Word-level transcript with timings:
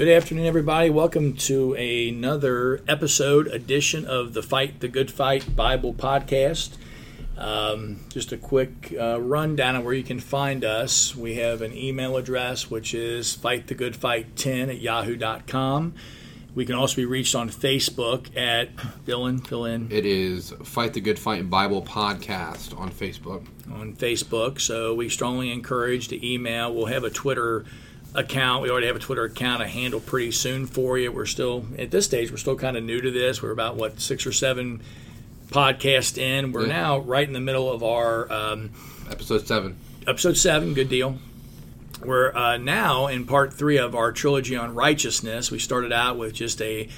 Good 0.00 0.08
afternoon, 0.08 0.46
everybody. 0.46 0.88
Welcome 0.88 1.34
to 1.34 1.74
another 1.74 2.80
episode, 2.88 3.48
edition 3.48 4.06
of 4.06 4.32
the 4.32 4.42
Fight 4.42 4.80
the 4.80 4.88
Good 4.88 5.10
Fight 5.10 5.54
Bible 5.54 5.92
podcast. 5.92 6.78
Um, 7.36 8.00
just 8.08 8.32
a 8.32 8.38
quick 8.38 8.94
uh, 8.98 9.20
rundown 9.20 9.76
of 9.76 9.84
where 9.84 9.92
you 9.92 10.02
can 10.02 10.18
find 10.18 10.64
us. 10.64 11.14
We 11.14 11.34
have 11.34 11.60
an 11.60 11.76
email 11.76 12.16
address, 12.16 12.70
which 12.70 12.94
is 12.94 13.36
fightthegoodfight10 13.36 14.70
at 14.70 14.80
yahoo.com. 14.80 15.92
We 16.54 16.64
can 16.64 16.76
also 16.76 16.96
be 16.96 17.04
reached 17.04 17.34
on 17.34 17.50
Facebook 17.50 18.34
at 18.34 18.70
fill 19.04 19.26
in, 19.26 19.40
fill 19.40 19.66
in. 19.66 19.92
It 19.92 20.06
is 20.06 20.54
Fight 20.64 20.94
the 20.94 21.02
Good 21.02 21.18
Fight 21.18 21.50
Bible 21.50 21.82
Podcast 21.82 22.74
on 22.74 22.90
Facebook. 22.90 23.46
On 23.70 23.94
Facebook. 23.94 24.62
So 24.62 24.94
we 24.94 25.10
strongly 25.10 25.52
encourage 25.52 26.08
to 26.08 26.26
email. 26.26 26.74
We'll 26.74 26.86
have 26.86 27.04
a 27.04 27.10
Twitter 27.10 27.66
account. 28.14 28.62
We 28.62 28.70
already 28.70 28.86
have 28.86 28.96
a 28.96 29.00
Twitter 29.00 29.24
account, 29.24 29.62
a 29.62 29.68
handle 29.68 30.00
pretty 30.00 30.32
soon 30.32 30.66
for 30.66 30.98
you. 30.98 31.12
We're 31.12 31.26
still 31.26 31.64
at 31.78 31.90
this 31.90 32.06
stage. 32.06 32.30
We're 32.30 32.36
still 32.36 32.56
kind 32.56 32.76
of 32.76 32.82
new 32.82 33.00
to 33.00 33.10
this. 33.10 33.42
We're 33.42 33.52
about 33.52 33.76
what 33.76 34.00
six 34.00 34.26
or 34.26 34.32
seven 34.32 34.82
podcasts 35.48 36.18
in. 36.18 36.52
We're 36.52 36.62
yeah. 36.62 36.72
now 36.72 36.98
right 36.98 37.26
in 37.26 37.32
the 37.32 37.40
middle 37.40 37.70
of 37.70 37.82
our 37.82 38.30
um, 38.32 38.70
episode 39.10 39.46
seven. 39.46 39.76
Episode 40.06 40.36
seven, 40.36 40.74
good 40.74 40.88
deal. 40.88 41.18
We're 42.04 42.34
uh, 42.34 42.56
now 42.56 43.08
in 43.08 43.26
part 43.26 43.52
three 43.52 43.76
of 43.76 43.94
our 43.94 44.12
trilogy 44.12 44.56
on 44.56 44.74
righteousness. 44.74 45.50
We 45.50 45.58
started 45.58 45.92
out 45.92 46.16
with 46.16 46.32
just 46.32 46.62
a 46.62 46.88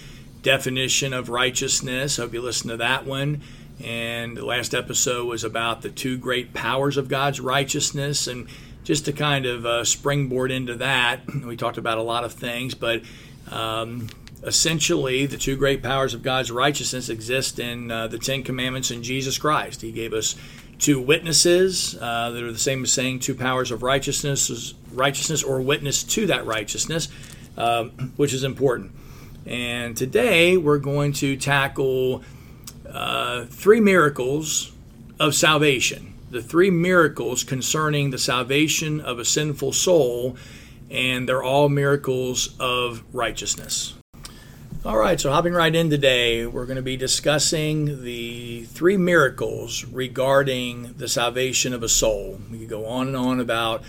definition 0.43 1.13
of 1.13 1.29
righteousness. 1.29 2.17
Hope 2.19 2.33
you 2.33 2.41
listened 2.41 2.71
to 2.71 2.77
that 2.79 3.05
one. 3.05 3.43
And 3.83 4.37
the 4.37 4.45
last 4.45 4.75
episode 4.75 5.27
was 5.27 5.43
about 5.43 5.83
the 5.83 5.91
two 5.91 6.17
great 6.17 6.55
powers 6.55 6.97
of 6.97 7.09
God's 7.09 7.41
righteousness 7.41 8.29
and 8.29 8.47
just 8.85 9.05
to 9.05 9.13
kind 9.13 9.47
of 9.47 9.65
uh, 9.65 9.85
springboard 9.85 10.51
into 10.51 10.75
that, 10.77 11.21
we 11.45 11.57
talked 11.57 11.79
about 11.79 11.99
a 11.99 12.03
lot 12.03 12.25
of 12.25 12.33
things, 12.33 12.75
but 12.75 13.03
um, 13.51 14.09
essentially, 14.43 15.27
the 15.27 15.37
two 15.37 15.57
great 15.57 15.83
powers 15.83 16.15
of 16.15 16.23
God's 16.23 16.51
righteousness 16.51 17.09
exist 17.09 17.59
in 17.59 17.91
uh, 17.91 18.09
the 18.09 18.19
Ten 18.19 18.43
Commandments 18.43 18.91
in 18.91 19.03
Jesus 19.03 19.39
Christ. 19.39 19.83
He 19.83 19.93
gave 19.93 20.13
us 20.13 20.37
two 20.79 21.01
witnesses 21.01 21.97
uh, 22.01 22.31
that 22.31 22.43
are 22.43 22.53
the 22.53 22.59
same 22.59 22.83
as 22.83 22.93
saying 22.93 23.21
two 23.21 23.35
powers 23.35 23.71
of 23.71 23.83
righteousness, 23.83 24.75
righteousness 24.93 25.43
or 25.43 25.61
witness 25.61 26.03
to 26.03 26.27
that 26.27 26.45
righteousness, 26.45 27.09
um, 27.57 27.91
which 28.17 28.33
is 28.35 28.43
important. 28.43 28.91
And 29.47 29.97
today 29.97 30.57
we're 30.57 30.79
going 30.79 31.13
to 31.15 31.37
tackle 31.37 32.23
uh, 32.89 33.45
three 33.45 33.81
miracles 33.81 34.73
of 35.21 35.35
salvation 35.35 36.12
the 36.33 36.43
three 36.43 36.71
miracles 36.71 37.45
concerning 37.45 38.11
the 38.11 38.19
salvation 38.19 39.03
of 39.03 39.19
a 39.19 39.25
sinful 39.25 39.71
soul, 39.71 40.35
and 40.91 41.29
they're 41.29 41.43
all 41.43 41.69
miracles 41.69 42.57
of 42.59 43.05
righteousness. 43.13 43.95
All 44.83 44.97
right, 44.97 45.21
so 45.21 45.31
hopping 45.31 45.53
right 45.53 45.75
in 45.75 45.91
today, 45.91 46.47
we're 46.47 46.65
going 46.65 46.77
to 46.77 46.83
be 46.83 46.97
discussing 46.97 48.03
the 48.03 48.65
three 48.65 48.97
miracles 48.97 49.85
regarding 49.85 50.95
the 50.95 51.07
salvation 51.07 51.75
of 51.75 51.83
a 51.83 51.89
soul. 51.89 52.41
We 52.51 52.61
could 52.61 52.71
go 52.71 52.87
on 52.87 53.09
and 53.09 53.17
on 53.17 53.39
about 53.39 53.85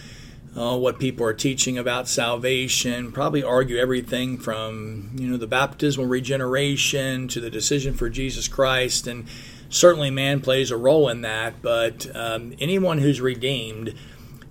uh, 0.55 0.77
what 0.77 0.99
people 0.99 1.25
are 1.25 1.33
teaching 1.33 1.77
about 1.77 2.09
salvation, 2.09 3.13
probably 3.13 3.41
argue 3.41 3.77
everything 3.77 4.37
from 4.37 5.11
you 5.15 5.27
know 5.29 5.37
the 5.37 5.47
baptismal 5.47 6.05
regeneration 6.05 7.29
to 7.29 7.39
the 7.39 7.49
decision 7.49 7.93
for 7.93 8.09
Jesus 8.09 8.47
Christ, 8.49 9.07
and 9.07 9.25
certainly 9.73 10.11
man 10.11 10.39
plays 10.39 10.69
a 10.71 10.77
role 10.77 11.09
in 11.09 11.21
that, 11.21 11.61
but 11.61 12.07
um, 12.15 12.53
anyone 12.59 12.99
who's 12.99 13.19
redeemed 13.19 13.95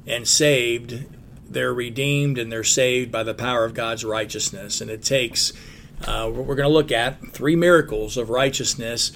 and 0.05 0.27
saved, 0.27 1.05
they're 1.49 1.73
redeemed 1.73 2.39
and 2.39 2.51
they're 2.51 2.65
saved 2.65 3.13
by 3.13 3.23
the 3.23 3.33
power 3.33 3.65
of 3.65 3.73
God's 3.73 4.05
righteousness. 4.05 4.81
And 4.81 4.91
it 4.91 5.03
takes, 5.03 5.53
uh, 6.07 6.29
we're 6.33 6.57
going 6.57 6.69
to 6.69 6.75
look 6.75 6.91
at 6.91 7.29
three 7.29 7.57
miracles 7.57 8.17
of 8.17 8.31
righteousness. 8.31 9.13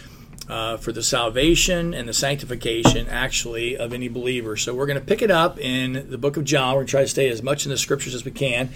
Uh, 0.48 0.77
for 0.77 0.92
the 0.92 1.02
salvation 1.02 1.92
and 1.92 2.08
the 2.08 2.14
sanctification, 2.14 3.08
actually, 3.08 3.77
of 3.77 3.92
any 3.92 4.06
believer. 4.06 4.56
So 4.56 4.72
we're 4.72 4.86
going 4.86 5.00
to 5.00 5.05
pick 5.05 5.20
it 5.20 5.30
up 5.30 5.58
in 5.58 6.08
the 6.08 6.18
book 6.18 6.36
of 6.36 6.45
John. 6.45 6.74
We're 6.74 6.83
going 6.83 6.86
to 6.86 6.90
try 6.92 7.00
to 7.00 7.08
stay 7.08 7.28
as 7.28 7.42
much 7.42 7.66
in 7.66 7.70
the 7.70 7.77
scriptures 7.77 8.14
as 8.14 8.24
we 8.24 8.30
can. 8.30 8.70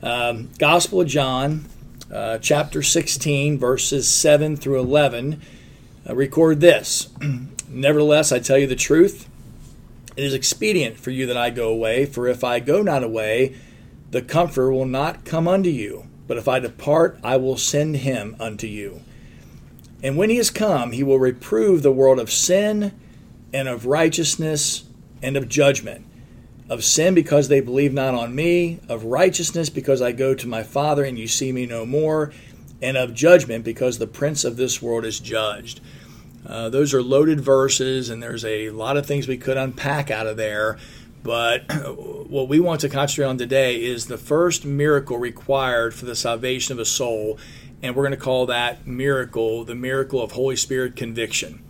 Um, 0.00 0.48
Gospel 0.60 1.00
of 1.00 1.08
John, 1.08 1.64
uh, 2.12 2.38
chapter 2.38 2.84
16, 2.84 3.58
verses 3.58 4.06
7 4.06 4.56
through 4.56 4.78
11 4.78 5.32
uh, 5.32 5.57
Uh, 6.08 6.14
record 6.14 6.60
this 6.60 7.08
Nevertheless, 7.68 8.32
I 8.32 8.38
tell 8.38 8.56
you 8.56 8.66
the 8.66 8.74
truth. 8.74 9.28
It 10.16 10.24
is 10.24 10.32
expedient 10.32 10.98
for 10.98 11.10
you 11.10 11.26
that 11.26 11.36
I 11.36 11.50
go 11.50 11.68
away, 11.68 12.06
for 12.06 12.26
if 12.26 12.42
I 12.42 12.60
go 12.60 12.82
not 12.82 13.04
away, 13.04 13.54
the 14.10 14.22
Comforter 14.22 14.72
will 14.72 14.86
not 14.86 15.24
come 15.24 15.46
unto 15.46 15.68
you. 15.68 16.06
But 16.26 16.38
if 16.38 16.48
I 16.48 16.58
depart, 16.60 17.18
I 17.22 17.36
will 17.36 17.56
send 17.56 17.98
him 17.98 18.36
unto 18.40 18.66
you. 18.66 19.02
And 20.02 20.16
when 20.16 20.30
he 20.30 20.38
is 20.38 20.50
come, 20.50 20.92
he 20.92 21.02
will 21.02 21.18
reprove 21.18 21.82
the 21.82 21.92
world 21.92 22.18
of 22.18 22.30
sin 22.30 22.98
and 23.52 23.68
of 23.68 23.86
righteousness 23.86 24.84
and 25.22 25.36
of 25.36 25.48
judgment. 25.48 26.06
Of 26.68 26.84
sin 26.84 27.14
because 27.14 27.48
they 27.48 27.60
believe 27.60 27.92
not 27.92 28.14
on 28.14 28.34
me, 28.34 28.80
of 28.88 29.04
righteousness 29.04 29.70
because 29.70 30.02
I 30.02 30.12
go 30.12 30.34
to 30.34 30.46
my 30.46 30.62
Father 30.62 31.04
and 31.04 31.18
you 31.18 31.26
see 31.26 31.52
me 31.52 31.66
no 31.66 31.86
more, 31.86 32.32
and 32.80 32.96
of 32.96 33.14
judgment 33.14 33.64
because 33.64 33.98
the 33.98 34.06
prince 34.06 34.44
of 34.44 34.56
this 34.56 34.80
world 34.80 35.04
is 35.04 35.20
judged. 35.20 35.80
Uh, 36.46 36.68
those 36.68 36.94
are 36.94 37.02
loaded 37.02 37.40
verses, 37.40 38.08
and 38.08 38.22
there's 38.22 38.44
a 38.44 38.70
lot 38.70 38.96
of 38.96 39.04
things 39.04 39.28
we 39.28 39.36
could 39.36 39.56
unpack 39.56 40.10
out 40.10 40.26
of 40.26 40.36
there. 40.36 40.78
But 41.22 41.64
what 42.28 42.48
we 42.48 42.60
want 42.60 42.80
to 42.82 42.88
concentrate 42.88 43.26
on 43.26 43.38
today 43.38 43.82
is 43.82 44.06
the 44.06 44.18
first 44.18 44.64
miracle 44.64 45.18
required 45.18 45.94
for 45.94 46.06
the 46.06 46.16
salvation 46.16 46.72
of 46.72 46.78
a 46.78 46.84
soul, 46.84 47.38
and 47.82 47.94
we're 47.94 48.04
going 48.04 48.18
to 48.18 48.24
call 48.24 48.46
that 48.46 48.86
miracle 48.86 49.64
the 49.64 49.74
miracle 49.74 50.22
of 50.22 50.32
Holy 50.32 50.56
Spirit 50.56 50.96
conviction. 50.96 51.62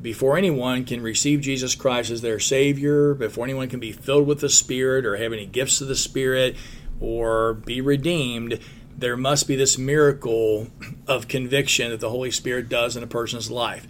Before 0.00 0.36
anyone 0.36 0.84
can 0.84 1.02
receive 1.02 1.40
Jesus 1.40 1.74
Christ 1.74 2.10
as 2.10 2.20
their 2.20 2.38
Savior, 2.38 3.14
before 3.14 3.44
anyone 3.44 3.68
can 3.68 3.80
be 3.80 3.92
filled 3.92 4.26
with 4.26 4.40
the 4.40 4.48
Spirit 4.48 5.04
or 5.06 5.16
have 5.16 5.32
any 5.32 5.46
gifts 5.46 5.80
of 5.80 5.88
the 5.88 5.96
Spirit 5.96 6.54
or 7.00 7.54
be 7.54 7.80
redeemed, 7.80 8.60
there 8.98 9.16
must 9.16 9.46
be 9.46 9.56
this 9.56 9.76
miracle 9.76 10.68
of 11.06 11.28
conviction 11.28 11.90
that 11.90 12.00
the 12.00 12.10
Holy 12.10 12.30
Spirit 12.30 12.68
does 12.68 12.96
in 12.96 13.02
a 13.02 13.06
person's 13.06 13.50
life. 13.50 13.86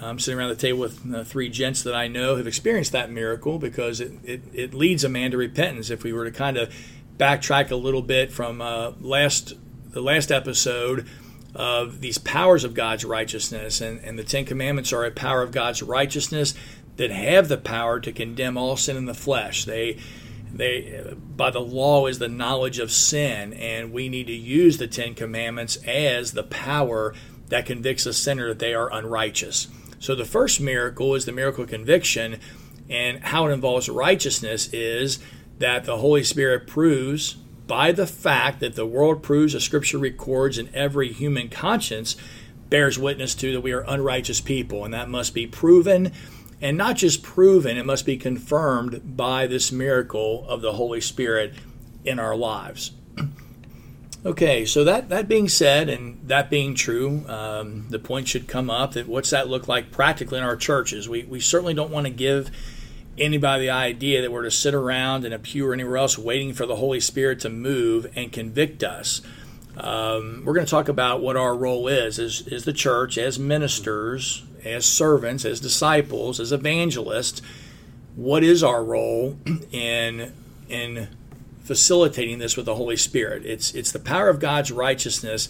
I'm 0.00 0.18
sitting 0.18 0.38
around 0.38 0.50
the 0.50 0.56
table 0.56 0.80
with 0.80 1.14
uh, 1.14 1.24
three 1.24 1.48
gents 1.48 1.82
that 1.82 1.94
I 1.94 2.08
know 2.08 2.36
have 2.36 2.46
experienced 2.46 2.92
that 2.92 3.10
miracle 3.10 3.58
because 3.58 4.00
it, 4.00 4.12
it, 4.22 4.42
it, 4.52 4.74
leads 4.74 5.02
a 5.02 5.08
man 5.08 5.32
to 5.32 5.36
repentance. 5.36 5.90
If 5.90 6.04
we 6.04 6.12
were 6.12 6.24
to 6.24 6.30
kind 6.30 6.56
of 6.56 6.72
backtrack 7.16 7.70
a 7.70 7.76
little 7.76 8.02
bit 8.02 8.30
from 8.30 8.60
uh, 8.60 8.92
last 9.00 9.54
the 9.90 10.00
last 10.00 10.30
episode 10.30 11.08
of 11.54 12.00
these 12.00 12.18
powers 12.18 12.62
of 12.62 12.74
God's 12.74 13.04
righteousness, 13.04 13.80
and, 13.80 13.98
and 14.00 14.18
the 14.18 14.24
Ten 14.24 14.44
Commandments 14.44 14.92
are 14.92 15.04
a 15.04 15.10
power 15.10 15.42
of 15.42 15.50
God's 15.50 15.82
righteousness 15.82 16.54
that 16.96 17.10
have 17.10 17.48
the 17.48 17.58
power 17.58 17.98
to 18.00 18.12
condemn 18.12 18.56
all 18.56 18.76
sin 18.76 18.96
in 18.96 19.06
the 19.06 19.14
flesh. 19.14 19.64
They 19.64 19.98
they 20.52 21.14
by 21.36 21.50
the 21.50 21.60
law 21.60 22.06
is 22.06 22.18
the 22.18 22.28
knowledge 22.28 22.78
of 22.78 22.90
sin 22.90 23.52
and 23.52 23.92
we 23.92 24.08
need 24.08 24.26
to 24.26 24.32
use 24.32 24.78
the 24.78 24.86
10 24.86 25.14
commandments 25.14 25.76
as 25.84 26.32
the 26.32 26.42
power 26.42 27.14
that 27.48 27.66
convicts 27.66 28.06
a 28.06 28.12
sinner 28.12 28.48
that 28.48 28.58
they 28.58 28.74
are 28.74 28.92
unrighteous. 28.92 29.68
So 29.98 30.14
the 30.14 30.24
first 30.24 30.60
miracle 30.60 31.14
is 31.14 31.24
the 31.24 31.32
miracle 31.32 31.64
of 31.64 31.70
conviction 31.70 32.40
and 32.88 33.24
how 33.24 33.46
it 33.46 33.52
involves 33.52 33.88
righteousness 33.88 34.72
is 34.72 35.18
that 35.58 35.84
the 35.84 35.98
holy 35.98 36.24
spirit 36.24 36.66
proves 36.66 37.34
by 37.66 37.92
the 37.92 38.06
fact 38.06 38.60
that 38.60 38.76
the 38.76 38.86
world 38.86 39.22
proves 39.22 39.52
the 39.52 39.60
scripture 39.60 39.98
records 39.98 40.56
and 40.56 40.74
every 40.74 41.12
human 41.12 41.48
conscience 41.48 42.16
bears 42.70 42.98
witness 42.98 43.34
to 43.34 43.52
that 43.52 43.60
we 43.60 43.72
are 43.72 43.84
unrighteous 43.86 44.40
people 44.40 44.84
and 44.84 44.94
that 44.94 45.08
must 45.08 45.34
be 45.34 45.46
proven 45.46 46.12
and 46.60 46.76
not 46.76 46.96
just 46.96 47.22
proven, 47.22 47.76
it 47.76 47.86
must 47.86 48.04
be 48.04 48.16
confirmed 48.16 49.16
by 49.16 49.46
this 49.46 49.70
miracle 49.70 50.46
of 50.48 50.60
the 50.60 50.72
Holy 50.72 51.00
Spirit 51.00 51.54
in 52.04 52.18
our 52.18 52.36
lives. 52.36 52.92
Okay, 54.26 54.66
so 54.66 54.82
that, 54.82 55.10
that 55.10 55.28
being 55.28 55.48
said, 55.48 55.88
and 55.88 56.18
that 56.24 56.50
being 56.50 56.74
true, 56.74 57.24
um, 57.28 57.86
the 57.88 58.00
point 58.00 58.26
should 58.26 58.48
come 58.48 58.68
up 58.68 58.94
that 58.94 59.06
what's 59.06 59.30
that 59.30 59.48
look 59.48 59.68
like 59.68 59.92
practically 59.92 60.38
in 60.38 60.44
our 60.44 60.56
churches? 60.56 61.08
We, 61.08 61.22
we 61.22 61.38
certainly 61.38 61.72
don't 61.72 61.92
want 61.92 62.06
to 62.08 62.12
give 62.12 62.50
anybody 63.16 63.66
the 63.66 63.70
idea 63.70 64.20
that 64.20 64.32
we're 64.32 64.42
to 64.42 64.50
sit 64.50 64.74
around 64.74 65.24
in 65.24 65.32
a 65.32 65.38
pew 65.38 65.68
or 65.68 65.72
anywhere 65.72 65.98
else 65.98 66.18
waiting 66.18 66.52
for 66.52 66.66
the 66.66 66.76
Holy 66.76 66.98
Spirit 66.98 67.38
to 67.40 67.48
move 67.48 68.10
and 68.16 68.32
convict 68.32 68.82
us. 68.82 69.22
Um, 69.76 70.42
we're 70.44 70.54
going 70.54 70.66
to 70.66 70.70
talk 70.70 70.88
about 70.88 71.22
what 71.22 71.36
our 71.36 71.56
role 71.56 71.86
is 71.86 72.18
as, 72.18 72.46
as 72.50 72.64
the 72.64 72.72
church, 72.72 73.16
as 73.18 73.38
ministers, 73.38 74.44
as 74.64 74.86
servants, 74.86 75.44
as 75.44 75.60
disciples, 75.60 76.40
as 76.40 76.52
evangelists, 76.52 77.42
what 78.16 78.42
is 78.42 78.62
our 78.62 78.82
role 78.82 79.38
in 79.72 80.32
in 80.68 81.08
facilitating 81.62 82.38
this 82.38 82.56
with 82.56 82.66
the 82.66 82.74
Holy 82.74 82.96
Spirit? 82.96 83.44
It's 83.46 83.74
it's 83.74 83.92
the 83.92 83.98
power 83.98 84.28
of 84.28 84.40
God's 84.40 84.72
righteousness 84.72 85.48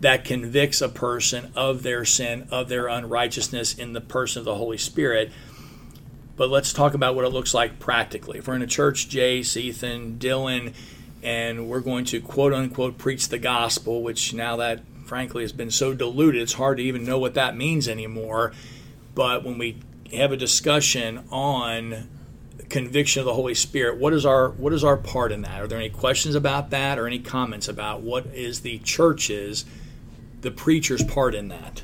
that 0.00 0.24
convicts 0.24 0.80
a 0.80 0.88
person 0.88 1.52
of 1.54 1.82
their 1.82 2.04
sin, 2.04 2.48
of 2.50 2.68
their 2.68 2.88
unrighteousness 2.88 3.74
in 3.74 3.92
the 3.92 4.00
person 4.00 4.40
of 4.40 4.44
the 4.46 4.54
Holy 4.54 4.78
Spirit. 4.78 5.30
But 6.36 6.48
let's 6.48 6.72
talk 6.72 6.94
about 6.94 7.14
what 7.14 7.26
it 7.26 7.30
looks 7.30 7.52
like 7.52 7.78
practically. 7.78 8.38
If 8.38 8.48
we're 8.48 8.56
in 8.56 8.62
a 8.62 8.66
church, 8.66 9.10
Jace, 9.10 9.56
Ethan, 9.58 10.18
Dylan, 10.18 10.72
and 11.22 11.68
we're 11.68 11.80
going 11.80 12.06
to 12.06 12.20
quote 12.20 12.54
unquote 12.54 12.96
preach 12.96 13.28
the 13.28 13.38
gospel, 13.38 14.02
which 14.02 14.32
now 14.32 14.56
that 14.56 14.80
frankly 15.10 15.42
has 15.42 15.50
been 15.50 15.72
so 15.72 15.92
diluted, 15.92 16.40
it's 16.40 16.52
hard 16.52 16.76
to 16.76 16.84
even 16.84 17.02
know 17.04 17.18
what 17.18 17.34
that 17.34 17.56
means 17.56 17.88
anymore. 17.88 18.52
But 19.12 19.42
when 19.42 19.58
we 19.58 19.80
have 20.12 20.30
a 20.30 20.36
discussion 20.36 21.24
on 21.32 22.08
conviction 22.68 23.18
of 23.18 23.26
the 23.26 23.34
Holy 23.34 23.56
Spirit, 23.56 23.98
what 23.98 24.12
is 24.12 24.24
our 24.24 24.50
what 24.50 24.72
is 24.72 24.84
our 24.84 24.96
part 24.96 25.32
in 25.32 25.42
that? 25.42 25.60
Are 25.60 25.66
there 25.66 25.80
any 25.80 25.88
questions 25.88 26.36
about 26.36 26.70
that 26.70 26.96
or 26.96 27.08
any 27.08 27.18
comments 27.18 27.66
about 27.66 28.02
what 28.02 28.24
is 28.26 28.60
the 28.60 28.78
church's 28.78 29.64
the 30.42 30.52
preacher's 30.52 31.02
part 31.02 31.34
in 31.34 31.48
that? 31.48 31.82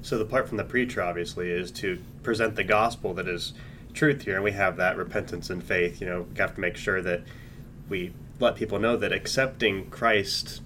So 0.00 0.16
the 0.16 0.24
part 0.24 0.48
from 0.48 0.56
the 0.56 0.64
preacher 0.64 1.02
obviously 1.02 1.50
is 1.50 1.70
to 1.72 2.02
present 2.22 2.56
the 2.56 2.64
gospel 2.64 3.12
that 3.12 3.28
is 3.28 3.52
truth 3.92 4.22
here, 4.22 4.36
and 4.36 4.44
we 4.44 4.52
have 4.52 4.78
that 4.78 4.96
repentance 4.96 5.50
and 5.50 5.62
faith. 5.62 6.00
You 6.00 6.06
know, 6.06 6.22
we 6.22 6.38
have 6.38 6.54
to 6.54 6.60
make 6.62 6.78
sure 6.78 7.02
that 7.02 7.20
we 7.90 8.14
let 8.40 8.56
people 8.56 8.78
know 8.78 8.96
that 8.96 9.12
accepting 9.12 9.90
Christ, 9.90 10.62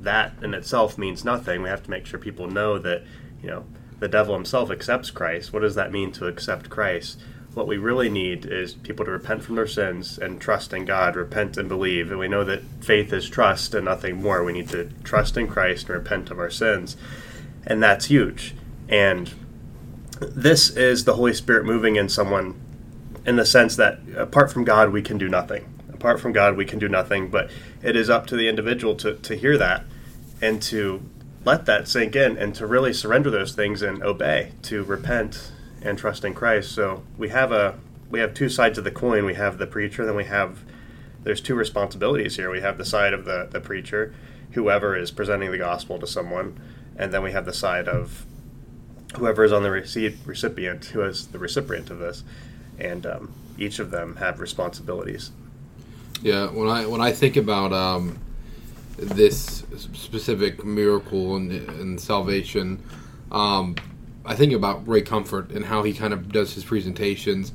that 0.00 0.32
in 0.42 0.54
itself 0.54 0.96
means 0.98 1.24
nothing. 1.24 1.62
We 1.62 1.68
have 1.68 1.82
to 1.84 1.90
make 1.90 2.06
sure 2.06 2.18
people 2.18 2.48
know 2.48 2.78
that, 2.78 3.02
you 3.42 3.48
know, 3.48 3.64
the 3.98 4.08
devil 4.08 4.34
himself 4.34 4.70
accepts 4.70 5.10
Christ. 5.10 5.52
What 5.52 5.60
does 5.60 5.74
that 5.74 5.92
mean 5.92 6.10
to 6.12 6.26
accept 6.26 6.70
Christ? 6.70 7.20
What 7.52 7.66
we 7.66 7.76
really 7.76 8.08
need 8.08 8.46
is 8.46 8.74
people 8.74 9.04
to 9.04 9.10
repent 9.10 9.42
from 9.42 9.56
their 9.56 9.66
sins 9.66 10.18
and 10.18 10.40
trust 10.40 10.72
in 10.72 10.84
God, 10.84 11.16
repent 11.16 11.56
and 11.56 11.68
believe. 11.68 12.10
And 12.10 12.18
we 12.18 12.28
know 12.28 12.44
that 12.44 12.62
faith 12.80 13.12
is 13.12 13.28
trust 13.28 13.74
and 13.74 13.84
nothing 13.84 14.22
more. 14.22 14.42
We 14.42 14.52
need 14.52 14.68
to 14.70 14.90
trust 15.04 15.36
in 15.36 15.48
Christ 15.48 15.88
and 15.88 15.98
repent 15.98 16.30
of 16.30 16.38
our 16.38 16.50
sins. 16.50 16.96
And 17.66 17.82
that's 17.82 18.06
huge. 18.06 18.54
And 18.88 19.34
this 20.20 20.70
is 20.70 21.04
the 21.04 21.16
Holy 21.16 21.34
Spirit 21.34 21.64
moving 21.64 21.96
in 21.96 22.08
someone 22.08 22.58
in 23.26 23.36
the 23.36 23.44
sense 23.44 23.76
that 23.76 23.98
apart 24.16 24.50
from 24.50 24.64
God, 24.64 24.90
we 24.90 25.02
can 25.02 25.18
do 25.18 25.28
nothing. 25.28 25.66
Apart 25.92 26.20
from 26.20 26.32
God, 26.32 26.56
we 26.56 26.64
can 26.64 26.78
do 26.78 26.88
nothing. 26.88 27.28
But 27.28 27.50
it 27.82 27.96
is 27.96 28.08
up 28.08 28.26
to 28.28 28.36
the 28.36 28.48
individual 28.48 28.94
to, 28.96 29.16
to 29.16 29.34
hear 29.34 29.58
that 29.58 29.84
and 30.40 30.60
to 30.62 31.02
let 31.44 31.66
that 31.66 31.88
sink 31.88 32.16
in 32.16 32.36
and 32.36 32.54
to 32.54 32.66
really 32.66 32.92
surrender 32.92 33.30
those 33.30 33.54
things 33.54 33.82
and 33.82 34.02
obey, 34.02 34.52
to 34.62 34.84
repent 34.84 35.52
and 35.82 35.98
trust 35.98 36.24
in 36.24 36.34
Christ. 36.34 36.72
So 36.72 37.02
we 37.16 37.30
have 37.30 37.52
a 37.52 37.78
we 38.10 38.20
have 38.20 38.34
two 38.34 38.48
sides 38.48 38.76
of 38.76 38.84
the 38.84 38.90
coin. 38.90 39.24
We 39.24 39.34
have 39.34 39.58
the 39.58 39.66
preacher, 39.66 40.04
then 40.04 40.16
we 40.16 40.24
have 40.24 40.64
there's 41.22 41.40
two 41.40 41.54
responsibilities 41.54 42.36
here. 42.36 42.50
We 42.50 42.60
have 42.60 42.78
the 42.78 42.84
side 42.84 43.12
of 43.12 43.26
the, 43.26 43.46
the 43.50 43.60
preacher, 43.60 44.14
whoever 44.52 44.96
is 44.96 45.10
presenting 45.10 45.50
the 45.50 45.58
gospel 45.58 45.98
to 45.98 46.06
someone, 46.06 46.58
and 46.96 47.12
then 47.12 47.22
we 47.22 47.32
have 47.32 47.44
the 47.44 47.52
side 47.52 47.88
of 47.88 48.24
whoever 49.16 49.44
is 49.44 49.52
on 49.52 49.62
the 49.62 49.70
recipient, 49.70 50.84
who 50.86 51.02
is 51.02 51.28
the 51.28 51.38
recipient 51.38 51.90
of 51.90 51.98
this 51.98 52.24
and 52.80 53.06
um, 53.06 53.32
each 53.58 53.78
of 53.78 53.90
them 53.90 54.16
have 54.16 54.40
responsibilities. 54.40 55.30
Yeah, 56.22 56.46
when 56.46 56.68
I 56.68 56.86
when 56.86 57.00
I 57.00 57.12
think 57.12 57.36
about 57.36 57.72
um, 57.72 58.18
this 59.00 59.64
specific 59.72 60.64
miracle 60.64 61.36
and, 61.36 61.52
and 61.52 62.00
salvation, 62.00 62.82
um, 63.32 63.76
I 64.24 64.34
think 64.34 64.52
about 64.52 64.86
Ray 64.86 65.02
Comfort 65.02 65.50
and 65.50 65.64
how 65.64 65.82
he 65.82 65.92
kind 65.92 66.12
of 66.12 66.30
does 66.30 66.54
his 66.54 66.64
presentations. 66.64 67.52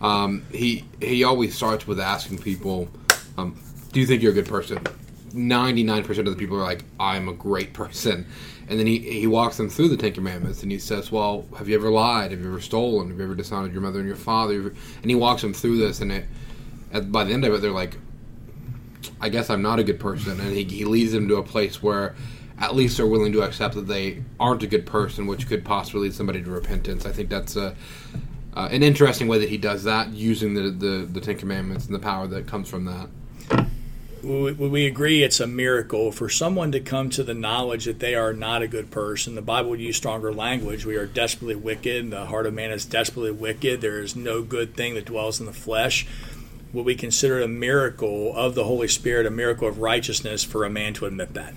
Um, 0.00 0.44
he 0.52 0.84
he 1.00 1.24
always 1.24 1.54
starts 1.54 1.86
with 1.86 1.98
asking 2.00 2.38
people, 2.38 2.88
um, 3.36 3.60
"Do 3.92 4.00
you 4.00 4.06
think 4.06 4.22
you're 4.22 4.32
a 4.32 4.34
good 4.34 4.48
person?" 4.48 4.80
Ninety 5.32 5.82
nine 5.82 6.04
percent 6.04 6.28
of 6.28 6.34
the 6.34 6.38
people 6.38 6.56
are 6.56 6.62
like, 6.62 6.84
"I'm 7.00 7.28
a 7.28 7.32
great 7.32 7.72
person." 7.82 8.26
And 8.68 8.78
then 8.78 8.86
he, 8.86 8.98
he 8.98 9.26
walks 9.26 9.58
them 9.58 9.68
through 9.68 9.88
the 9.88 9.96
Ten 9.96 10.12
Commandments 10.12 10.62
and 10.62 10.72
he 10.72 10.78
says, 10.78 11.12
Well, 11.12 11.44
have 11.58 11.68
you 11.68 11.74
ever 11.74 11.90
lied? 11.90 12.30
Have 12.30 12.40
you 12.40 12.46
ever 12.46 12.60
stolen? 12.60 13.08
Have 13.10 13.18
you 13.18 13.24
ever 13.24 13.34
dishonored 13.34 13.72
your 13.72 13.82
mother 13.82 13.98
and 13.98 14.08
your 14.08 14.16
father? 14.16 14.54
And 15.02 15.04
he 15.04 15.14
walks 15.14 15.42
them 15.42 15.52
through 15.52 15.78
this, 15.78 16.00
and 16.00 16.10
it, 16.10 16.24
at, 16.92 17.12
by 17.12 17.24
the 17.24 17.32
end 17.32 17.44
of 17.44 17.52
it, 17.52 17.60
they're 17.60 17.70
like, 17.70 17.98
I 19.20 19.28
guess 19.28 19.50
I'm 19.50 19.62
not 19.62 19.78
a 19.78 19.84
good 19.84 20.00
person. 20.00 20.40
And 20.40 20.52
he, 20.52 20.64
he 20.64 20.84
leads 20.84 21.12
them 21.12 21.28
to 21.28 21.36
a 21.36 21.42
place 21.42 21.82
where 21.82 22.14
at 22.58 22.74
least 22.74 22.96
they're 22.96 23.06
willing 23.06 23.32
to 23.32 23.42
accept 23.42 23.74
that 23.74 23.88
they 23.88 24.22
aren't 24.38 24.62
a 24.62 24.66
good 24.66 24.86
person, 24.86 25.26
which 25.26 25.48
could 25.48 25.64
possibly 25.64 26.02
lead 26.02 26.14
somebody 26.14 26.42
to 26.42 26.50
repentance. 26.50 27.04
I 27.04 27.12
think 27.12 27.28
that's 27.28 27.56
a, 27.56 27.74
uh, 28.54 28.68
an 28.70 28.82
interesting 28.82 29.26
way 29.26 29.38
that 29.38 29.48
he 29.48 29.58
does 29.58 29.84
that, 29.84 30.10
using 30.10 30.54
the, 30.54 30.70
the, 30.70 31.08
the 31.10 31.20
Ten 31.20 31.36
Commandments 31.36 31.86
and 31.86 31.94
the 31.94 31.98
power 31.98 32.26
that 32.28 32.46
comes 32.46 32.68
from 32.68 32.84
that 32.84 33.08
we 34.24 34.86
agree 34.86 35.22
it's 35.22 35.40
a 35.40 35.46
miracle 35.46 36.10
for 36.10 36.28
someone 36.28 36.72
to 36.72 36.80
come 36.80 37.10
to 37.10 37.22
the 37.22 37.34
knowledge 37.34 37.84
that 37.84 37.98
they 37.98 38.14
are 38.14 38.32
not 38.32 38.62
a 38.62 38.68
good 38.68 38.90
person. 38.90 39.34
The 39.34 39.42
Bible 39.42 39.70
would 39.70 39.80
use 39.80 39.96
stronger 39.96 40.32
language. 40.32 40.86
We 40.86 40.96
are 40.96 41.06
desperately 41.06 41.56
wicked. 41.56 42.10
The 42.10 42.26
heart 42.26 42.46
of 42.46 42.54
man 42.54 42.70
is 42.70 42.86
desperately 42.86 43.32
wicked. 43.32 43.80
There 43.80 44.00
is 44.00 44.16
no 44.16 44.42
good 44.42 44.74
thing 44.74 44.94
that 44.94 45.04
dwells 45.04 45.40
in 45.40 45.46
the 45.46 45.52
flesh. 45.52 46.06
What 46.74 46.84
we 46.84 46.96
consider 46.96 47.40
a 47.40 47.48
miracle 47.48 48.36
of 48.36 48.54
the 48.54 48.64
Holy 48.64 48.88
Spirit, 48.88 49.26
a 49.26 49.30
miracle 49.30 49.68
of 49.68 49.78
righteousness 49.78 50.42
for 50.42 50.64
a 50.64 50.70
man 50.70 50.92
to 50.94 51.06
admit 51.06 51.32
that. 51.34 51.54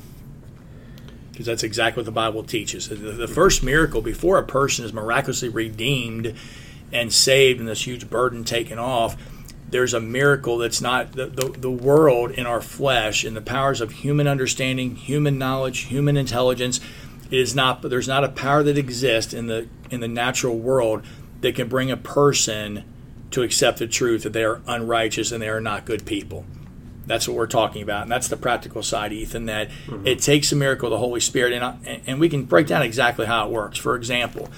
Because 1.32 1.48
that's 1.48 1.64
exactly 1.64 2.02
what 2.02 2.06
the 2.06 2.12
Bible 2.12 2.44
teaches. 2.44 2.88
The 2.88 3.28
first 3.28 3.64
miracle 3.64 4.02
before 4.02 4.38
a 4.38 4.44
person 4.44 4.86
is 4.86 4.94
miraculously 4.94 5.50
redeemed 5.50 6.36
and 6.94 7.12
saved 7.12 7.60
and 7.60 7.68
this 7.68 7.86
huge 7.86 8.10
burden 8.10 8.44
taken 8.44 8.80
off 8.80 9.18
there's 9.70 9.94
a 9.94 10.00
miracle 10.00 10.58
that's 10.58 10.82
not 10.82 11.12
the, 11.12 11.26
the, 11.26 11.50
the, 11.50 11.72
world 11.72 12.32
in 12.32 12.46
our 12.46 12.62
flesh 12.62 13.24
and 13.24 13.36
the 13.36 13.42
powers 13.42 13.82
of 13.82 13.92
human 13.92 14.26
understanding, 14.28 14.96
human 14.96 15.38
knowledge, 15.38 15.80
human 15.80 16.16
intelligence. 16.16 16.80
It 17.30 17.40
is 17.40 17.54
not 17.54 17.82
there's 17.82 18.08
not 18.08 18.24
a 18.24 18.30
power 18.30 18.64
that 18.64 18.78
exists 18.78 19.34
in 19.34 19.48
the 19.48 19.68
in 19.90 20.00
the 20.00 20.08
natural 20.08 20.58
world 20.58 21.04
that 21.42 21.56
can 21.56 21.68
bring 21.68 21.92
a 21.92 21.98
person 21.98 22.86
to 23.32 23.44
accept 23.44 23.80
the 23.80 23.88
truth 23.88 24.24
that 24.24 24.34
they 24.34 24.44
are 24.44 24.62
unrighteous 24.68 25.32
and 25.32 25.42
they 25.42 25.50
are 25.50 25.62
not 25.62 25.86
good 25.86 26.06
people. 26.06 26.46
That's 27.06 27.28
what 27.28 27.38
we're 27.38 27.48
talking 27.48 27.82
about, 27.82 28.04
and 28.04 28.12
that's 28.12 28.28
the 28.28 28.36
practical 28.36 28.84
side, 28.84 29.14
Ethan. 29.14 29.46
That 29.46 29.70
mm-hmm. 29.70 30.06
it 30.06 30.20
takes 30.20 30.52
a 30.52 30.58
miracle 30.58 30.88
of 30.88 30.92
the 30.92 30.98
Holy 30.98 31.22
Spirit, 31.22 31.54
and 31.54 31.64
I, 31.64 32.02
and 32.06 32.20
we 32.20 32.28
can 32.28 32.44
break 32.44 32.68
down 32.68 32.82
exactly 32.82 33.26
how 33.26 33.48
it 33.48 33.52
works. 33.52 33.78
For 33.78 33.96
example, 33.96 34.50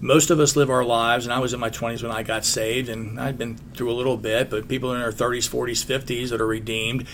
most 0.00 0.30
of 0.30 0.38
us 0.38 0.54
live 0.54 0.70
our 0.70 0.84
lives, 0.84 1.26
and 1.26 1.32
I 1.32 1.40
was 1.40 1.52
in 1.52 1.60
my 1.60 1.70
20s 1.70 2.02
when 2.02 2.12
I 2.12 2.22
got 2.22 2.44
saved, 2.44 2.88
and 2.88 3.20
I'd 3.20 3.36
been 3.36 3.56
through 3.74 3.90
a 3.90 3.94
little 3.94 4.16
bit, 4.16 4.48
but 4.48 4.68
people 4.68 4.92
in 4.92 5.00
their 5.00 5.10
30s, 5.10 5.48
40s, 5.48 5.84
50s 5.84 6.30
that 6.30 6.40
are 6.40 6.46
redeemed, 6.46 7.06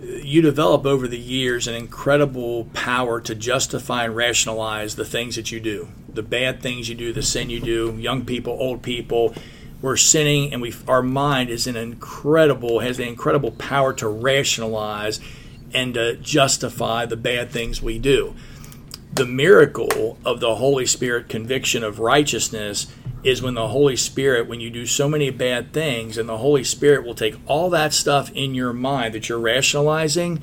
you 0.00 0.42
develop 0.42 0.84
over 0.84 1.08
the 1.08 1.18
years 1.18 1.66
an 1.66 1.74
incredible 1.74 2.66
power 2.74 3.20
to 3.22 3.34
justify 3.34 4.04
and 4.04 4.16
rationalize 4.16 4.96
the 4.96 5.04
things 5.04 5.36
that 5.36 5.50
you 5.50 5.60
do, 5.60 5.88
the 6.08 6.22
bad 6.22 6.60
things 6.60 6.88
you 6.88 6.94
do, 6.94 7.12
the 7.12 7.22
sin 7.22 7.48
you 7.48 7.60
do, 7.60 7.96
young 7.98 8.24
people, 8.24 8.52
old 8.52 8.82
people. 8.82 9.34
We're 9.82 9.96
sinning, 9.96 10.52
and 10.52 10.62
we 10.62 10.74
our 10.88 11.02
mind 11.02 11.50
is 11.50 11.66
an 11.66 11.76
incredible 11.76 12.80
has 12.80 12.96
the 12.96 13.06
incredible 13.06 13.50
power 13.50 13.92
to 13.94 14.08
rationalize 14.08 15.20
and 15.72 15.94
to 15.94 16.16
justify 16.16 17.04
the 17.04 17.16
bad 17.16 17.50
things 17.50 17.82
we 17.82 17.98
do 17.98 18.34
the 19.14 19.24
miracle 19.24 20.18
of 20.24 20.40
the 20.40 20.56
Holy 20.56 20.86
Spirit 20.86 21.28
conviction 21.28 21.84
of 21.84 22.00
righteousness 22.00 22.88
is 23.22 23.40
when 23.40 23.54
the 23.54 23.68
Holy 23.68 23.96
Spirit, 23.96 24.48
when 24.48 24.60
you 24.60 24.70
do 24.70 24.86
so 24.86 25.08
many 25.08 25.30
bad 25.30 25.72
things, 25.72 26.18
and 26.18 26.28
the 26.28 26.38
Holy 26.38 26.64
Spirit 26.64 27.06
will 27.06 27.14
take 27.14 27.36
all 27.46 27.70
that 27.70 27.92
stuff 27.92 28.30
in 28.32 28.54
your 28.54 28.72
mind 28.72 29.14
that 29.14 29.28
you're 29.28 29.38
rationalizing, 29.38 30.40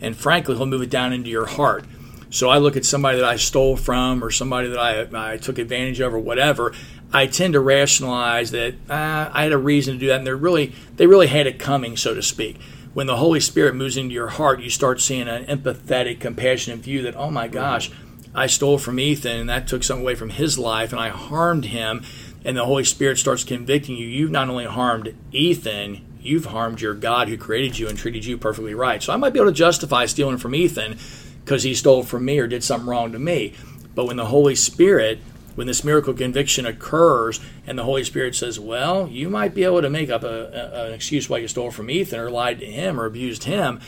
and 0.00 0.16
frankly, 0.16 0.56
He'll 0.56 0.64
move 0.64 0.82
it 0.82 0.90
down 0.90 1.12
into 1.12 1.28
your 1.28 1.44
heart. 1.44 1.84
So 2.30 2.48
I 2.48 2.56
look 2.56 2.76
at 2.76 2.86
somebody 2.86 3.18
that 3.18 3.28
I 3.28 3.36
stole 3.36 3.76
from, 3.76 4.24
or 4.24 4.30
somebody 4.30 4.68
that 4.68 4.78
I, 4.78 5.32
I 5.32 5.36
took 5.36 5.58
advantage 5.58 6.00
of, 6.00 6.14
or 6.14 6.18
whatever. 6.18 6.72
I 7.14 7.26
tend 7.28 7.52
to 7.52 7.60
rationalize 7.60 8.50
that 8.50 8.74
uh, 8.90 9.30
I 9.32 9.44
had 9.44 9.52
a 9.52 9.58
reason 9.58 9.94
to 9.94 10.00
do 10.00 10.08
that, 10.08 10.18
and 10.18 10.26
they 10.26 10.32
really 10.32 10.72
they 10.96 11.06
really 11.06 11.28
had 11.28 11.46
it 11.46 11.58
coming, 11.58 11.96
so 11.96 12.12
to 12.14 12.22
speak. 12.22 12.60
When 12.92 13.06
the 13.06 13.16
Holy 13.16 13.40
Spirit 13.40 13.74
moves 13.74 13.96
into 13.96 14.14
your 14.14 14.28
heart, 14.28 14.60
you 14.60 14.68
start 14.68 15.00
seeing 15.00 15.28
an 15.28 15.46
empathetic, 15.46 16.20
compassionate 16.20 16.80
view 16.80 17.02
that, 17.02 17.16
oh 17.16 17.30
my 17.30 17.48
gosh, 17.48 17.90
I 18.34 18.46
stole 18.46 18.78
from 18.78 19.00
Ethan 19.00 19.40
and 19.40 19.48
that 19.48 19.66
took 19.66 19.82
something 19.82 20.02
away 20.02 20.14
from 20.14 20.30
his 20.30 20.58
life 20.58 20.92
and 20.92 21.00
I 21.00 21.08
harmed 21.08 21.66
him 21.66 22.04
and 22.44 22.56
the 22.56 22.64
Holy 22.64 22.84
Spirit 22.84 23.18
starts 23.18 23.42
convicting 23.42 23.96
you, 23.96 24.06
you've 24.06 24.30
not 24.30 24.48
only 24.48 24.66
harmed 24.66 25.14
Ethan, 25.32 26.04
you've 26.20 26.46
harmed 26.46 26.80
your 26.80 26.94
God 26.94 27.28
who 27.28 27.38
created 27.38 27.78
you 27.78 27.88
and 27.88 27.96
treated 27.96 28.24
you 28.24 28.36
perfectly 28.36 28.74
right. 28.74 29.02
So 29.02 29.12
I 29.12 29.16
might 29.16 29.32
be 29.32 29.38
able 29.38 29.50
to 29.50 29.56
justify 29.56 30.06
stealing 30.06 30.36
from 30.36 30.54
Ethan 30.54 30.98
because 31.44 31.62
he 31.62 31.74
stole 31.74 32.02
from 32.02 32.24
me 32.24 32.38
or 32.38 32.46
did 32.46 32.62
something 32.62 32.88
wrong 32.88 33.12
to 33.12 33.18
me. 33.18 33.54
But 33.94 34.06
when 34.06 34.16
the 34.16 34.26
Holy 34.26 34.54
Spirit, 34.54 35.20
when 35.54 35.66
this 35.66 35.84
miracle 35.84 36.14
conviction 36.14 36.66
occurs 36.66 37.40
and 37.66 37.78
the 37.78 37.84
Holy 37.84 38.04
Spirit 38.04 38.34
says, 38.34 38.58
well, 38.58 39.08
you 39.08 39.28
might 39.28 39.54
be 39.54 39.64
able 39.64 39.82
to 39.82 39.90
make 39.90 40.10
up 40.10 40.22
a, 40.24 40.26
a, 40.26 40.86
an 40.86 40.92
excuse 40.92 41.28
why 41.28 41.38
you 41.38 41.48
stole 41.48 41.70
from 41.70 41.90
Ethan 41.90 42.18
or 42.18 42.30
lied 42.30 42.58
to 42.60 42.66
him 42.66 43.00
or 43.00 43.06
abused 43.06 43.44
him, 43.44 43.80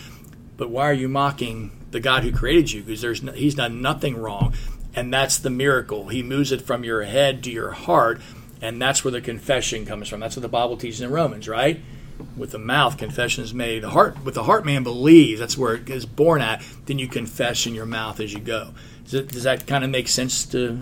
but 0.56 0.70
why 0.70 0.88
are 0.88 0.94
you 0.94 1.08
mocking 1.08 1.70
the 1.90 2.00
God 2.00 2.23
who 2.23 2.32
created 2.32 2.73
you? 2.73 2.82
Because 2.82 3.00
there's 3.00 3.23
no, 3.23 3.32
he's 3.32 3.54
done 3.54 3.82
nothing 3.82 4.16
wrong. 4.16 4.54
And 4.94 5.12
that's 5.12 5.37
the 5.37 5.50
miracle. 5.50 6.08
He 6.08 6.23
moves 6.23 6.52
it 6.52 6.62
from 6.62 6.82
your 6.82 7.02
head 7.02 7.44
to 7.44 7.50
your 7.50 7.73
heart 7.73 8.20
and 8.62 8.80
that's 8.80 9.04
where 9.04 9.12
the 9.12 9.20
confession 9.20 9.85
comes 9.85 10.08
from. 10.08 10.20
That's 10.20 10.37
what 10.37 10.42
the 10.42 10.49
bible 10.49 10.76
teaches 10.76 11.00
in 11.00 11.11
romans 11.11 11.49
right? 11.49 11.80
With 12.37 12.52
the 12.52 12.58
mouth 12.58 12.96
confession 12.96 13.44
is 13.44 13.52
made. 13.52 13.82
The 13.82 13.90
heart 13.90 14.25
with 14.25 14.35
the 14.35 14.44
heart 14.44 14.64
man 14.64 14.82
believes 14.82 15.40
that's 15.40 15.58
where 15.58 15.75
it 15.75 15.90
is 15.90 16.06
born 16.06 16.40
at 16.40 16.62
then 16.87 16.99
you 16.99 17.08
confess 17.08 17.66
in 17.66 17.75
your 17.75 17.87
mouth 17.87 18.20
as 18.20 18.32
you 18.32 18.40
go. 18.40 18.73
Does, 19.04 19.14
it, 19.14 19.28
does 19.28 19.42
that 19.42 19.66
kind 19.66 19.85
of 19.85 19.90
make 19.90 20.08
sense 20.08 20.44
to 20.46 20.80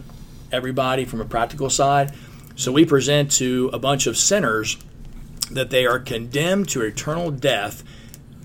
everybody 0.54 1.04
from 1.04 1.20
a 1.20 1.24
practical 1.24 1.68
side 1.68 2.12
so 2.56 2.72
we 2.72 2.84
present 2.84 3.30
to 3.32 3.68
a 3.72 3.78
bunch 3.78 4.06
of 4.06 4.16
sinners 4.16 4.78
that 5.50 5.70
they 5.70 5.84
are 5.84 5.98
condemned 5.98 6.68
to 6.68 6.80
eternal 6.82 7.30
death 7.30 7.82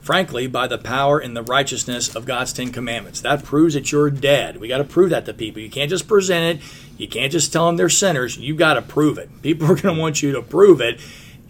frankly, 0.09 0.47
by 0.47 0.65
the 0.65 0.79
power 0.79 1.19
and 1.19 1.37
the 1.37 1.43
righteousness 1.43 2.15
of 2.15 2.25
God's 2.25 2.51
Ten 2.51 2.71
Commandments. 2.71 3.21
That 3.21 3.43
proves 3.43 3.75
that 3.75 3.91
you're 3.91 4.09
dead. 4.09 4.57
We 4.57 4.67
got 4.67 4.79
to 4.79 4.83
prove 4.83 5.11
that 5.11 5.25
to 5.27 5.35
people. 5.35 5.61
You 5.61 5.69
can't 5.69 5.89
just 5.89 6.07
present 6.07 6.57
it. 6.57 6.65
You 6.97 7.07
can't 7.07 7.31
just 7.31 7.53
tell 7.53 7.67
them 7.67 7.77
they're 7.77 7.89
sinners. 7.89 8.35
You've 8.35 8.57
got 8.57 8.73
to 8.73 8.81
prove 8.81 9.19
it. 9.19 9.29
People 9.43 9.67
are 9.67 9.75
going 9.75 9.95
to 9.95 10.01
want 10.01 10.23
you 10.23 10.31
to 10.31 10.41
prove 10.41 10.81
it, 10.81 10.99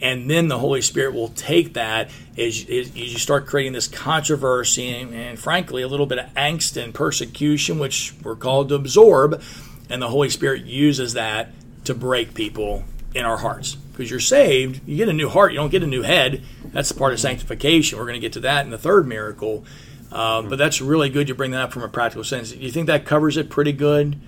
and 0.01 0.29
then 0.29 0.49
the 0.49 0.59
Holy 0.59 0.81
Spirit 0.81 1.13
will 1.13 1.29
take 1.29 1.75
that 1.75 2.09
as, 2.37 2.65
as 2.69 2.95
you 2.97 3.17
start 3.17 3.47
creating 3.47 3.71
this 3.71 3.87
controversy 3.87 4.89
and, 4.89 5.13
and, 5.13 5.39
frankly, 5.39 5.81
a 5.81 5.87
little 5.87 6.05
bit 6.05 6.19
of 6.19 6.25
angst 6.33 6.81
and 6.81 6.93
persecution, 6.93 7.79
which 7.79 8.13
we're 8.23 8.35
called 8.35 8.67
to 8.69 8.75
absorb, 8.75 9.41
and 9.89 10.01
the 10.01 10.09
Holy 10.09 10.29
Spirit 10.29 10.65
uses 10.65 11.13
that 11.13 11.49
to 11.85 11.93
break 11.93 12.33
people 12.33 12.83
in 13.13 13.25
our 13.25 13.37
hearts. 13.37 13.75
Because 13.75 14.09
you're 14.09 14.19
saved, 14.19 14.87
you 14.87 14.97
get 14.97 15.09
a 15.09 15.13
new 15.13 15.29
heart, 15.29 15.51
you 15.51 15.57
don't 15.57 15.71
get 15.71 15.83
a 15.83 15.87
new 15.87 16.03
head. 16.03 16.43
That's 16.65 16.91
part 16.91 17.13
of 17.13 17.19
sanctification. 17.19 17.97
We're 17.97 18.05
going 18.05 18.13
to 18.13 18.19
get 18.19 18.33
to 18.33 18.39
that 18.41 18.65
in 18.65 18.71
the 18.71 18.77
third 18.77 19.07
miracle. 19.07 19.65
Uh, 20.11 20.41
but 20.41 20.57
that's 20.57 20.81
really 20.81 21.09
good 21.09 21.29
you 21.29 21.35
bring 21.35 21.51
that 21.51 21.61
up 21.61 21.73
from 21.73 21.83
a 21.83 21.89
practical 21.89 22.23
sense. 22.23 22.51
Do 22.51 22.59
you 22.59 22.71
think 22.71 22.87
that 22.87 23.05
covers 23.05 23.37
it 23.37 23.49
pretty 23.49 23.73
good? 23.73 24.19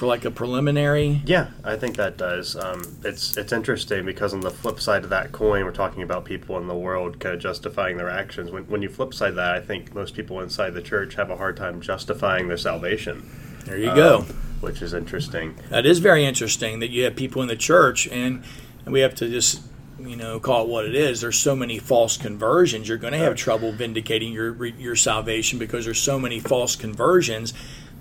for 0.00 0.06
like 0.06 0.24
a 0.24 0.30
preliminary? 0.30 1.20
Yeah, 1.26 1.48
I 1.62 1.76
think 1.76 1.96
that 1.96 2.16
does. 2.16 2.56
Um, 2.56 2.82
it's 3.04 3.36
it's 3.36 3.52
interesting 3.52 4.06
because 4.06 4.32
on 4.32 4.40
the 4.40 4.50
flip 4.50 4.80
side 4.80 5.04
of 5.04 5.10
that 5.10 5.30
coin, 5.30 5.62
we're 5.62 5.72
talking 5.72 6.02
about 6.02 6.24
people 6.24 6.56
in 6.56 6.66
the 6.66 6.74
world 6.74 7.20
kind 7.20 7.34
of 7.34 7.40
justifying 7.42 7.98
their 7.98 8.08
actions. 8.08 8.50
When 8.50 8.64
when 8.64 8.80
you 8.80 8.88
flip 8.88 9.12
side 9.12 9.34
that, 9.34 9.54
I 9.54 9.60
think 9.60 9.94
most 9.94 10.14
people 10.14 10.40
inside 10.40 10.70
the 10.70 10.80
church 10.80 11.16
have 11.16 11.28
a 11.28 11.36
hard 11.36 11.58
time 11.58 11.82
justifying 11.82 12.48
their 12.48 12.56
salvation. 12.56 13.28
There 13.66 13.76
you 13.76 13.90
um, 13.90 13.96
go. 13.96 14.26
Which 14.60 14.82
is 14.82 14.92
interesting. 14.92 15.56
That 15.70 15.86
is 15.86 15.98
very 15.98 16.24
interesting 16.24 16.80
that 16.80 16.90
you 16.90 17.04
have 17.04 17.16
people 17.16 17.40
in 17.42 17.48
the 17.48 17.56
church, 17.56 18.06
and 18.08 18.44
we 18.84 19.00
have 19.00 19.14
to 19.16 19.28
just 19.28 19.62
you 19.98 20.16
know 20.16 20.40
call 20.40 20.62
it 20.62 20.68
what 20.68 20.86
it 20.86 20.94
is 20.94 21.20
there's 21.20 21.38
so 21.38 21.54
many 21.54 21.78
false 21.78 22.16
conversions 22.16 22.88
you're 22.88 22.96
going 22.96 23.12
to 23.12 23.18
have 23.18 23.36
trouble 23.36 23.70
vindicating 23.70 24.32
your 24.32 24.64
your 24.64 24.96
salvation 24.96 25.58
because 25.58 25.84
there's 25.84 26.00
so 26.00 26.18
many 26.18 26.40
false 26.40 26.74
conversions 26.74 27.52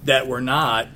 that 0.06 0.26
were 0.26 0.40
not 0.40 0.88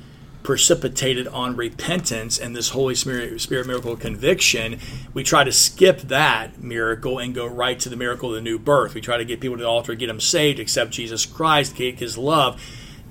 precipitated 0.43 1.27
on 1.29 1.55
repentance 1.55 2.37
and 2.37 2.55
this 2.55 2.69
Holy 2.69 2.93
Spirit, 2.93 3.39
Spirit 3.39 3.65
miracle 3.65 3.95
conviction, 3.95 4.77
we 5.13 5.23
try 5.23 5.43
to 5.43 5.51
skip 5.51 6.01
that 6.01 6.61
miracle 6.61 7.17
and 7.17 7.33
go 7.33 7.47
right 7.47 7.79
to 7.79 7.89
the 7.89 7.95
miracle 7.95 8.29
of 8.29 8.35
the 8.35 8.41
new 8.41 8.59
birth. 8.59 8.93
We 8.93 9.01
try 9.01 9.17
to 9.17 9.25
get 9.25 9.39
people 9.39 9.57
to 9.57 9.63
the 9.63 9.69
altar, 9.69 9.95
get 9.95 10.07
them 10.07 10.19
saved, 10.19 10.59
accept 10.59 10.91
Jesus 10.91 11.25
Christ, 11.25 11.75
get 11.75 11.99
His 11.99 12.17
love. 12.17 12.61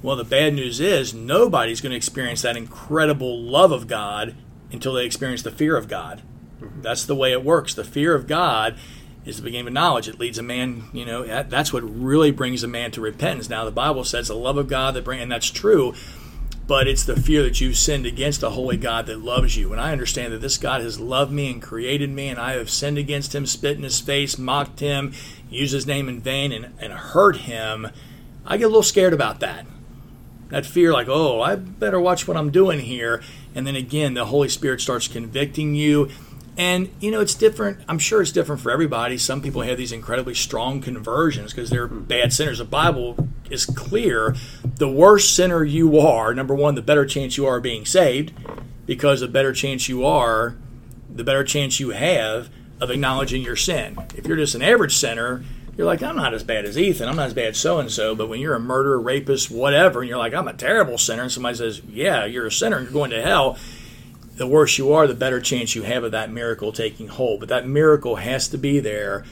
Well, 0.02 0.16
the 0.16 0.24
bad 0.24 0.54
news 0.54 0.80
is 0.80 1.14
nobody's 1.14 1.80
going 1.80 1.90
to 1.90 1.96
experience 1.96 2.42
that 2.42 2.56
incredible 2.56 3.40
love 3.40 3.72
of 3.72 3.86
God 3.86 4.34
until 4.72 4.94
they 4.94 5.06
experience 5.06 5.42
the 5.42 5.50
fear 5.50 5.76
of 5.76 5.88
God. 5.88 6.22
Mm-hmm. 6.60 6.82
That's 6.82 7.04
the 7.04 7.14
way 7.14 7.32
it 7.32 7.44
works. 7.44 7.74
The 7.74 7.84
fear 7.84 8.14
of 8.14 8.26
God 8.26 8.76
is 9.24 9.36
the 9.36 9.42
beginning 9.42 9.68
of 9.68 9.72
knowledge. 9.74 10.08
It 10.08 10.18
leads 10.18 10.38
a 10.38 10.42
man, 10.42 10.84
you 10.92 11.04
know, 11.04 11.24
that's 11.44 11.72
what 11.72 11.82
really 11.82 12.32
brings 12.32 12.64
a 12.64 12.68
man 12.68 12.90
to 12.92 13.00
repentance. 13.00 13.48
Now, 13.48 13.64
the 13.64 13.70
Bible 13.70 14.04
says 14.04 14.28
the 14.28 14.34
love 14.34 14.56
of 14.56 14.68
God 14.68 14.94
that 14.94 15.04
bring, 15.04 15.20
and 15.20 15.30
that's 15.30 15.50
true 15.50 15.94
but 16.66 16.86
it's 16.86 17.04
the 17.04 17.20
fear 17.20 17.42
that 17.42 17.60
you've 17.60 17.76
sinned 17.76 18.06
against 18.06 18.42
a 18.42 18.50
holy 18.50 18.76
God 18.76 19.06
that 19.06 19.20
loves 19.20 19.56
you. 19.56 19.72
And 19.72 19.80
I 19.80 19.92
understand 19.92 20.32
that 20.32 20.40
this 20.40 20.56
God 20.56 20.80
has 20.80 21.00
loved 21.00 21.32
me 21.32 21.50
and 21.50 21.60
created 21.60 22.10
me, 22.10 22.28
and 22.28 22.38
I 22.38 22.52
have 22.52 22.70
sinned 22.70 22.98
against 22.98 23.34
him, 23.34 23.46
spit 23.46 23.76
in 23.76 23.82
his 23.82 24.00
face, 24.00 24.38
mocked 24.38 24.80
him, 24.80 25.12
used 25.50 25.74
his 25.74 25.86
name 25.86 26.08
in 26.08 26.20
vain, 26.20 26.52
and, 26.52 26.72
and 26.78 26.92
hurt 26.92 27.36
him. 27.36 27.88
I 28.46 28.56
get 28.56 28.64
a 28.64 28.68
little 28.68 28.82
scared 28.82 29.12
about 29.12 29.40
that. 29.40 29.66
That 30.52 30.64
fear, 30.64 30.92
like, 30.92 31.08
oh, 31.08 31.40
I 31.40 31.56
better 31.56 32.00
watch 32.00 32.28
what 32.28 32.36
I'm 32.36 32.50
doing 32.50 32.78
here. 32.78 33.22
And 33.54 33.66
then 33.66 33.74
again, 33.74 34.14
the 34.14 34.26
Holy 34.26 34.48
Spirit 34.48 34.80
starts 34.80 35.08
convicting 35.08 35.74
you 35.74 36.08
and, 36.56 36.90
you 37.00 37.10
know, 37.10 37.20
it's 37.20 37.34
different. 37.34 37.80
I'm 37.88 37.98
sure 37.98 38.20
it's 38.20 38.32
different 38.32 38.60
for 38.60 38.70
everybody. 38.70 39.16
Some 39.16 39.40
people 39.40 39.62
have 39.62 39.78
these 39.78 39.92
incredibly 39.92 40.34
strong 40.34 40.82
conversions 40.82 41.52
because 41.52 41.70
they're 41.70 41.88
mm-hmm. 41.88 42.02
bad 42.02 42.32
sinners. 42.32 42.58
The 42.58 42.64
Bible 42.64 43.28
is 43.50 43.64
clear. 43.64 44.36
The 44.62 44.88
worse 44.88 45.28
sinner 45.28 45.64
you 45.64 45.98
are, 45.98 46.34
number 46.34 46.54
one, 46.54 46.74
the 46.74 46.82
better 46.82 47.06
chance 47.06 47.36
you 47.36 47.46
are 47.46 47.56
of 47.56 47.62
being 47.62 47.86
saved 47.86 48.32
because 48.84 49.20
the 49.20 49.28
better 49.28 49.52
chance 49.52 49.88
you 49.88 50.04
are, 50.04 50.56
the 51.08 51.24
better 51.24 51.44
chance 51.44 51.80
you 51.80 51.90
have 51.90 52.50
of 52.80 52.90
acknowledging 52.90 53.42
your 53.42 53.56
sin. 53.56 53.96
If 54.14 54.26
you're 54.26 54.36
just 54.36 54.54
an 54.54 54.62
average 54.62 54.94
sinner, 54.94 55.44
you're 55.76 55.86
like, 55.86 56.02
I'm 56.02 56.16
not 56.16 56.34
as 56.34 56.44
bad 56.44 56.64
as 56.64 56.78
Ethan. 56.78 57.08
I'm 57.08 57.16
not 57.16 57.26
as 57.26 57.34
bad 57.34 57.48
as 57.48 57.58
so 57.58 57.78
and 57.78 57.90
so. 57.90 58.14
But 58.14 58.28
when 58.28 58.40
you're 58.40 58.54
a 58.54 58.60
murderer, 58.60 59.00
rapist, 59.00 59.50
whatever, 59.50 60.00
and 60.00 60.08
you're 60.08 60.18
like, 60.18 60.34
I'm 60.34 60.48
a 60.48 60.52
terrible 60.52 60.98
sinner, 60.98 61.22
and 61.22 61.32
somebody 61.32 61.56
says, 61.56 61.80
Yeah, 61.88 62.24
you're 62.24 62.46
a 62.46 62.52
sinner 62.52 62.76
and 62.76 62.86
you're 62.86 62.92
going 62.92 63.10
to 63.10 63.22
hell 63.22 63.58
the 64.36 64.46
worse 64.46 64.78
you 64.78 64.92
are, 64.92 65.06
the 65.06 65.14
better 65.14 65.40
chance 65.40 65.74
you 65.74 65.82
have 65.82 66.04
of 66.04 66.12
that 66.12 66.30
miracle 66.30 66.72
taking 66.72 67.08
hold. 67.08 67.40
But 67.40 67.50
that 67.50 67.66
miracle 67.66 68.16
has 68.16 68.48
to 68.48 68.58
be 68.58 68.80
there 68.80 69.24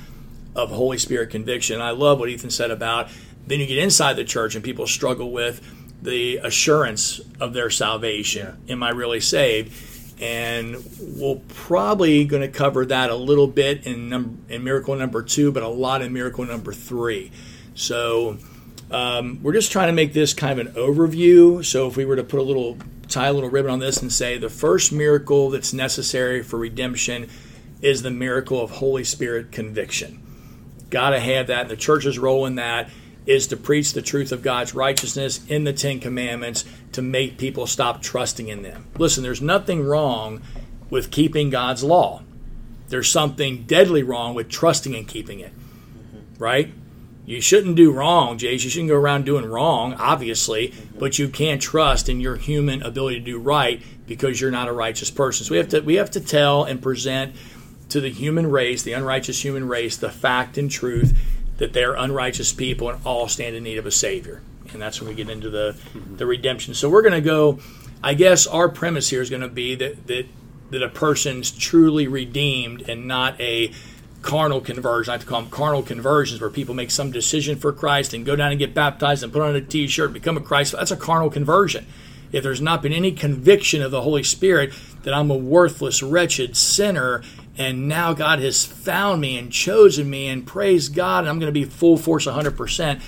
of 0.55 0.71
Holy 0.71 0.99
Spirit 0.99 1.31
conviction. 1.31 1.81
I 1.81 1.91
love 1.91 2.19
what 2.19 2.29
Ethan 2.29 2.51
said 2.51 2.71
about 2.71 3.09
then 3.47 3.61
you 3.61 3.67
get 3.67 3.79
inside 3.79 4.15
the 4.15 4.25
church 4.25 4.55
and 4.55 4.65
people 4.65 4.87
struggle 4.87 5.33
with 5.33 5.61
the 6.03 6.37
assurance 6.39 7.21
of 7.41 7.53
their 7.53 7.69
salvation. 7.69 8.59
Yeah. 8.65 8.73
Am 8.73 8.83
I 8.83 8.91
really 8.91 9.21
saved? 9.21 9.73
And 10.21 10.77
we're 11.01 11.41
probably 11.49 12.25
going 12.25 12.43
to 12.43 12.49
cover 12.49 12.85
that 12.87 13.09
a 13.11 13.17
little 13.17 13.47
bit 13.47 13.87
in, 13.87 14.11
num- 14.11 14.45
in 14.49 14.63
miracle 14.63 14.95
number 14.95 15.23
two, 15.23 15.51
but 15.51 15.63
a 15.63 15.69
lot 15.69 16.03
in 16.03 16.13
miracle 16.13 16.45
number 16.45 16.73
three. 16.73 17.33
So 17.75 18.37
um, 18.91 19.43
we're 19.43 19.55
just 19.55 19.73
trying 19.73 19.89
to 19.89 19.95
make 19.95 20.13
this 20.13 20.35
kind 20.35 20.61
of 20.61 20.67
an 20.67 20.73
overview. 20.75 21.65
So 21.65 21.87
if 21.89 21.97
we 21.97 22.05
were 22.05 22.17
to 22.17 22.25
put 22.25 22.39
a 22.39 22.43
little 22.43 22.77
tie 23.09 23.29
a 23.29 23.33
little 23.33 23.51
ribbon 23.51 23.71
on 23.71 23.79
this 23.81 24.01
and 24.01 24.13
say 24.13 24.39
the 24.39 24.49
first 24.49 24.93
miracle 24.93 25.51
that's 25.51 25.73
necessary 25.73 26.43
for 26.43 26.59
redemption 26.59 27.29
is 27.83 28.03
the 28.03 28.11
miracle 28.11 28.63
of 28.63 28.71
Holy 28.71 29.05
Spirit 29.05 29.51
conviction. 29.51 30.23
Got 30.91 31.11
to 31.11 31.21
have 31.21 31.49
that. 31.49 31.69
The 31.69 31.77
church's 31.77 32.19
role 32.19 32.47
in 32.47 32.57
that 32.57 32.91
is 33.27 33.47
to 33.49 33.57
preach 33.57 33.93
the 33.93 34.03
truth 34.03 34.33
of 34.33 34.43
God's 34.43 34.75
righteousness 34.75 35.45
in 35.49 35.65
the 35.65 35.73
Ten 35.73 36.01
Commandments 36.01 36.65
to 36.93 37.03
make 37.03 37.39
people 37.39 37.67
stop 37.67 38.03
trusting 38.03 38.49
in 38.49 38.63
them. 38.63 38.87
Listen, 38.97 39.23
there's 39.23 39.43
nothing 39.43 39.85
wrong 39.85 40.43
with 40.89 41.11
keeping 41.11 41.51
God's 41.51 41.85
law. 41.85 42.23
There's 42.89 43.09
something 43.09 43.65
deadly 43.65 44.03
wrong 44.03 44.35
with 44.35 44.49
trusting 44.49 44.95
and 44.95 45.07
keeping 45.07 45.41
it. 45.41 45.53
Right? 46.39 46.73
You 47.27 47.41
shouldn't 47.41 47.77
do 47.77 47.93
wrong, 47.93 48.39
Jace. 48.39 48.65
You 48.65 48.71
shouldn't 48.71 48.89
go 48.89 48.97
around 48.97 49.25
doing 49.25 49.45
wrong, 49.45 49.95
obviously, 49.95 50.75
but 50.99 51.19
you 51.19 51.29
can't 51.29 51.63
trust 51.63 52.09
in 52.09 52.21
your 52.21 52.35
human 52.35 52.83
ability 52.83 53.21
to 53.21 53.25
do 53.25 53.39
right 53.39 53.81
because 54.07 54.41
you're 54.41 54.51
not 54.51 54.67
a 54.67 54.73
righteous 54.73 55.11
person. 55.11 55.47
So 55.47 55.53
we 55.53 55.59
have 55.59 55.69
to 55.69 55.81
we 55.81 55.95
have 55.95 56.11
to 56.13 56.21
tell 56.21 56.65
and 56.65 56.83
present 56.83 57.37
to 57.91 58.01
the 58.01 58.11
human 58.11 58.51
race, 58.51 58.83
the 58.83 58.95
unrighteous 58.95 59.45
human 59.45 59.69
race, 59.69 59.97
the 59.97 60.11
fact 60.11 60.59
and 60.59 60.69
truth 60.69 61.17
that 61.61 61.73
they're 61.75 61.95
unrighteous 61.95 62.53
people 62.53 62.89
and 62.89 62.99
all 63.07 63.29
stand 63.29 63.55
in 63.55 63.63
need 63.63 63.79
of 63.79 63.87
a 63.87 63.91
savior. 63.91 64.43
And 64.73 64.83
that's 64.83 65.01
when 65.01 65.09
we 65.09 65.15
get 65.15 65.31
into 65.31 65.51
the 65.51 65.77
the 66.17 66.27
redemption. 66.27 66.75
So 66.75 66.91
we're 66.91 67.03
going 67.03 67.15
to 67.15 67.21
go. 67.21 67.61
I 68.03 68.15
guess 68.15 68.47
our 68.47 68.69
premise 68.69 69.11
here 69.11 69.21
is 69.21 69.31
going 69.31 69.43
to 69.43 69.49
be 69.49 69.75
that 69.77 70.07
that 70.09 70.27
that 70.71 70.83
a 70.83 70.89
person's 70.89 71.51
truly 71.51 72.09
redeemed 72.09 72.89
and 72.89 73.07
not 73.07 73.41
a 73.41 73.73
carnal 74.23 74.61
conversion. 74.61 75.11
I 75.11 75.15
like 75.15 75.21
to 75.23 75.27
call 75.27 75.43
them 75.43 75.51
carnal 75.51 75.83
conversions, 75.83 76.41
where 76.41 76.51
people 76.51 76.75
make 76.75 76.91
some 76.91 77.11
decision 77.11 77.59
for 77.59 77.73
Christ 77.73 78.15
and 78.15 78.25
go 78.25 78.37
down 78.37 78.53
and 78.53 78.59
get 78.59 78.75
baptized 78.75 79.23
and 79.23 79.33
put 79.33 79.43
on 79.43 79.57
a 79.57 79.61
T-shirt, 79.61 80.07
and 80.07 80.15
become 80.15 80.37
a 80.37 80.41
Christ. 80.41 80.73
That's 80.73 80.91
a 80.91 80.97
carnal 80.97 81.31
conversion. 81.31 81.87
If 82.33 82.43
there's 82.43 82.61
not 82.61 82.83
been 82.83 82.93
any 82.93 83.13
conviction 83.13 83.83
of 83.83 83.91
the 83.91 84.03
Holy 84.03 84.23
Spirit 84.23 84.73
that 85.03 85.15
I'm 85.15 85.31
a 85.31 85.37
worthless, 85.37 86.03
wretched 86.03 86.57
sinner, 86.57 87.23
and 87.59 87.89
now 87.89 88.13
God 88.13 88.39
has 88.39 88.65
found 88.65 89.21
me 89.21 89.37
and 89.39 89.53
chosen 89.53 90.09
me, 90.09 90.29
and 90.29 90.47
praise 90.47 90.89
God, 90.89 91.21
and 91.21 91.29
I'm 91.29 91.39
going 91.39 91.53
to 91.53 91.59
be 91.59 91.65
full 91.65 91.97
force 91.97 92.27
100 92.27 92.57
percent 92.57 93.01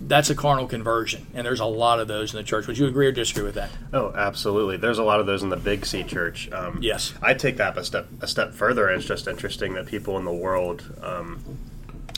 that's 0.00 0.30
a 0.30 0.34
carnal 0.34 0.66
conversion, 0.66 1.26
and 1.34 1.44
there's 1.44 1.60
a 1.60 1.66
lot 1.66 2.00
of 2.00 2.08
those 2.08 2.32
in 2.32 2.38
the 2.38 2.42
church. 2.42 2.66
Would 2.66 2.78
you 2.78 2.86
agree 2.86 3.06
or 3.06 3.12
disagree 3.12 3.42
with 3.44 3.56
that? 3.56 3.70
Oh, 3.92 4.12
absolutely. 4.14 4.78
There's 4.78 4.98
a 4.98 5.02
lot 5.02 5.20
of 5.20 5.26
those 5.26 5.42
in 5.42 5.50
the 5.50 5.56
Big 5.56 5.84
C 5.84 6.02
church. 6.02 6.50
Um, 6.52 6.78
yes, 6.80 7.12
I 7.20 7.34
take 7.34 7.58
that 7.58 7.76
a 7.76 7.84
step 7.84 8.08
a 8.20 8.26
step 8.26 8.54
further. 8.54 8.88
And 8.88 8.98
it's 8.98 9.06
just 9.06 9.28
interesting 9.28 9.74
that 9.74 9.86
people 9.86 10.16
in 10.18 10.24
the 10.24 10.32
world, 10.32 10.82
um, 11.02 11.42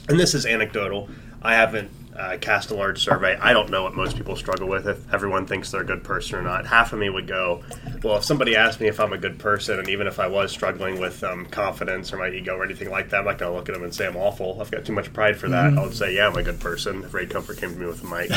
and 0.09 0.19
this 0.19 0.35
is 0.35 0.47
anecdotal. 0.47 1.09
I 1.43 1.55
haven't 1.55 1.91
uh, 2.17 2.37
cast 2.41 2.71
a 2.71 2.75
large 2.75 3.03
survey. 3.03 3.37
I 3.37 3.53
don't 3.53 3.71
know 3.71 3.83
what 3.85 3.95
most 3.95 4.17
people 4.17 4.37
struggle 4.37 4.69
with 4.69 4.87
if 4.87 5.13
everyone 5.13 5.47
thinks 5.47 5.71
they're 5.71 5.81
a 5.81 5.87
good 5.87 6.05
person 6.05 6.37
or 6.37 6.43
not. 6.43 6.67
Half 6.67 6.93
of 6.93 6.99
me 6.99 7.09
would 7.09 7.27
go, 7.27 7.63
well, 8.03 8.17
if 8.17 8.25
somebody 8.25 8.55
asked 8.55 8.81
me 8.81 8.89
if 8.89 9.01
I'm 9.01 9.13
a 9.13 9.19
good 9.19 9.39
person, 9.39 9.79
and 9.79 9.89
even 9.89 10.07
if 10.07 10.19
I 10.19 10.27
was 10.27 10.53
struggling 10.53 11.01
with 11.01 11.25
um, 11.25 11.47
confidence 11.47 12.13
or 12.13 12.19
my 12.19 12.29
ego 12.29 12.57
or 12.57 12.65
anything 12.65 12.91
like 12.91 13.11
that, 13.11 13.21
I'm 13.21 13.25
not 13.25 13.39
going 13.39 13.51
to 13.51 13.57
look 13.57 13.69
at 13.69 13.75
them 13.75 13.85
and 13.85 13.95
say 13.95 14.07
I'm 14.07 14.17
awful. 14.17 14.61
I've 14.61 14.71
got 14.71 14.85
too 14.85 14.93
much 14.93 15.13
pride 15.13 15.37
for 15.37 15.49
that. 15.49 15.71
Mm-hmm. 15.71 15.79
I 15.79 15.85
would 15.85 15.95
say, 15.97 16.15
yeah, 16.15 16.27
I'm 16.27 16.37
a 16.37 16.43
good 16.43 16.61
person. 16.61 17.03
If 17.05 17.15
Ray 17.15 17.27
Comfort 17.27 17.59
came 17.59 17.73
to 17.73 17.79
me 17.79 17.87
with 17.87 18.03
a 18.03 18.07
mic. 18.07 18.31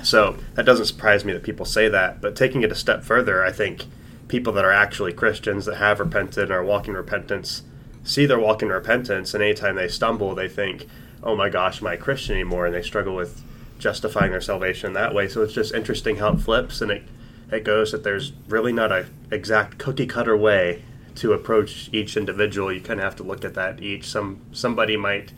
so 0.04 0.36
that 0.54 0.66
doesn't 0.66 0.86
surprise 0.86 1.24
me 1.24 1.32
that 1.32 1.42
people 1.42 1.64
say 1.64 1.88
that. 1.88 2.20
But 2.20 2.36
taking 2.36 2.62
it 2.62 2.72
a 2.72 2.76
step 2.76 3.02
further, 3.02 3.44
I 3.44 3.52
think 3.52 3.86
people 4.28 4.52
that 4.54 4.64
are 4.64 4.72
actually 4.72 5.12
Christians 5.12 5.64
that 5.66 5.76
have 5.76 6.00
repented 6.00 6.44
and 6.44 6.52
are 6.52 6.64
walking 6.64 6.94
repentance 6.94 7.62
see 8.04 8.26
their 8.26 8.38
walk 8.38 8.62
in 8.62 8.68
repentance, 8.68 9.34
and 9.34 9.42
anytime 9.42 9.76
they 9.76 9.88
stumble, 9.88 10.34
they 10.34 10.48
think, 10.48 10.86
oh 11.22 11.36
my 11.36 11.48
gosh, 11.48 11.80
am 11.80 11.88
I 11.88 11.96
Christian 11.96 12.34
anymore? 12.34 12.66
And 12.66 12.74
they 12.74 12.82
struggle 12.82 13.14
with 13.14 13.42
justifying 13.78 14.30
their 14.30 14.40
salvation 14.40 14.92
that 14.92 15.14
way. 15.14 15.28
So 15.28 15.42
it's 15.42 15.52
just 15.52 15.74
interesting 15.74 16.16
how 16.16 16.32
it 16.32 16.40
flips 16.40 16.80
and 16.80 16.90
it, 16.90 17.02
it 17.50 17.64
goes 17.64 17.92
that 17.92 18.04
there's 18.04 18.32
really 18.48 18.72
not 18.72 18.92
a 18.92 19.06
exact 19.30 19.78
cookie 19.78 20.06
cutter 20.06 20.36
way 20.36 20.82
to 21.16 21.32
approach 21.32 21.90
each 21.92 22.16
individual. 22.16 22.72
You 22.72 22.80
kind 22.80 23.00
of 23.00 23.04
have 23.04 23.16
to 23.16 23.22
look 23.22 23.44
at 23.44 23.54
that 23.54 23.82
each. 23.82 24.06
Some 24.06 24.40
somebody 24.52 24.96
might 24.96 25.32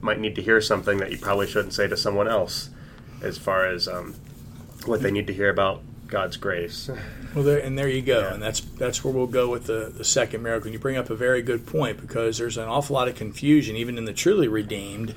might 0.00 0.20
need 0.20 0.36
to 0.36 0.42
hear 0.42 0.60
something 0.60 0.98
that 0.98 1.10
you 1.10 1.18
probably 1.18 1.46
shouldn't 1.46 1.72
say 1.72 1.88
to 1.88 1.96
someone 1.96 2.28
else, 2.28 2.70
as 3.22 3.38
far 3.38 3.66
as 3.66 3.88
um, 3.88 4.14
what 4.84 5.02
they 5.02 5.10
need 5.10 5.26
to 5.26 5.32
hear 5.32 5.48
about 5.48 5.82
God's 6.08 6.36
grace. 6.36 6.88
Well, 7.34 7.44
there, 7.44 7.58
and 7.58 7.78
there 7.78 7.88
you 7.88 8.02
go, 8.02 8.20
Yeah. 8.20 8.34
and 8.34 8.42
that's 8.42 8.60
that's 8.60 9.04
where 9.04 9.12
we'll 9.12 9.26
go 9.26 9.50
with 9.50 9.66
the, 9.66 9.92
the 9.94 10.04
second 10.04 10.42
miracle. 10.42 10.66
And 10.68 10.72
you 10.72 10.78
bring 10.78 10.96
up 10.96 11.10
a 11.10 11.14
very 11.16 11.42
good 11.42 11.66
point 11.66 12.00
because 12.00 12.38
there's 12.38 12.56
an 12.56 12.68
awful 12.68 12.94
lot 12.94 13.08
of 13.08 13.14
confusion, 13.14 13.76
even 13.76 13.98
in 13.98 14.04
the 14.04 14.12
truly 14.12 14.48
redeemed, 14.48 15.14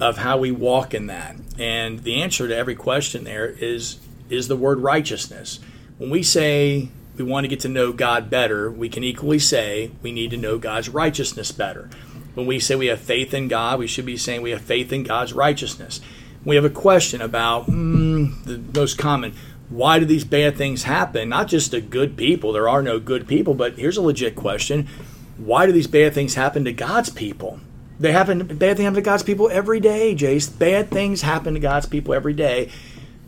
of 0.00 0.18
how 0.18 0.36
we 0.38 0.50
walk 0.50 0.92
in 0.94 1.06
that. 1.06 1.36
And 1.58 2.00
the 2.02 2.20
answer 2.22 2.46
to 2.48 2.56
every 2.56 2.74
question 2.74 3.24
there 3.24 3.46
is 3.46 3.98
is 4.28 4.48
the 4.48 4.56
word 4.56 4.80
righteousness. 4.80 5.60
When 5.98 6.10
we 6.10 6.22
say 6.22 6.88
we 7.16 7.24
want 7.24 7.44
to 7.44 7.48
get 7.48 7.60
to 7.60 7.68
know 7.68 7.92
God 7.92 8.28
better, 8.28 8.70
we 8.70 8.88
can 8.88 9.02
equally 9.04 9.38
say 9.38 9.92
we 10.02 10.12
need 10.12 10.30
to 10.32 10.36
know 10.36 10.58
God's 10.58 10.88
righteousness 10.88 11.52
better. 11.52 11.88
When 12.34 12.44
we 12.46 12.58
say 12.58 12.74
we 12.74 12.88
have 12.88 13.00
faith 13.00 13.32
in 13.32 13.48
God, 13.48 13.78
we 13.78 13.86
should 13.86 14.04
be 14.04 14.18
saying 14.18 14.42
we 14.42 14.50
have 14.50 14.60
faith 14.60 14.92
in 14.92 15.04
God's 15.04 15.32
righteousness. 15.32 16.02
We 16.44 16.56
have 16.56 16.66
a 16.66 16.70
question 16.70 17.22
about 17.22 17.66
mm, 17.66 18.44
the 18.44 18.58
most 18.78 18.98
common 18.98 19.32
why 19.68 19.98
do 19.98 20.04
these 20.04 20.24
bad 20.24 20.56
things 20.56 20.84
happen? 20.84 21.28
Not 21.28 21.48
just 21.48 21.72
to 21.72 21.80
good 21.80 22.16
people, 22.16 22.52
there 22.52 22.68
are 22.68 22.82
no 22.82 23.00
good 23.00 23.26
people, 23.26 23.54
but 23.54 23.78
here's 23.78 23.96
a 23.96 24.02
legit 24.02 24.36
question 24.36 24.88
why 25.36 25.66
do 25.66 25.72
these 25.72 25.86
bad 25.86 26.14
things 26.14 26.34
happen 26.34 26.64
to 26.64 26.72
God's 26.72 27.10
people? 27.10 27.60
They 27.98 28.12
happen. 28.12 28.46
Bad 28.46 28.76
things 28.76 28.84
happen 28.84 28.94
to 28.94 29.02
God's 29.02 29.22
people 29.22 29.50
every 29.50 29.80
day, 29.80 30.14
Jace. 30.14 30.58
Bad 30.58 30.90
things 30.90 31.22
happen 31.22 31.54
to 31.54 31.60
God's 31.60 31.86
people 31.86 32.14
every 32.14 32.32
day. 32.32 32.70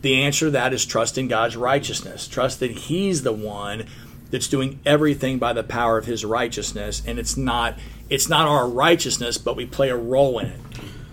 The 0.01 0.23
answer 0.23 0.45
to 0.45 0.51
that 0.51 0.73
is 0.73 0.85
trust 0.85 1.17
in 1.17 1.27
God's 1.27 1.57
righteousness. 1.57 2.27
Trust 2.27 2.59
that 2.61 2.71
He's 2.71 3.23
the 3.23 3.33
one 3.33 3.85
that's 4.31 4.47
doing 4.47 4.79
everything 4.85 5.39
by 5.39 5.53
the 5.53 5.63
power 5.63 5.97
of 5.97 6.05
His 6.05 6.23
righteousness, 6.23 7.01
and 7.05 7.19
it's 7.19 7.35
not 7.35 7.77
it's 8.09 8.29
not 8.29 8.47
our 8.47 8.67
righteousness, 8.67 9.37
but 9.37 9.55
we 9.55 9.65
play 9.65 9.89
a 9.89 9.97
role 9.97 10.39
in 10.39 10.47
it. 10.47 10.59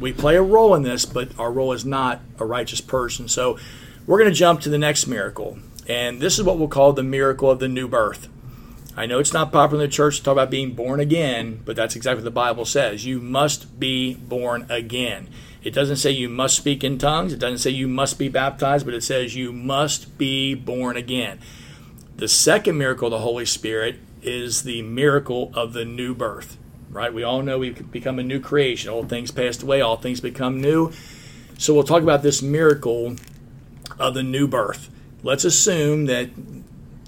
We 0.00 0.12
play 0.12 0.36
a 0.36 0.42
role 0.42 0.74
in 0.74 0.82
this, 0.82 1.06
but 1.06 1.38
our 1.38 1.50
role 1.50 1.72
is 1.72 1.84
not 1.84 2.20
a 2.38 2.44
righteous 2.44 2.80
person. 2.80 3.28
So 3.28 3.58
we're 4.06 4.18
going 4.18 4.30
to 4.30 4.38
jump 4.38 4.60
to 4.60 4.68
the 4.68 4.78
next 4.78 5.06
miracle, 5.06 5.58
and 5.88 6.20
this 6.20 6.38
is 6.38 6.44
what 6.44 6.58
we'll 6.58 6.68
call 6.68 6.92
the 6.92 7.02
miracle 7.02 7.50
of 7.50 7.58
the 7.58 7.68
new 7.68 7.88
birth. 7.88 8.28
I 8.96 9.04
know 9.04 9.18
it's 9.18 9.32
not 9.32 9.52
popular 9.52 9.82
in 9.82 9.90
the 9.90 9.94
church 9.94 10.18
to 10.18 10.22
talk 10.22 10.32
about 10.32 10.50
being 10.50 10.74
born 10.74 11.00
again, 11.00 11.60
but 11.64 11.76
that's 11.76 11.96
exactly 11.96 12.22
what 12.22 12.24
the 12.24 12.30
Bible 12.30 12.64
says. 12.64 13.04
You 13.04 13.20
must 13.20 13.78
be 13.78 14.14
born 14.14 14.64
again. 14.70 15.28
It 15.62 15.74
doesn't 15.74 15.96
say 15.96 16.12
you 16.12 16.28
must 16.28 16.56
speak 16.56 16.84
in 16.84 16.98
tongues, 16.98 17.32
it 17.32 17.40
doesn't 17.40 17.58
say 17.58 17.70
you 17.70 17.88
must 17.88 18.18
be 18.18 18.28
baptized, 18.28 18.86
but 18.86 18.94
it 18.94 19.02
says 19.02 19.34
you 19.34 19.52
must 19.52 20.16
be 20.16 20.54
born 20.54 20.96
again. 20.96 21.40
The 22.16 22.28
second 22.28 22.78
miracle 22.78 23.08
of 23.08 23.10
the 23.10 23.18
Holy 23.18 23.44
Spirit 23.44 23.96
is 24.22 24.62
the 24.62 24.82
miracle 24.82 25.50
of 25.52 25.72
the 25.72 25.84
new 25.84 26.14
birth, 26.14 26.56
right? 26.90 27.12
We 27.12 27.24
all 27.24 27.42
know 27.42 27.58
we've 27.58 27.90
become 27.90 28.20
a 28.20 28.22
new 28.22 28.40
creation. 28.40 28.88
Old 28.88 29.08
things 29.08 29.32
passed 29.32 29.64
away, 29.64 29.80
all 29.80 29.96
things 29.96 30.20
become 30.20 30.60
new. 30.60 30.92
So 31.58 31.74
we'll 31.74 31.84
talk 31.84 32.02
about 32.02 32.22
this 32.22 32.40
miracle 32.40 33.16
of 33.98 34.14
the 34.14 34.22
new 34.22 34.46
birth. 34.46 34.90
Let's 35.22 35.44
assume 35.44 36.06
that 36.06 36.30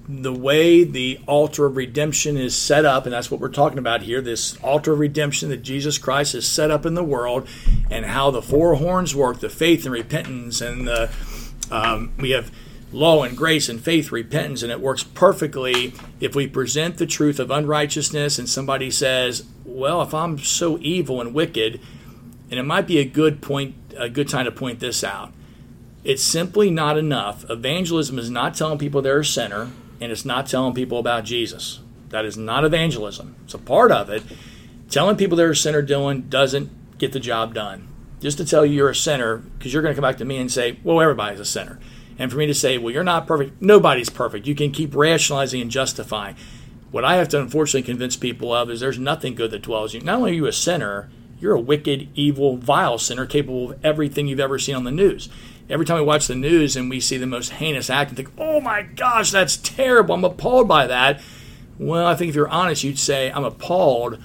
the 0.08 0.32
way 0.32 0.84
the 0.84 1.20
altar 1.26 1.66
of 1.66 1.76
redemption 1.76 2.38
is 2.38 2.56
set 2.56 2.86
up, 2.86 3.04
and 3.04 3.12
that's 3.12 3.30
what 3.30 3.40
we're 3.40 3.48
talking 3.50 3.78
about 3.78 4.02
here 4.02 4.22
this 4.22 4.56
altar 4.62 4.94
of 4.94 4.98
redemption 4.98 5.50
that 5.50 5.58
Jesus 5.58 5.98
Christ 5.98 6.32
has 6.32 6.46
set 6.46 6.70
up 6.70 6.86
in 6.86 6.94
the 6.94 7.04
world, 7.04 7.46
and 7.90 8.06
how 8.06 8.30
the 8.30 8.40
four 8.40 8.76
horns 8.76 9.14
work 9.14 9.40
the 9.40 9.50
faith 9.50 9.84
and 9.84 9.92
repentance, 9.92 10.62
and 10.62 10.88
the, 10.88 11.10
um, 11.70 12.12
we 12.18 12.30
have 12.30 12.50
law 12.90 13.22
and 13.22 13.36
grace 13.36 13.68
and 13.68 13.80
faith, 13.80 14.10
repentance, 14.10 14.62
and 14.62 14.72
it 14.72 14.80
works 14.80 15.02
perfectly 15.02 15.92
if 16.20 16.34
we 16.34 16.46
present 16.46 16.96
the 16.96 17.06
truth 17.06 17.38
of 17.38 17.50
unrighteousness 17.50 18.38
and 18.38 18.48
somebody 18.48 18.90
says, 18.90 19.44
Well, 19.64 20.00
if 20.02 20.14
I'm 20.14 20.38
so 20.38 20.78
evil 20.80 21.20
and 21.20 21.34
wicked, 21.34 21.80
and 22.50 22.58
it 22.58 22.64
might 22.64 22.86
be 22.86 22.98
a 22.98 23.04
good 23.04 23.42
point, 23.42 23.74
a 23.96 24.08
good 24.08 24.28
time 24.28 24.46
to 24.46 24.52
point 24.52 24.80
this 24.80 25.04
out. 25.04 25.32
It's 26.08 26.22
simply 26.22 26.70
not 26.70 26.96
enough. 26.96 27.44
Evangelism 27.50 28.18
is 28.18 28.30
not 28.30 28.54
telling 28.54 28.78
people 28.78 29.02
they're 29.02 29.20
a 29.20 29.24
sinner, 29.24 29.70
and 30.00 30.10
it's 30.10 30.24
not 30.24 30.46
telling 30.46 30.72
people 30.72 30.98
about 30.98 31.26
Jesus. 31.26 31.80
That 32.08 32.24
is 32.24 32.34
not 32.34 32.64
evangelism. 32.64 33.36
It's 33.44 33.52
a 33.52 33.58
part 33.58 33.92
of 33.92 34.08
it. 34.08 34.22
Telling 34.88 35.16
people 35.16 35.36
they're 35.36 35.50
a 35.50 35.54
sinner, 35.54 35.82
Dylan, 35.82 36.30
doesn't 36.30 36.96
get 36.96 37.12
the 37.12 37.20
job 37.20 37.52
done. 37.52 37.88
Just 38.20 38.38
to 38.38 38.46
tell 38.46 38.64
you 38.64 38.72
you're 38.72 38.88
a 38.88 38.94
sinner, 38.94 39.36
because 39.36 39.74
you're 39.74 39.82
going 39.82 39.94
to 39.94 40.00
come 40.00 40.08
back 40.08 40.16
to 40.16 40.24
me 40.24 40.38
and 40.38 40.50
say, 40.50 40.80
well, 40.82 40.98
everybody's 41.02 41.40
a 41.40 41.44
sinner. 41.44 41.78
And 42.18 42.30
for 42.30 42.38
me 42.38 42.46
to 42.46 42.54
say, 42.54 42.78
well, 42.78 42.94
you're 42.94 43.04
not 43.04 43.26
perfect, 43.26 43.60
nobody's 43.60 44.08
perfect. 44.08 44.46
You 44.46 44.54
can 44.54 44.72
keep 44.72 44.94
rationalizing 44.94 45.60
and 45.60 45.70
justifying. 45.70 46.36
What 46.90 47.04
I 47.04 47.16
have 47.16 47.28
to 47.28 47.40
unfortunately 47.42 47.82
convince 47.82 48.16
people 48.16 48.54
of 48.54 48.70
is 48.70 48.80
there's 48.80 48.98
nothing 48.98 49.34
good 49.34 49.50
that 49.50 49.60
dwells 49.60 49.92
in 49.92 50.00
you. 50.00 50.06
Not 50.06 50.20
only 50.20 50.30
are 50.30 50.34
you 50.36 50.46
a 50.46 50.52
sinner, 50.52 51.10
you're 51.38 51.54
a 51.54 51.60
wicked, 51.60 52.08
evil, 52.14 52.56
vile 52.56 52.96
sinner 52.96 53.26
capable 53.26 53.72
of 53.72 53.84
everything 53.84 54.26
you've 54.26 54.40
ever 54.40 54.58
seen 54.58 54.74
on 54.74 54.84
the 54.84 54.90
news. 54.90 55.28
Every 55.68 55.84
time 55.84 55.98
we 55.98 56.02
watch 56.02 56.26
the 56.26 56.34
news 56.34 56.76
and 56.76 56.88
we 56.88 57.00
see 57.00 57.18
the 57.18 57.26
most 57.26 57.50
heinous 57.50 57.90
act 57.90 58.10
and 58.10 58.16
think, 58.16 58.30
oh 58.38 58.60
my 58.60 58.82
gosh, 58.82 59.30
that's 59.30 59.56
terrible, 59.56 60.14
I'm 60.14 60.24
appalled 60.24 60.66
by 60.68 60.86
that. 60.86 61.20
Well, 61.78 62.06
I 62.06 62.14
think 62.14 62.30
if 62.30 62.34
you're 62.34 62.48
honest, 62.48 62.84
you'd 62.84 62.98
say, 62.98 63.30
I'm 63.30 63.44
appalled 63.44 64.18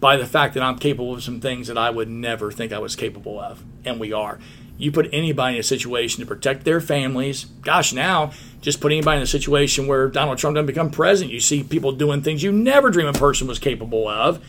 by 0.00 0.16
the 0.16 0.26
fact 0.26 0.54
that 0.54 0.62
I'm 0.62 0.78
capable 0.78 1.14
of 1.14 1.22
some 1.22 1.40
things 1.40 1.66
that 1.68 1.78
I 1.78 1.90
would 1.90 2.08
never 2.08 2.50
think 2.50 2.72
I 2.72 2.78
was 2.78 2.96
capable 2.96 3.38
of. 3.38 3.62
And 3.84 4.00
we 4.00 4.12
are. 4.12 4.38
You 4.78 4.92
put 4.92 5.08
anybody 5.12 5.56
in 5.56 5.60
a 5.60 5.64
situation 5.64 6.20
to 6.20 6.26
protect 6.26 6.64
their 6.64 6.80
families. 6.80 7.44
Gosh, 7.62 7.92
now, 7.92 8.32
just 8.60 8.80
put 8.80 8.92
anybody 8.92 9.18
in 9.18 9.22
a 9.24 9.26
situation 9.26 9.88
where 9.88 10.08
Donald 10.08 10.38
Trump 10.38 10.54
doesn't 10.54 10.66
become 10.66 10.90
president. 10.90 11.32
You 11.32 11.40
see 11.40 11.64
people 11.64 11.92
doing 11.92 12.22
things 12.22 12.42
you 12.42 12.52
never 12.52 12.90
dream 12.90 13.08
a 13.08 13.12
person 13.12 13.48
was 13.48 13.58
capable 13.58 14.08
of, 14.08 14.44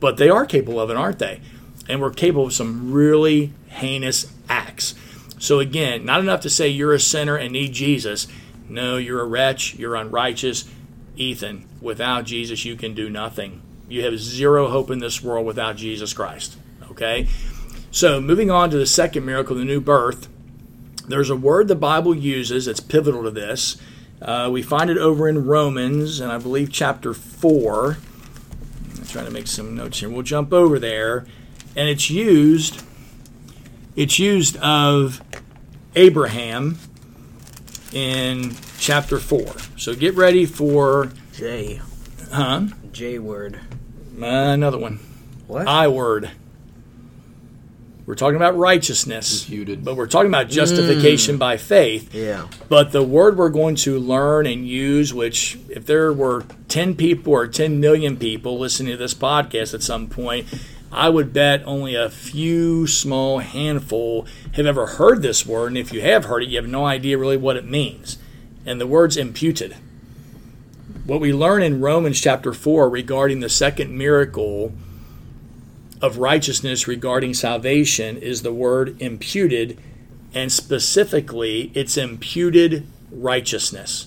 but 0.00 0.18
they 0.18 0.28
are 0.28 0.44
capable 0.44 0.80
of 0.80 0.90
it, 0.90 0.96
aren't 0.96 1.18
they? 1.18 1.40
And 1.88 2.00
we're 2.00 2.10
capable 2.10 2.46
of 2.46 2.52
some 2.52 2.92
really 2.92 3.52
heinous 3.68 4.30
acts. 4.48 4.94
So, 5.44 5.60
again, 5.60 6.06
not 6.06 6.20
enough 6.20 6.40
to 6.40 6.48
say 6.48 6.68
you're 6.68 6.94
a 6.94 6.98
sinner 6.98 7.36
and 7.36 7.52
need 7.52 7.74
Jesus. 7.74 8.28
No, 8.66 8.96
you're 8.96 9.20
a 9.20 9.26
wretch, 9.26 9.74
you're 9.74 9.94
unrighteous. 9.94 10.64
Ethan, 11.16 11.68
without 11.82 12.24
Jesus, 12.24 12.64
you 12.64 12.76
can 12.76 12.94
do 12.94 13.10
nothing. 13.10 13.60
You 13.86 14.04
have 14.04 14.18
zero 14.18 14.68
hope 14.68 14.90
in 14.90 15.00
this 15.00 15.22
world 15.22 15.44
without 15.44 15.76
Jesus 15.76 16.14
Christ. 16.14 16.56
Okay? 16.90 17.28
So, 17.90 18.22
moving 18.22 18.50
on 18.50 18.70
to 18.70 18.78
the 18.78 18.86
second 18.86 19.26
miracle, 19.26 19.54
the 19.54 19.66
new 19.66 19.82
birth, 19.82 20.30
there's 21.06 21.28
a 21.28 21.36
word 21.36 21.68
the 21.68 21.74
Bible 21.74 22.16
uses 22.16 22.64
that's 22.64 22.80
pivotal 22.80 23.22
to 23.24 23.30
this. 23.30 23.76
Uh, 24.22 24.48
we 24.50 24.62
find 24.62 24.88
it 24.88 24.96
over 24.96 25.28
in 25.28 25.44
Romans, 25.44 26.20
and 26.20 26.32
I 26.32 26.38
believe 26.38 26.72
chapter 26.72 27.12
4. 27.12 27.98
I'm 28.96 29.06
trying 29.08 29.26
to 29.26 29.30
make 29.30 29.46
some 29.46 29.76
notes 29.76 30.00
here. 30.00 30.08
We'll 30.08 30.22
jump 30.22 30.54
over 30.54 30.78
there. 30.78 31.26
And 31.76 31.86
it's 31.86 32.08
used, 32.08 32.82
it's 33.94 34.18
used 34.18 34.56
of 34.56 35.20
Abraham 35.96 36.78
in 37.92 38.54
chapter 38.78 39.18
4. 39.18 39.54
So 39.76 39.94
get 39.94 40.14
ready 40.14 40.46
for, 40.46 41.12
J. 41.32 41.80
huh? 42.32 42.66
J 42.92 43.18
word. 43.18 43.60
Another 44.20 44.78
one. 44.78 45.00
What? 45.46 45.66
I 45.66 45.88
word. 45.88 46.30
We're 48.06 48.16
talking 48.16 48.36
about 48.36 48.56
righteousness, 48.58 49.44
Imputed. 49.44 49.82
but 49.82 49.96
we're 49.96 50.06
talking 50.06 50.28
about 50.28 50.50
justification 50.50 51.36
mm. 51.36 51.38
by 51.38 51.56
faith. 51.56 52.14
yeah. 52.14 52.48
But 52.68 52.92
the 52.92 53.02
word 53.02 53.38
we're 53.38 53.48
going 53.48 53.76
to 53.76 53.98
learn 53.98 54.46
and 54.46 54.68
use, 54.68 55.14
which 55.14 55.58
if 55.70 55.86
there 55.86 56.12
were 56.12 56.44
10 56.68 56.96
people 56.96 57.32
or 57.32 57.48
10 57.48 57.80
million 57.80 58.18
people 58.18 58.58
listening 58.58 58.92
to 58.92 58.98
this 58.98 59.14
podcast 59.14 59.72
at 59.72 59.82
some 59.82 60.08
point, 60.08 60.46
I 60.94 61.08
would 61.08 61.32
bet 61.32 61.62
only 61.66 61.96
a 61.96 62.08
few 62.08 62.86
small 62.86 63.40
handful 63.40 64.26
have 64.52 64.64
ever 64.64 64.86
heard 64.86 65.22
this 65.22 65.44
word. 65.44 65.68
And 65.68 65.78
if 65.78 65.92
you 65.92 66.00
have 66.02 66.26
heard 66.26 66.44
it, 66.44 66.48
you 66.48 66.56
have 66.56 66.68
no 66.68 66.86
idea 66.86 67.18
really 67.18 67.36
what 67.36 67.56
it 67.56 67.68
means. 67.68 68.16
And 68.64 68.80
the 68.80 68.86
word's 68.86 69.16
imputed. 69.16 69.76
What 71.04 71.20
we 71.20 71.32
learn 71.32 71.62
in 71.62 71.80
Romans 71.80 72.20
chapter 72.20 72.52
4 72.52 72.88
regarding 72.88 73.40
the 73.40 73.48
second 73.48 73.96
miracle 73.98 74.72
of 76.00 76.18
righteousness 76.18 76.86
regarding 76.86 77.34
salvation 77.34 78.16
is 78.16 78.42
the 78.42 78.52
word 78.52 79.00
imputed, 79.02 79.76
and 80.32 80.52
specifically, 80.52 81.72
it's 81.74 81.96
imputed 81.96 82.86
righteousness. 83.10 84.06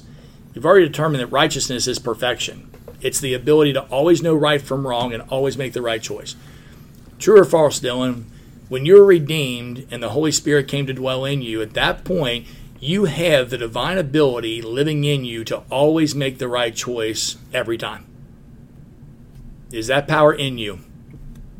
You've 0.53 0.65
already 0.65 0.87
determined 0.87 1.21
that 1.21 1.27
righteousness 1.27 1.87
is 1.87 1.99
perfection, 1.99 2.71
it's 3.01 3.19
the 3.19 3.33
ability 3.33 3.73
to 3.73 3.81
always 3.83 4.23
know 4.23 4.33
right 4.33 4.61
from 4.61 4.87
wrong 4.87 5.13
and 5.13 5.21
always 5.23 5.57
make 5.57 5.73
the 5.73 5.81
right 5.81 6.01
choice. 6.01 6.35
True 7.19 7.39
or 7.39 7.45
false, 7.45 7.79
Dylan? 7.79 8.25
When 8.69 8.85
you're 8.85 9.05
redeemed 9.05 9.87
and 9.89 10.03
the 10.03 10.09
Holy 10.09 10.31
Spirit 10.31 10.67
came 10.67 10.85
to 10.87 10.93
dwell 10.93 11.23
in 11.25 11.41
you, 11.41 11.61
at 11.61 11.73
that 11.73 12.03
point, 12.03 12.45
you 12.79 13.05
have 13.05 13.49
the 13.49 13.57
divine 13.57 13.97
ability 13.97 14.61
living 14.61 15.03
in 15.03 15.25
you 15.25 15.43
to 15.45 15.63
always 15.69 16.13
make 16.13 16.37
the 16.37 16.47
right 16.47 16.75
choice 16.75 17.37
every 17.53 17.77
time. 17.77 18.05
Is 19.71 19.87
that 19.87 20.07
power 20.07 20.33
in 20.33 20.57
you? 20.57 20.79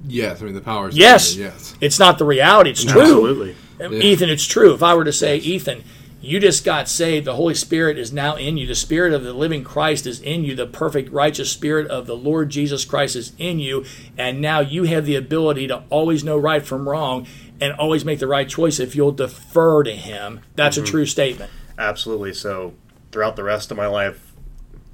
Yes, 0.06 0.42
I 0.42 0.46
mean 0.46 0.54
the 0.54 0.62
power. 0.62 0.90
is 0.90 0.98
Yes. 0.98 1.36
there, 1.36 1.46
Yes. 1.48 1.76
It's 1.82 2.00
not 2.00 2.18
the 2.18 2.26
reality. 2.26 2.70
It's 2.70 2.84
true. 2.84 3.02
Absolutely. 3.02 3.56
Ethan, 3.80 4.30
it's 4.30 4.46
true. 4.46 4.74
If 4.74 4.82
I 4.84 4.96
were 4.96 5.04
to 5.04 5.14
say, 5.14 5.38
Ethan, 5.38 5.84
You 6.20 6.40
just 6.40 6.66
got 6.66 6.90
saved. 6.90 7.28
The 7.28 7.36
Holy 7.36 7.54
Spirit 7.54 7.98
is 7.98 8.12
now 8.12 8.36
in 8.36 8.58
you. 8.58 8.66
The 8.66 8.76
Spirit 8.76 9.14
of 9.14 9.24
the 9.24 9.34
living 9.34 9.64
Christ 9.64 10.08
is 10.08 10.20
in 10.20 10.44
you. 10.44 10.56
The 10.56 10.66
perfect, 10.66 11.12
righteous 11.12 11.52
Spirit 11.52 11.88
of 11.88 12.08
the 12.08 12.16
Lord 12.16 12.50
Jesus 12.50 12.86
Christ 12.86 13.16
is 13.16 13.34
in 13.38 13.60
you. 13.60 13.86
And 14.18 14.42
now 14.42 14.60
you 14.60 14.84
have 14.84 15.06
the 15.06 15.16
ability 15.16 15.68
to 15.68 15.84
always 15.90 16.24
know 16.24 16.38
right 16.38 16.66
from 16.66 16.90
wrong 16.90 17.28
and 17.62 17.74
always 17.74 18.04
make 18.04 18.20
the 18.20 18.28
right 18.28 18.50
choice 18.50 18.80
if 18.80 18.96
you'll 18.96 19.12
defer 19.12 19.84
to 19.84 19.96
Him. 19.96 20.42
That's 20.56 20.78
a 20.78 20.82
mm-hmm. 20.82 20.92
true 20.92 21.06
statement. 21.06 21.52
Absolutely. 21.78 22.34
So 22.34 22.74
throughout 23.12 23.36
the 23.36 23.44
rest 23.44 23.70
of 23.70 23.78
my 23.78 23.88
life, 23.88 24.34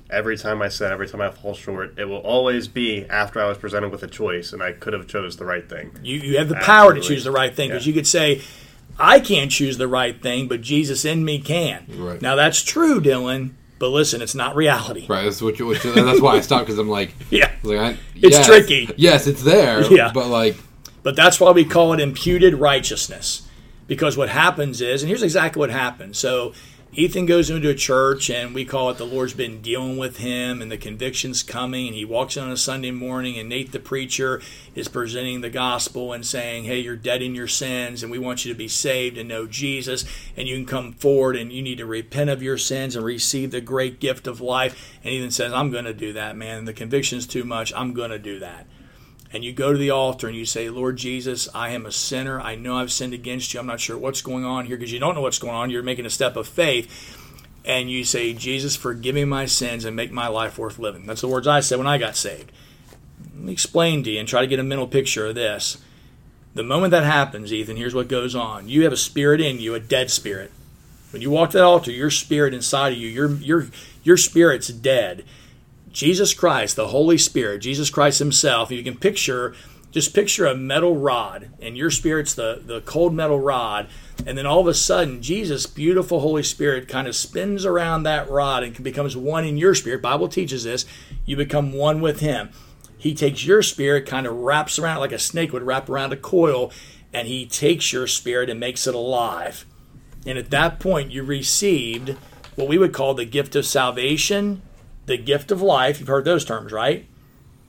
every 0.09 0.37
time 0.37 0.61
I 0.61 0.69
sin, 0.69 0.91
every 0.91 1.07
time 1.07 1.21
I 1.21 1.29
fall 1.31 1.53
short, 1.53 1.97
it 1.97 2.05
will 2.05 2.17
always 2.17 2.67
be 2.67 3.05
after 3.05 3.41
I 3.41 3.47
was 3.47 3.57
presented 3.57 3.89
with 3.89 4.03
a 4.03 4.07
choice 4.07 4.53
and 4.53 4.61
I 4.61 4.73
could 4.73 4.93
have 4.93 5.07
chose 5.07 5.37
the 5.37 5.45
right 5.45 5.67
thing. 5.67 5.97
You, 6.03 6.19
you 6.19 6.37
have 6.37 6.49
the 6.49 6.55
power 6.55 6.93
to 6.93 7.01
choose 7.01 7.23
the 7.23 7.31
right 7.31 7.53
thing 7.55 7.69
because 7.69 7.85
Yeah. 7.85 7.91
you 7.91 7.93
could 7.95 8.07
say, 8.07 8.41
I 8.99 9.19
can't 9.19 9.51
choose 9.51 9.77
the 9.77 9.87
right 9.87 10.21
thing, 10.21 10.47
but 10.47 10.61
Jesus 10.61 11.03
in 11.05 11.25
me 11.25 11.39
can. 11.39 11.85
Right. 11.95 12.21
Now 12.21 12.35
that's 12.35 12.61
true, 12.61 13.01
Dylan. 13.01 13.51
But 13.79 13.89
listen, 13.89 14.21
it's 14.21 14.35
not 14.35 14.55
reality. 14.55 15.07
Right. 15.09 15.23
That's 15.23 15.41
what. 15.41 15.59
You, 15.59 15.73
you- 15.73 15.79
that's 15.93 16.21
why 16.21 16.35
I 16.35 16.41
stopped 16.41 16.67
because 16.67 16.79
I'm 16.79 16.87
like, 16.89 17.13
Yeah. 17.29 17.51
Like 17.63 17.79
I, 17.79 17.89
It's 18.15 18.37
yes, 18.37 18.45
tricky. 18.45 18.89
Yes, 18.97 19.27
it's 19.27 19.43
there. 19.43 19.81
Yeah. 19.91 20.11
But 20.13 20.27
like, 20.27 20.55
But 21.01 21.15
that's 21.15 21.39
why 21.39 21.51
we 21.51 21.65
call 21.65 21.91
it 21.93 21.99
imputed 21.99 22.53
righteousness. 22.55 23.47
Because 23.87 24.15
what 24.15 24.29
happens 24.29 24.79
is, 24.79 25.01
and 25.03 25.09
here's 25.09 25.23
exactly 25.23 25.59
what 25.59 25.69
happens. 25.69 26.17
So 26.17 26.53
Ethan 26.95 27.25
goes 27.25 27.49
into 27.49 27.71
a 27.71 27.73
church, 27.73 28.29
and 28.29 28.53
we 28.53 28.65
call 28.65 28.91
it 28.91 28.99
the 28.99 29.05
Lord's 29.05 29.33
been 29.33 29.61
dealing 29.61 29.97
with 29.97 30.17
him, 30.17 30.61
and 30.61 30.71
the 30.71 30.77
conviction's 30.77 31.41
coming, 31.41 31.87
and 31.87 31.95
he 31.95 32.05
walks 32.05 32.37
in 32.37 32.43
on 32.43 32.51
a 32.51 32.57
Sunday 32.57 32.91
morning, 32.91 33.35
and 33.39 33.49
Nate 33.49 33.71
the 33.71 33.79
preacher 33.79 34.43
is 34.75 34.87
presenting 34.87 35.41
the 35.41 35.49
gospel 35.49 36.13
and 36.13 36.23
saying, 36.23 36.65
Hey, 36.65 36.81
you're 36.81 36.95
dead 36.95 37.23
in 37.23 37.33
your 37.33 37.47
sins, 37.47 38.03
and 38.03 38.11
we 38.11 38.19
want 38.19 38.45
you 38.45 38.53
to 38.53 38.57
be 38.57 38.67
saved 38.67 39.17
and 39.17 39.27
know 39.27 39.47
Jesus, 39.47 40.05
and 40.37 40.47
you 40.47 40.55
can 40.55 40.67
come 40.67 40.93
forward 40.93 41.35
and 41.35 41.51
you 41.51 41.63
need 41.63 41.79
to 41.79 41.85
repent 41.87 42.29
of 42.29 42.43
your 42.43 42.59
sins 42.59 42.95
and 42.95 43.03
receive 43.03 43.49
the 43.49 43.59
great 43.59 43.99
gift 43.99 44.27
of 44.27 44.39
life. 44.39 44.95
And 45.03 45.13
Ethan 45.13 45.31
says, 45.31 45.51
I'm 45.51 45.71
going 45.71 45.85
to 45.85 45.95
do 45.95 46.13
that, 46.13 46.35
man. 46.35 46.65
The 46.65 46.73
conviction's 46.73 47.25
too 47.25 47.43
much. 47.43 47.73
I'm 47.75 47.93
going 47.93 48.11
to 48.11 48.19
do 48.19 48.37
that 48.37 48.67
and 49.33 49.43
you 49.43 49.51
go 49.51 49.71
to 49.71 49.77
the 49.77 49.89
altar 49.89 50.27
and 50.27 50.37
you 50.37 50.45
say, 50.45 50.69
Lord 50.69 50.95
Jesus, 50.95 51.49
I 51.55 51.69
am 51.69 51.87
a 51.87 51.91
sinner. 51.91 52.39
I 52.39 52.53
know 52.53 52.77
I've 52.77 52.91
sinned 52.91 53.15
against 53.15 53.53
you. 53.53 53.59
I'm 53.59 53.65
not 53.65 53.79
sure 53.79 53.97
what's 53.97 54.21
going 54.21 54.45
on 54.45 54.67
here 54.67 54.77
because 54.77 54.93
you 54.93 54.99
don't 54.99 55.15
know 55.15 55.21
what's 55.21 55.39
going 55.39 55.55
on. 55.55 55.71
You're 55.71 55.81
making 55.81 56.05
a 56.05 56.11
step 56.11 56.35
of 56.35 56.47
faith. 56.47 57.19
And 57.65 57.89
you 57.89 58.03
say, 58.03 58.33
Jesus, 58.33 58.75
forgive 58.75 59.15
me 59.15 59.25
my 59.25 59.45
sins 59.47 59.85
and 59.85 59.95
make 59.95 60.11
my 60.11 60.27
life 60.27 60.59
worth 60.59 60.77
living. 60.77 61.07
That's 61.07 61.21
the 61.21 61.27
words 61.27 61.47
I 61.47 61.61
said 61.61 61.79
when 61.79 61.87
I 61.87 61.97
got 61.97 62.15
saved. 62.15 62.51
Let 63.33 63.43
me 63.45 63.53
explain 63.53 64.03
to 64.03 64.11
you 64.11 64.19
and 64.19 64.27
try 64.27 64.41
to 64.41 64.47
get 64.47 64.59
a 64.59 64.63
mental 64.63 64.87
picture 64.87 65.25
of 65.25 65.35
this. 65.35 65.77
The 66.53 66.63
moment 66.63 66.91
that 66.91 67.03
happens, 67.03 67.51
Ethan, 67.51 67.77
here's 67.77 67.95
what 67.95 68.07
goes 68.07 68.35
on. 68.35 68.69
You 68.69 68.83
have 68.83 68.93
a 68.93 68.97
spirit 68.97 69.41
in 69.41 69.59
you, 69.59 69.73
a 69.73 69.79
dead 69.79 70.11
spirit. 70.11 70.51
When 71.09 71.21
you 71.21 71.31
walk 71.31 71.51
to 71.51 71.57
that 71.57 71.63
altar, 71.63 71.91
your 71.91 72.11
spirit 72.11 72.53
inside 72.53 72.93
of 72.93 72.99
you, 72.99 73.07
your 73.07 73.31
your 73.35 73.67
your 74.03 74.17
spirit's 74.17 74.67
dead. 74.67 75.23
Jesus 75.93 76.33
Christ, 76.33 76.75
the 76.75 76.87
Holy 76.87 77.19
Spirit, 77.19 77.59
Jesus 77.59 77.91
Christ 77.91 78.17
Himself, 78.17 78.71
you 78.71 78.83
can 78.83 78.97
picture, 78.97 79.53
just 79.91 80.15
picture 80.15 80.47
a 80.47 80.55
metal 80.55 80.97
rod, 80.97 81.51
and 81.61 81.77
your 81.77 81.91
spirit's 81.91 82.33
the, 82.33 82.61
the 82.65 82.81
cold 82.81 83.13
metal 83.13 83.39
rod, 83.39 83.87
and 84.25 84.35
then 84.35 84.47
all 84.47 84.59
of 84.59 84.67
a 84.67 84.73
sudden, 84.73 85.21
Jesus, 85.21 85.67
beautiful 85.67 86.19
Holy 86.19 86.41
Spirit, 86.41 86.87
kind 86.87 87.07
of 87.07 87.15
spins 87.15 87.63
around 87.63 88.03
that 88.03 88.27
rod 88.27 88.63
and 88.63 88.83
becomes 88.83 89.15
one 89.15 89.45
in 89.45 89.55
your 89.55 89.75
spirit. 89.75 90.01
Bible 90.01 90.27
teaches 90.27 90.63
this. 90.63 90.85
You 91.25 91.37
become 91.37 91.73
one 91.73 92.01
with 92.01 92.21
Him. 92.21 92.49
He 92.97 93.13
takes 93.13 93.45
your 93.45 93.61
spirit, 93.61 94.07
kind 94.07 94.25
of 94.25 94.35
wraps 94.35 94.79
around 94.79 94.99
like 94.99 95.11
a 95.11 95.19
snake 95.19 95.53
would 95.53 95.61
wrap 95.61 95.89
around 95.89 96.11
a 96.11 96.17
coil, 96.17 96.71
and 97.13 97.27
He 97.27 97.45
takes 97.45 97.93
your 97.93 98.07
spirit 98.07 98.49
and 98.49 98.59
makes 98.59 98.87
it 98.87 98.95
alive. 98.95 99.65
And 100.25 100.39
at 100.39 100.49
that 100.49 100.79
point, 100.79 101.11
you 101.11 101.21
received 101.21 102.17
what 102.55 102.67
we 102.67 102.79
would 102.79 102.93
call 102.93 103.13
the 103.13 103.25
gift 103.25 103.55
of 103.55 103.65
salvation, 103.65 104.63
the 105.05 105.17
gift 105.17 105.51
of 105.51 105.61
life. 105.61 105.99
You've 105.99 106.07
heard 106.07 106.25
those 106.25 106.45
terms, 106.45 106.71
right? 106.71 107.05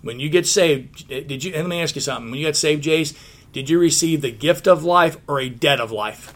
When 0.03 0.21
you 0.21 0.29
get 0.29 0.47
saved, 0.47 1.09
did 1.09 1.45
you? 1.45 1.53
Let 1.53 1.67
me 1.67 1.81
ask 1.81 1.95
you 1.95 2.01
something. 2.01 2.31
When 2.31 2.39
you 2.39 2.47
got 2.47 2.57
saved, 2.57 2.85
Jace, 2.85 3.17
did 3.53 3.71
you 3.71 3.79
receive 3.79 4.21
the 4.21 4.31
gift 4.31 4.67
of 4.67 4.85
life 4.85 5.17
or 5.27 5.41
a 5.41 5.49
debt 5.49 5.81
of 5.81 5.91
life? 5.91 6.35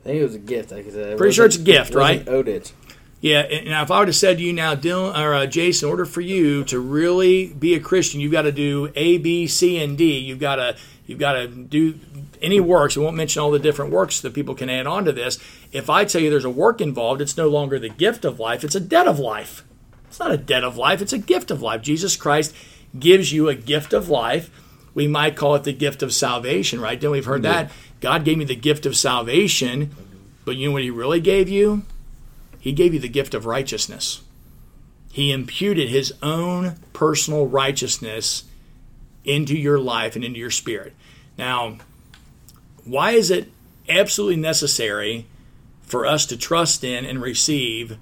I 0.00 0.08
think 0.08 0.20
it 0.20 0.24
was 0.24 0.34
a 0.34 0.38
gift. 0.38 0.70
Like 0.70 0.86
I 0.86 0.90
said, 0.90 1.08
it 1.10 1.18
Pretty 1.18 1.34
sure 1.34 1.46
it's 1.46 1.56
a 1.56 1.60
gift, 1.60 1.94
right? 1.94 2.26
Owed 2.28 2.48
it. 2.48 2.72
Yeah, 3.20 3.40
and 3.40 3.66
now 3.66 3.82
if 3.82 3.90
I 3.90 3.98
would 3.98 4.08
have 4.08 4.16
said 4.16 4.38
to 4.38 4.44
you 4.44 4.52
now, 4.52 4.74
Dylan 4.74 5.18
or 5.18 5.34
uh, 5.34 5.46
Jace, 5.46 5.82
in 5.82 5.88
order 5.88 6.04
for 6.04 6.20
you 6.20 6.64
to 6.64 6.78
really 6.78 7.52
be 7.52 7.74
a 7.74 7.80
Christian, 7.80 8.20
you've 8.20 8.32
got 8.32 8.42
to 8.42 8.52
do 8.52 8.92
A, 8.94 9.18
B, 9.18 9.46
C, 9.46 9.82
and 9.82 9.98
D. 9.98 10.18
You've 10.18 10.38
got 10.38 10.56
to 10.56 10.76
you've 11.06 11.18
got 11.18 11.32
to 11.32 11.48
do 11.48 11.98
any 12.42 12.60
works. 12.60 12.96
We 12.96 13.04
won't 13.04 13.16
mention 13.16 13.42
all 13.42 13.50
the 13.50 13.58
different 13.58 13.92
works 13.92 14.20
that 14.20 14.34
people 14.34 14.54
can 14.54 14.70
add 14.70 14.86
on 14.86 15.04
to 15.04 15.12
this. 15.12 15.38
If 15.72 15.90
I 15.90 16.04
tell 16.04 16.20
you 16.20 16.30
there's 16.30 16.44
a 16.44 16.50
work 16.50 16.80
involved, 16.80 17.20
it's 17.20 17.36
no 17.36 17.48
longer 17.48 17.78
the 17.78 17.88
gift 17.88 18.24
of 18.24 18.40
life; 18.40 18.64
it's 18.64 18.74
a 18.74 18.80
debt 18.80 19.08
of 19.08 19.18
life. 19.18 19.64
It's 20.08 20.20
not 20.20 20.32
a 20.32 20.36
debt 20.36 20.64
of 20.64 20.76
life; 20.76 21.02
it's 21.02 21.12
a 21.12 21.18
gift 21.18 21.50
of 21.50 21.62
life. 21.62 21.82
Jesus 21.82 22.16
Christ 22.16 22.54
gives 22.98 23.32
you 23.32 23.48
a 23.48 23.54
gift 23.54 23.92
of 23.92 24.08
life. 24.08 24.50
We 24.94 25.06
might 25.06 25.36
call 25.36 25.54
it 25.54 25.64
the 25.64 25.72
gift 25.72 26.02
of 26.02 26.14
salvation, 26.14 26.80
right? 26.80 27.00
Then 27.00 27.10
we've 27.10 27.24
heard 27.24 27.42
that 27.42 27.70
God 28.00 28.24
gave 28.24 28.38
me 28.38 28.44
the 28.44 28.56
gift 28.56 28.86
of 28.86 28.96
salvation, 28.96 29.94
but 30.44 30.56
you 30.56 30.68
know 30.68 30.72
what 30.72 30.82
He 30.82 30.90
really 30.90 31.20
gave 31.20 31.48
you? 31.48 31.82
He 32.58 32.72
gave 32.72 32.94
you 32.94 33.00
the 33.00 33.08
gift 33.08 33.34
of 33.34 33.46
righteousness. 33.46 34.22
He 35.16 35.32
imputed 35.32 35.88
his 35.88 36.12
own 36.22 36.74
personal 36.92 37.46
righteousness 37.46 38.44
into 39.24 39.56
your 39.56 39.78
life 39.78 40.14
and 40.14 40.24
into 40.24 40.38
your 40.38 40.50
spirit. 40.50 40.94
Now, 41.38 41.78
why 42.86 43.10
is 43.12 43.30
it 43.30 43.52
absolutely 43.88 44.40
necessary 44.40 45.26
for 45.82 46.06
us 46.06 46.24
to 46.26 46.36
trust 46.36 46.82
in 46.82 47.04
and 47.04 47.20
receive 47.20 47.98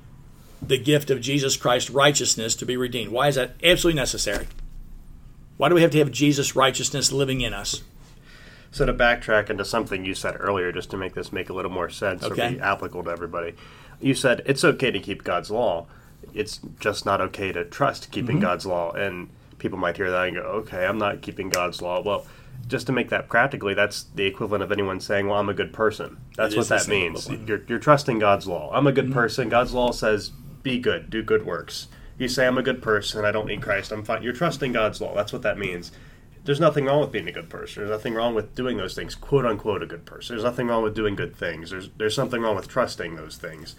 the 0.62 0.78
gift 0.78 1.10
of 1.10 1.20
Jesus 1.20 1.56
Christ's 1.56 1.90
righteousness 1.90 2.54
to 2.56 2.66
be 2.66 2.76
redeemed? 2.76 3.12
Why 3.12 3.28
is 3.28 3.34
that 3.34 3.54
absolutely 3.62 4.00
necessary? 4.00 4.46
Why 5.56 5.68
do 5.68 5.74
we 5.74 5.82
have 5.82 5.90
to 5.92 5.98
have 5.98 6.10
Jesus' 6.10 6.56
righteousness 6.56 7.12
living 7.12 7.40
in 7.40 7.52
us? 7.54 7.82
So 8.70 8.84
to 8.84 8.92
backtrack 8.92 9.50
into 9.50 9.64
something 9.64 10.04
you 10.04 10.14
said 10.14 10.36
earlier, 10.38 10.72
just 10.72 10.90
to 10.90 10.96
make 10.96 11.14
this 11.14 11.32
make 11.32 11.48
a 11.48 11.52
little 11.52 11.70
more 11.70 11.88
sense 11.88 12.24
Okay. 12.24 12.48
or 12.48 12.50
be 12.50 12.60
applicable 12.60 13.04
to 13.04 13.10
everybody, 13.10 13.54
you 14.00 14.14
said 14.14 14.42
it's 14.46 14.64
okay 14.64 14.90
to 14.90 14.98
keep 14.98 15.22
God's 15.22 15.50
law. 15.50 15.86
It's 16.32 16.60
just 16.80 17.06
not 17.06 17.20
okay 17.20 17.52
to 17.52 17.64
trust 17.64 18.10
keeping 18.10 18.36
mm-hmm. 18.36 18.46
God's 18.46 18.66
law. 18.66 18.90
And 18.92 19.28
people 19.58 19.78
might 19.78 19.96
hear 19.96 20.10
that 20.10 20.28
and 20.28 20.36
go, 20.36 20.42
"Okay, 20.42 20.84
I'm 20.84 20.98
not 20.98 21.22
keeping 21.22 21.50
God's 21.50 21.80
law." 21.80 22.02
Well, 22.02 22.26
just 22.66 22.86
to 22.86 22.92
make 22.92 23.10
that 23.10 23.28
practically, 23.28 23.74
that's 23.74 24.04
the 24.04 24.24
equivalent 24.24 24.62
of 24.62 24.72
anyone 24.72 25.00
saying, 25.00 25.28
"Well, 25.28 25.38
I'm 25.38 25.48
a 25.48 25.54
good 25.54 25.72
person." 25.72 26.18
That's 26.36 26.54
It 26.54 26.58
what 26.58 26.68
that 26.68 26.88
means. 26.88 27.28
You're, 27.28 27.62
you're 27.68 27.78
trusting 27.78 28.18
God's 28.18 28.46
law. 28.46 28.70
I'm 28.72 28.86
a 28.86 28.92
good 28.92 29.12
person. 29.12 29.48
God's 29.48 29.72
law 29.72 29.90
says, 29.90 30.30
"Be 30.62 30.78
good, 30.78 31.10
do 31.10 31.22
good 31.22 31.44
works." 31.44 31.88
You 32.18 32.28
say, 32.28 32.46
"I'm 32.46 32.58
a 32.58 32.62
good 32.62 32.82
person. 32.82 33.24
I 33.24 33.32
don't 33.32 33.46
need 33.46 33.62
Christ. 33.62 33.92
I'm 33.92 34.04
fine." 34.04 34.22
You're 34.22 34.32
trusting 34.32 34.72
God's 34.72 35.00
law. 35.00 35.14
That's 35.14 35.32
what 35.32 35.42
that 35.42 35.58
means 35.58 35.92
there's 36.44 36.60
nothing 36.60 36.84
wrong 36.84 37.00
with 37.00 37.10
being 37.10 37.26
a 37.26 37.32
good 37.32 37.48
person. 37.48 37.80
There's 37.80 37.90
nothing 37.90 38.14
wrong 38.14 38.34
with 38.34 38.54
doing 38.54 38.76
those 38.76 38.94
things, 38.94 39.14
quote 39.14 39.46
unquote, 39.46 39.82
a 39.82 39.86
good 39.86 40.04
person. 40.04 40.36
There's 40.36 40.44
nothing 40.44 40.68
wrong 40.68 40.82
with 40.82 40.94
doing 40.94 41.16
good 41.16 41.34
things. 41.34 41.70
There's 41.70 41.88
there's 41.96 42.14
something 42.14 42.40
wrong 42.40 42.56
with 42.56 42.68
trusting 42.68 43.16
those 43.16 43.36
things. 43.36 43.76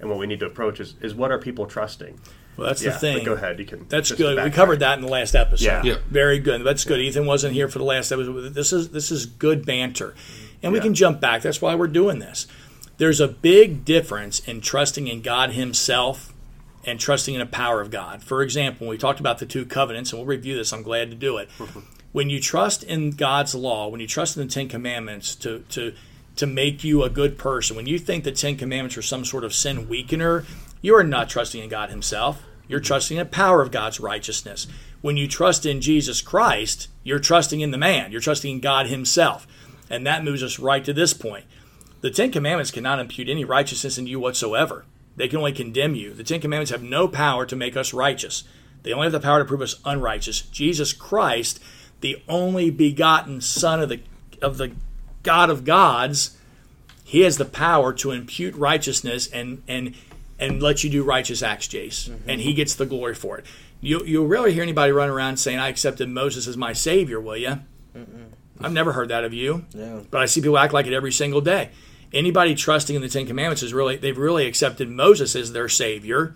And 0.00 0.10
what 0.10 0.18
we 0.18 0.26
need 0.26 0.40
to 0.40 0.46
approach 0.46 0.80
is, 0.80 0.94
is 1.00 1.14
what 1.14 1.30
are 1.30 1.38
people 1.38 1.66
trusting? 1.66 2.20
Well, 2.56 2.68
that's 2.68 2.82
yeah, 2.82 2.90
the 2.90 2.98
thing. 2.98 3.18
But 3.18 3.24
go 3.24 3.32
ahead. 3.34 3.58
You 3.58 3.66
can. 3.66 3.86
That's 3.88 4.08
just 4.08 4.18
good. 4.18 4.42
We 4.42 4.50
covered 4.50 4.80
that 4.80 4.98
in 4.98 5.04
the 5.04 5.10
last 5.10 5.34
episode. 5.34 5.64
Yeah. 5.64 5.82
Yeah. 5.82 5.96
Very 6.10 6.38
good. 6.38 6.64
That's 6.64 6.84
good. 6.84 7.00
Ethan 7.00 7.26
wasn't 7.26 7.54
here 7.54 7.68
for 7.68 7.78
the 7.78 7.84
last 7.84 8.10
episode. 8.12 8.54
This 8.54 8.72
is 8.72 8.90
this 8.90 9.10
is 9.10 9.26
good 9.26 9.66
banter. 9.66 10.14
And 10.62 10.72
we 10.72 10.78
Yeah. 10.78 10.84
can 10.84 10.94
jump 10.94 11.20
back. 11.20 11.42
That's 11.42 11.60
why 11.60 11.74
we're 11.74 11.86
doing 11.86 12.18
this. 12.18 12.46
There's 12.98 13.20
a 13.20 13.28
big 13.28 13.84
difference 13.84 14.40
in 14.40 14.62
trusting 14.62 15.06
in 15.06 15.20
God 15.20 15.50
himself 15.50 16.32
and 16.84 16.98
trusting 16.98 17.34
in 17.34 17.40
the 17.40 17.46
power 17.46 17.80
of 17.80 17.90
God. 17.90 18.22
For 18.22 18.42
example, 18.42 18.86
when 18.86 18.94
we 18.94 18.98
talked 18.98 19.20
about 19.20 19.38
the 19.38 19.46
two 19.46 19.66
covenants, 19.66 20.12
and 20.12 20.20
we'll 20.20 20.26
review 20.26 20.56
this, 20.56 20.72
I'm 20.72 20.82
glad 20.82 21.10
to 21.10 21.16
do 21.16 21.36
it. 21.36 21.50
when 22.12 22.30
you 22.30 22.40
trust 22.40 22.82
in 22.82 23.10
God's 23.10 23.54
law, 23.54 23.88
when 23.88 24.00
you 24.00 24.06
trust 24.06 24.36
in 24.36 24.46
the 24.46 24.52
Ten 24.52 24.68
Commandments 24.68 25.34
to 25.36 25.60
to 25.70 25.92
to 26.36 26.46
make 26.46 26.84
you 26.84 27.02
a 27.02 27.10
good 27.10 27.36
person, 27.38 27.76
when 27.76 27.86
you 27.86 27.98
think 27.98 28.24
the 28.24 28.32
Ten 28.32 28.56
Commandments 28.56 28.96
are 28.96 29.02
some 29.02 29.24
sort 29.24 29.44
of 29.44 29.52
sin 29.54 29.86
weakener, 29.86 30.44
you 30.86 30.94
are 30.94 31.02
not 31.02 31.28
trusting 31.28 31.60
in 31.60 31.68
God 31.68 31.90
Himself. 31.90 32.44
You're 32.68 32.78
trusting 32.78 33.16
in 33.16 33.24
the 33.24 33.28
power 33.28 33.60
of 33.60 33.72
God's 33.72 33.98
righteousness. 33.98 34.68
When 35.00 35.16
you 35.16 35.26
trust 35.26 35.66
in 35.66 35.80
Jesus 35.80 36.20
Christ, 36.20 36.86
you're 37.02 37.18
trusting 37.18 37.60
in 37.60 37.72
the 37.72 37.76
man. 37.76 38.12
You're 38.12 38.20
trusting 38.20 38.52
in 38.52 38.60
God 38.60 38.86
Himself. 38.86 39.48
And 39.90 40.06
that 40.06 40.22
moves 40.22 40.44
us 40.44 40.60
right 40.60 40.84
to 40.84 40.92
this 40.92 41.12
point. 41.12 41.44
The 42.02 42.10
Ten 42.12 42.30
Commandments 42.30 42.70
cannot 42.70 43.00
impute 43.00 43.28
any 43.28 43.44
righteousness 43.44 43.98
in 43.98 44.06
you 44.06 44.20
whatsoever. 44.20 44.84
They 45.16 45.26
can 45.26 45.38
only 45.38 45.50
condemn 45.50 45.96
you. 45.96 46.14
The 46.14 46.22
Ten 46.22 46.40
Commandments 46.40 46.70
have 46.70 46.84
no 46.84 47.08
power 47.08 47.44
to 47.46 47.56
make 47.56 47.76
us 47.76 47.92
righteous. 47.92 48.44
They 48.84 48.92
only 48.92 49.06
have 49.06 49.12
the 49.12 49.18
power 49.18 49.40
to 49.40 49.44
prove 49.44 49.62
us 49.62 49.80
unrighteous. 49.84 50.42
Jesus 50.42 50.92
Christ, 50.92 51.58
the 52.00 52.22
only 52.28 52.70
begotten 52.70 53.40
Son 53.40 53.80
of 53.80 53.88
the 53.88 54.02
of 54.40 54.58
the 54.58 54.70
God 55.24 55.50
of 55.50 55.64
gods, 55.64 56.36
he 57.02 57.22
has 57.22 57.38
the 57.38 57.44
power 57.44 57.92
to 57.94 58.12
impute 58.12 58.54
righteousness 58.54 59.26
and 59.28 59.64
and 59.66 59.96
and 60.38 60.62
let 60.62 60.84
you 60.84 60.90
do 60.90 61.02
righteous 61.02 61.42
acts, 61.42 61.68
Jace, 61.68 62.08
mm-hmm. 62.08 62.28
and 62.28 62.40
he 62.40 62.52
gets 62.52 62.74
the 62.74 62.86
glory 62.86 63.14
for 63.14 63.38
it. 63.38 63.46
You 63.80 64.04
you'll 64.04 64.26
rarely 64.26 64.52
hear 64.52 64.62
anybody 64.62 64.92
run 64.92 65.08
around 65.08 65.36
saying, 65.38 65.58
"I 65.58 65.68
accepted 65.68 66.08
Moses 66.08 66.46
as 66.46 66.56
my 66.56 66.72
savior," 66.72 67.20
will 67.20 67.36
you? 67.36 67.60
I've 68.60 68.72
never 68.72 68.92
heard 68.92 69.08
that 69.08 69.24
of 69.24 69.34
you. 69.34 69.66
No. 69.74 70.06
But 70.10 70.22
I 70.22 70.26
see 70.26 70.40
people 70.40 70.58
act 70.58 70.72
like 70.72 70.86
it 70.86 70.92
every 70.92 71.12
single 71.12 71.40
day. 71.40 71.70
Anybody 72.12 72.54
trusting 72.54 72.96
in 72.96 73.02
the 73.02 73.08
Ten 73.08 73.26
Commandments 73.26 73.62
is 73.62 73.74
really 73.74 73.96
they've 73.96 74.16
really 74.16 74.46
accepted 74.46 74.88
Moses 74.88 75.36
as 75.36 75.52
their 75.52 75.68
savior, 75.68 76.34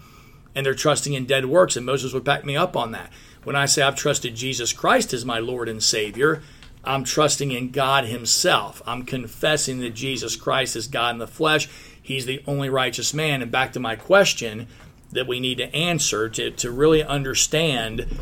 and 0.54 0.66
they're 0.66 0.74
trusting 0.74 1.14
in 1.14 1.26
dead 1.26 1.46
works. 1.46 1.76
And 1.76 1.86
Moses 1.86 2.12
would 2.12 2.24
back 2.24 2.44
me 2.44 2.56
up 2.56 2.76
on 2.76 2.92
that. 2.92 3.10
When 3.44 3.56
I 3.56 3.66
say 3.66 3.82
I've 3.82 3.96
trusted 3.96 4.34
Jesus 4.34 4.72
Christ 4.72 5.14
as 5.14 5.24
my 5.24 5.38
Lord 5.38 5.68
and 5.68 5.82
Savior, 5.82 6.42
I'm 6.84 7.04
trusting 7.04 7.52
in 7.52 7.70
God 7.70 8.04
Himself. 8.04 8.82
I'm 8.86 9.04
confessing 9.04 9.80
that 9.80 9.94
Jesus 9.94 10.36
Christ 10.36 10.76
is 10.76 10.88
God 10.88 11.14
in 11.14 11.18
the 11.18 11.26
flesh. 11.26 11.68
He's 12.10 12.26
the 12.26 12.42
only 12.44 12.68
righteous 12.68 13.14
man. 13.14 13.40
And 13.40 13.52
back 13.52 13.72
to 13.74 13.78
my 13.78 13.94
question 13.94 14.66
that 15.12 15.28
we 15.28 15.38
need 15.38 15.58
to 15.58 15.72
answer 15.72 16.28
to, 16.28 16.50
to 16.50 16.68
really 16.68 17.04
understand 17.04 18.18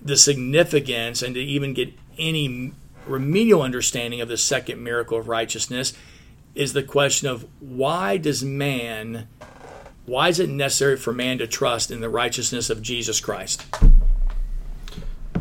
the 0.00 0.16
significance 0.16 1.20
and 1.20 1.34
to 1.34 1.40
even 1.40 1.74
get 1.74 1.92
any 2.16 2.72
remedial 3.06 3.60
understanding 3.60 4.22
of 4.22 4.28
the 4.28 4.38
second 4.38 4.82
miracle 4.82 5.18
of 5.18 5.28
righteousness 5.28 5.92
is 6.54 6.72
the 6.72 6.82
question 6.82 7.28
of 7.28 7.46
why 7.60 8.16
does 8.16 8.42
man 8.42 9.28
why 10.06 10.28
is 10.28 10.40
it 10.40 10.48
necessary 10.48 10.96
for 10.96 11.12
man 11.12 11.36
to 11.38 11.46
trust 11.46 11.90
in 11.90 12.00
the 12.00 12.08
righteousness 12.08 12.70
of 12.70 12.80
Jesus 12.80 13.20
Christ? 13.20 13.64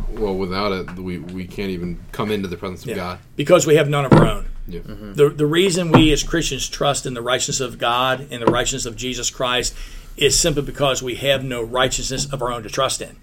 Well, 0.10 0.36
without 0.36 0.74
it, 0.74 1.00
we, 1.00 1.18
we 1.18 1.48
can't 1.48 1.72
even 1.72 1.98
come 2.12 2.30
into 2.30 2.50
the 2.50 2.58
presence 2.58 2.84
of 2.84 2.90
Yeah. 2.90 2.96
God. 2.96 3.20
Because 3.38 3.66
we 3.66 3.76
have 3.76 3.88
none 3.88 4.04
of 4.04 4.14
our 4.14 4.28
own. 4.28 4.51
Yeah. 4.74 4.82
The, 4.86 5.30
the 5.30 5.46
reason 5.46 5.92
we 5.92 6.12
as 6.12 6.24
Christians 6.24 6.68
trust 6.70 7.06
in 7.06 7.14
the 7.14 7.22
righteousness 7.22 7.60
of 7.60 7.78
God 7.78 8.28
and 8.32 8.42
the 8.42 8.52
righteousness 8.52 8.86
of 8.86 8.96
Jesus 8.96 9.30
Christ 9.30 9.74
is 10.18 10.40
simply 10.40 10.62
because 10.64 11.02
we 11.02 11.16
have 11.16 11.44
no 11.44 11.62
righteousness 11.62 12.32
of 12.32 12.42
our 12.42 12.52
own 12.52 12.64
to 12.64 12.70
trust 12.70 13.02
in. 13.02 13.16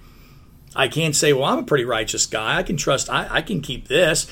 I 0.76 0.88
can't 0.88 1.16
say, 1.16 1.32
well, 1.32 1.44
I'm 1.44 1.58
a 1.60 1.62
pretty 1.64 1.84
righteous 1.84 2.26
guy. 2.26 2.56
I 2.58 2.62
can 2.62 2.76
trust, 2.76 3.10
I, 3.10 3.26
I 3.30 3.42
can 3.42 3.60
keep 3.60 3.88
this. 3.88 4.26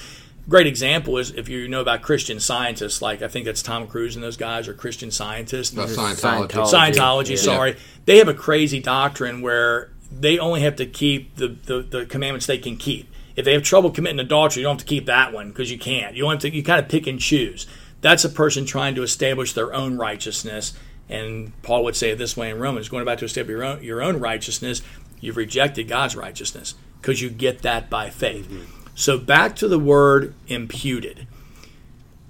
Great 0.48 0.66
example 0.68 1.18
is 1.18 1.30
if 1.32 1.48
you 1.48 1.66
know 1.66 1.80
about 1.80 2.02
Christian 2.02 2.38
scientists, 2.38 3.02
like 3.02 3.20
I 3.20 3.26
think 3.28 3.46
that's 3.46 3.62
Tom 3.62 3.88
Cruise 3.88 4.14
and 4.14 4.22
those 4.22 4.36
guys 4.36 4.68
are 4.68 4.74
Christian 4.74 5.10
scientists. 5.10 5.76
Uh, 5.76 5.86
Scientology. 5.86 6.48
Scientology. 6.50 6.94
Scientology, 6.94 7.30
Yeah. 7.30 7.36
sorry. 7.36 7.76
They 8.04 8.18
have 8.18 8.28
a 8.28 8.34
crazy 8.34 8.78
doctrine 8.80 9.40
where 9.40 9.90
they 10.12 10.38
only 10.38 10.60
have 10.60 10.76
to 10.76 10.86
keep 10.86 11.34
the, 11.36 11.48
the, 11.48 11.82
the 11.82 12.06
commandments 12.06 12.46
they 12.46 12.58
can 12.58 12.76
keep. 12.76 13.10
If 13.36 13.44
they 13.44 13.52
have 13.52 13.62
trouble 13.62 13.90
committing 13.90 14.18
adultery, 14.18 14.62
you 14.62 14.66
don't 14.66 14.80
have 14.80 14.86
to 14.86 14.88
keep 14.88 15.06
that 15.06 15.32
one 15.32 15.48
because 15.48 15.70
you 15.70 15.78
can't. 15.78 16.16
You 16.16 16.22
don't 16.22 16.32
have 16.32 16.40
to. 16.40 16.54
You 16.54 16.62
kind 16.62 16.80
of 16.80 16.88
pick 16.88 17.06
and 17.06 17.20
choose. 17.20 17.66
That's 18.00 18.24
a 18.24 18.28
person 18.28 18.66
trying 18.66 18.94
to 18.94 19.02
establish 19.02 19.52
their 19.52 19.74
own 19.74 19.96
righteousness. 19.96 20.74
And 21.08 21.52
Paul 21.62 21.84
would 21.84 21.96
say 21.96 22.10
it 22.10 22.18
this 22.18 22.36
way 22.36 22.50
in 22.50 22.58
Romans: 22.58 22.88
going 22.88 23.04
back 23.04 23.18
to 23.18 23.26
establish 23.26 23.52
your 23.52 23.64
own, 23.64 23.82
your 23.82 24.02
own 24.02 24.18
righteousness, 24.18 24.82
you've 25.20 25.36
rejected 25.36 25.88
God's 25.88 26.16
righteousness 26.16 26.74
because 27.00 27.20
you 27.20 27.30
get 27.30 27.62
that 27.62 27.90
by 27.90 28.10
faith. 28.10 28.48
Mm-hmm. 28.48 28.88
So 28.94 29.18
back 29.18 29.54
to 29.56 29.68
the 29.68 29.78
word 29.78 30.34
imputed. 30.48 31.26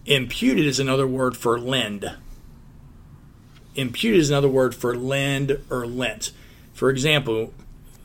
Imputed 0.05 0.67
is 0.67 0.81
another 0.81 1.07
word 1.07 1.37
for 1.37 1.59
lend 1.59 2.13
imputed 3.77 4.21
is 4.21 4.31
another 4.31 4.49
word 4.49 4.75
for 4.75 4.97
lend 4.97 5.59
or 5.71 5.87
lent. 5.87 6.33
For 6.73 6.91
example, 6.91 7.53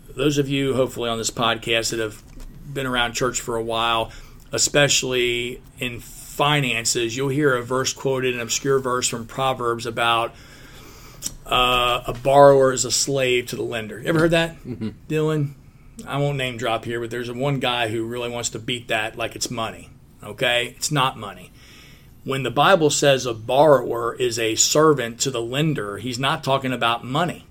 those 0.10 0.38
of 0.38 0.50
you 0.50 0.76
hopefully 0.76 1.10
on 1.10 1.18
this 1.18 1.32
podcast 1.32 1.92
that 1.92 2.00
have 2.00 2.22
been 2.74 2.88
around 2.88 3.14
church 3.14 3.42
for 3.42 3.56
a 3.56 3.64
while, 3.64 4.12
especially 4.52 5.62
in 5.80 6.00
finances, 6.00 7.16
you'll 7.16 7.30
hear 7.30 7.56
a 7.56 7.64
verse 7.64 7.94
quoted, 7.94 8.34
an 8.34 8.42
obscure 8.42 8.80
verse 8.80 9.08
from 9.08 9.26
Proverbs 9.26 9.86
about 9.86 10.34
uh, 11.46 12.04
a 12.08 12.14
borrower 12.14 12.72
is 12.72 12.86
a 12.86 12.92
slave 12.92 13.48
to 13.48 13.56
the 13.56 13.64
lender. 13.64 14.00
You 14.00 14.08
ever 14.08 14.20
heard 14.20 14.32
that, 14.32 14.64
Dylan? 14.64 15.54
I 16.08 16.18
won't 16.18 16.38
name 16.38 16.58
drop 16.58 16.86
here, 16.86 17.00
but 17.00 17.12
there's 17.12 17.30
a 17.30 17.34
one 17.34 17.60
guy 17.60 17.90
who 17.90 18.06
really 18.06 18.30
wants 18.30 18.50
to 18.52 18.60
beat 18.60 18.88
that 18.88 19.18
like 19.18 19.36
it's 19.36 19.52
money. 19.52 19.90
Okay, 20.24 20.74
it's 20.78 20.92
not 20.92 21.18
money 21.18 21.52
when 22.24 22.44
the 22.44 22.52
Bible 22.52 22.90
says 22.90 23.26
a 23.26 23.34
borrower 23.34 24.16
is 24.16 24.38
a 24.38 24.56
servant 24.56 25.20
to 25.22 25.32
the 25.32 25.42
lender, 25.42 25.98
he's 25.98 26.20
not 26.20 26.44
talking 26.44 26.72
about 26.72 27.04
money. 27.04 27.46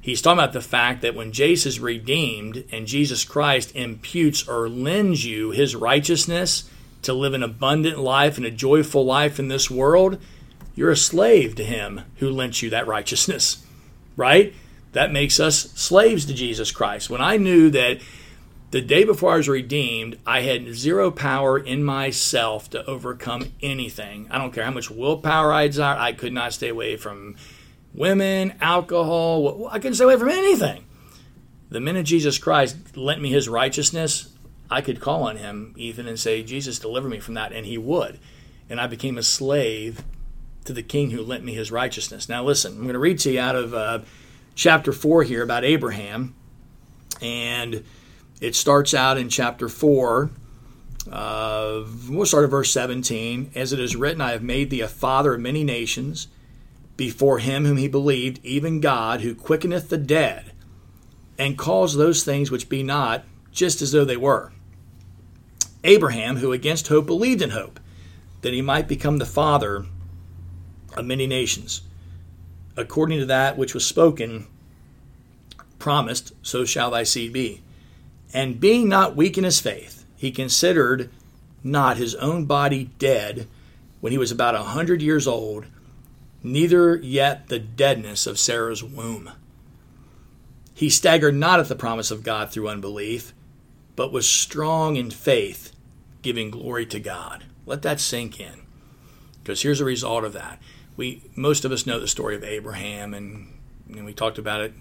He's 0.00 0.22
talking 0.22 0.38
about 0.38 0.54
the 0.54 0.62
fact 0.62 1.02
that 1.02 1.14
when 1.14 1.32
Jesus 1.32 1.74
is 1.74 1.80
redeemed 1.80 2.64
and 2.72 2.86
Jesus 2.86 3.24
Christ 3.24 3.74
imputes 3.76 4.48
or 4.48 4.68
lends 4.68 5.26
you 5.26 5.50
his 5.50 5.76
righteousness 5.76 6.70
to 7.02 7.12
live 7.12 7.34
an 7.34 7.42
abundant 7.42 7.98
life 7.98 8.36
and 8.36 8.46
a 8.46 8.50
joyful 8.50 9.04
life 9.04 9.38
in 9.38 9.48
this 9.48 9.70
world, 9.70 10.18
you're 10.74 10.90
a 10.90 10.96
slave 10.96 11.54
to 11.56 11.64
him 11.64 12.02
who 12.16 12.30
lent 12.30 12.62
you 12.62 12.70
that 12.70 12.86
righteousness, 12.86 13.64
right? 14.16 14.54
That 14.92 15.12
makes 15.12 15.38
us 15.38 15.70
slaves 15.72 16.24
to 16.26 16.34
Jesus 16.34 16.72
Christ. 16.72 17.10
When 17.10 17.20
I 17.20 17.36
knew 17.36 17.70
that 17.70 18.00
the 18.70 18.80
day 18.80 19.04
before 19.04 19.32
I 19.32 19.36
was 19.36 19.48
redeemed, 19.48 20.18
I 20.26 20.42
had 20.42 20.74
zero 20.74 21.10
power 21.10 21.58
in 21.58 21.82
myself 21.82 22.70
to 22.70 22.84
overcome 22.86 23.52
anything. 23.62 24.28
I 24.30 24.38
don't 24.38 24.52
care 24.52 24.64
how 24.64 24.70
much 24.70 24.90
willpower 24.90 25.52
I 25.52 25.66
desired. 25.66 25.98
I 25.98 26.12
could 26.12 26.32
not 26.32 26.52
stay 26.52 26.68
away 26.68 26.96
from 26.96 27.36
women, 27.94 28.54
alcohol. 28.60 29.68
I 29.68 29.78
couldn't 29.78 29.94
stay 29.94 30.04
away 30.04 30.16
from 30.16 30.28
anything. 30.28 30.84
The 31.70 31.80
minute 31.80 32.04
Jesus 32.04 32.38
Christ 32.38 32.96
lent 32.96 33.22
me 33.22 33.30
his 33.30 33.48
righteousness, 33.48 34.30
I 34.70 34.80
could 34.80 35.00
call 35.00 35.22
on 35.22 35.36
him, 35.36 35.74
Ethan, 35.76 36.08
and 36.08 36.18
say, 36.18 36.42
Jesus, 36.42 36.78
deliver 36.78 37.08
me 37.08 37.20
from 37.20 37.34
that. 37.34 37.52
And 37.52 37.66
he 37.66 37.78
would. 37.78 38.18
And 38.68 38.80
I 38.80 38.86
became 38.86 39.18
a 39.18 39.22
slave 39.22 40.04
to 40.64 40.72
the 40.72 40.82
king 40.82 41.10
who 41.10 41.22
lent 41.22 41.44
me 41.44 41.54
his 41.54 41.72
righteousness. 41.72 42.28
Now, 42.28 42.44
listen, 42.44 42.72
I'm 42.72 42.82
going 42.82 42.94
to 42.94 42.98
read 42.98 43.18
to 43.20 43.32
you 43.32 43.40
out 43.40 43.56
of 43.56 43.74
uh, 43.74 44.00
chapter 44.54 44.92
4 44.92 45.24
here 45.24 45.42
about 45.42 45.64
Abraham. 45.64 46.34
And 47.20 47.84
it 48.40 48.54
starts 48.54 48.94
out 48.94 49.18
in 49.18 49.28
chapter 49.28 49.68
4. 49.68 50.30
Uh, 51.10 51.84
we'll 52.08 52.26
start 52.26 52.44
at 52.44 52.50
verse 52.50 52.72
17. 52.72 53.52
As 53.54 53.72
it 53.72 53.80
is 53.80 53.96
written, 53.96 54.20
I 54.20 54.32
have 54.32 54.42
made 54.42 54.70
thee 54.70 54.80
a 54.80 54.88
father 54.88 55.34
of 55.34 55.40
many 55.40 55.64
nations 55.64 56.28
before 57.00 57.38
him 57.38 57.64
whom 57.64 57.78
he 57.78 57.88
believed, 57.88 58.38
even 58.44 58.78
God, 58.78 59.22
who 59.22 59.34
quickeneth 59.34 59.88
the 59.88 59.96
dead, 59.96 60.52
and 61.38 61.56
calls 61.56 61.94
those 61.94 62.22
things 62.22 62.50
which 62.50 62.68
be 62.68 62.82
not 62.82 63.24
just 63.52 63.80
as 63.80 63.92
though 63.92 64.04
they 64.04 64.18
were. 64.18 64.52
Abraham, 65.82 66.36
who 66.36 66.52
against 66.52 66.88
hope 66.88 67.06
believed 67.06 67.40
in 67.40 67.50
hope, 67.50 67.80
that 68.42 68.52
he 68.52 68.60
might 68.60 68.86
become 68.86 69.16
the 69.16 69.24
father 69.24 69.86
of 70.94 71.06
many 71.06 71.26
nations, 71.26 71.80
according 72.76 73.18
to 73.18 73.24
that 73.24 73.56
which 73.56 73.72
was 73.72 73.86
spoken, 73.86 74.46
promised, 75.78 76.34
so 76.42 76.66
shall 76.66 76.90
thy 76.90 77.02
seed 77.02 77.32
be. 77.32 77.62
And 78.34 78.60
being 78.60 78.90
not 78.90 79.16
weak 79.16 79.38
in 79.38 79.44
his 79.44 79.58
faith, 79.58 80.04
he 80.18 80.30
considered 80.30 81.08
not 81.64 81.96
his 81.96 82.14
own 82.16 82.44
body 82.44 82.90
dead 82.98 83.48
when 84.02 84.12
he 84.12 84.18
was 84.18 84.30
about 84.30 84.54
a 84.54 84.64
hundred 84.64 85.00
years 85.00 85.26
old, 85.26 85.64
neither 86.42 86.96
yet 86.96 87.48
the 87.48 87.58
deadness 87.58 88.26
of 88.26 88.38
Sarah's 88.38 88.82
womb. 88.82 89.30
He 90.74 90.88
staggered 90.88 91.34
not 91.34 91.60
at 91.60 91.68
the 91.68 91.76
promise 91.76 92.10
of 92.10 92.22
God 92.22 92.50
through 92.50 92.68
unbelief, 92.68 93.34
but 93.96 94.12
was 94.12 94.28
strong 94.28 94.96
in 94.96 95.10
faith, 95.10 95.72
giving 96.22 96.50
glory 96.50 96.86
to 96.86 97.00
God. 97.00 97.44
Let 97.66 97.82
that 97.82 98.00
sink 98.00 98.40
in. 98.40 98.62
Because 99.42 99.62
here's 99.62 99.78
the 99.78 99.84
result 99.84 100.24
of 100.24 100.32
that. 100.32 100.60
We 100.96 101.22
most 101.34 101.64
of 101.64 101.72
us 101.72 101.86
know 101.86 102.00
the 102.00 102.08
story 102.08 102.34
of 102.34 102.44
Abraham 102.44 103.14
and, 103.14 103.54
and 103.88 104.04
we 104.04 104.12
talked 104.12 104.38
about 104.38 104.60
it 104.60 104.72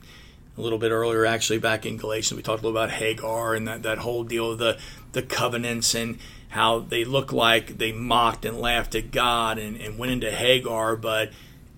a 0.60 0.62
little 0.62 0.78
bit 0.78 0.92
earlier, 0.92 1.26
actually, 1.26 1.60
back 1.60 1.86
in 1.86 1.96
Galatians, 1.98 2.36
we 2.36 2.44
talked 2.44 2.62
a 2.62 2.68
little 2.68 2.78
about 2.78 2.92
Hagar 2.92 3.56
and 3.56 3.68
that, 3.68 3.84
that 3.84 4.00
whole 4.00 4.24
deal 4.24 4.52
of 4.52 4.58
the, 4.58 4.78
the 5.14 5.22
covenants 5.22 5.96
and 5.96 6.20
how 6.50 6.80
they 6.80 7.06
look 7.06 7.32
like 7.32 7.78
they 7.78 7.94
mocked 7.94 8.44
and 8.44 8.60
laughed 8.60 8.94
at 8.94 9.12
God 9.12 9.58
and, 9.58 9.80
and 9.80 9.98
went 9.98 10.12
into 10.12 10.30
Hagar. 10.30 10.98
But 10.98 11.32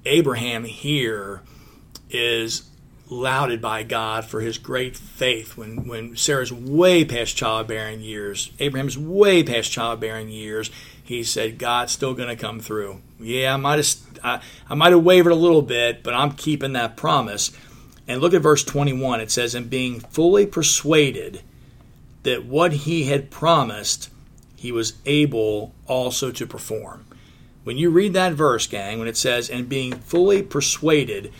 Abraham 0.06 0.64
here 0.64 1.42
is 2.10 2.70
lauded 3.10 3.62
by 3.62 3.84
God 3.84 4.26
for 4.26 4.42
his 4.42 4.58
great 4.58 4.96
faith 4.96 5.58
when, 5.58 5.88
when 5.88 6.16
Sarah's 6.16 6.52
way 6.52 7.04
past 7.04 7.36
childbearing 7.36 8.02
years. 8.02 8.52
Abraham's 8.60 8.98
way 8.98 9.44
past 9.44 9.72
childbearing 9.72 10.30
years. 10.30 10.72
He 11.04 11.24
said, 11.24 11.58
God's 11.58 11.92
still 11.92 12.14
going 12.14 12.30
to 12.30 12.42
come 12.42 12.62
through. 12.62 13.02
Yeah, 13.20 13.54
I 13.54 13.58
might 13.58 13.78
have 13.78 13.96
I, 14.24 14.42
I 14.70 14.76
might 14.76 14.94
have 14.94 15.04
wavered 15.04 15.32
a 15.32 15.36
little 15.36 15.62
bit, 15.62 16.04
but 16.04 16.14
I'm 16.14 16.32
keeping 16.32 16.74
that 16.74 16.96
promise. 16.96 17.52
And 18.08 18.22
look 18.22 18.34
at 18.34 18.42
verse 18.42 18.64
21. 18.64 19.20
It 19.20 19.32
says, 19.32 19.54
And 19.54 19.70
being 19.70 20.00
fully 20.00 20.46
persuaded 20.46 21.42
that 22.24 22.46
what 22.46 22.72
he 22.72 23.06
had 23.06 23.30
promised, 23.30 24.10
he 24.56 24.72
was 24.72 24.94
able 25.06 25.74
also 25.88 26.32
to 26.32 26.46
perform. 26.46 27.06
When 27.64 27.78
you 27.78 27.90
read 27.90 28.14
that 28.14 28.34
verse, 28.34 28.66
gang, 28.68 29.00
when 29.00 29.08
it 29.08 29.18
says, 29.18 29.50
And 29.50 29.70
being 29.70 29.94
fully 29.94 30.42
persuaded 30.42 31.32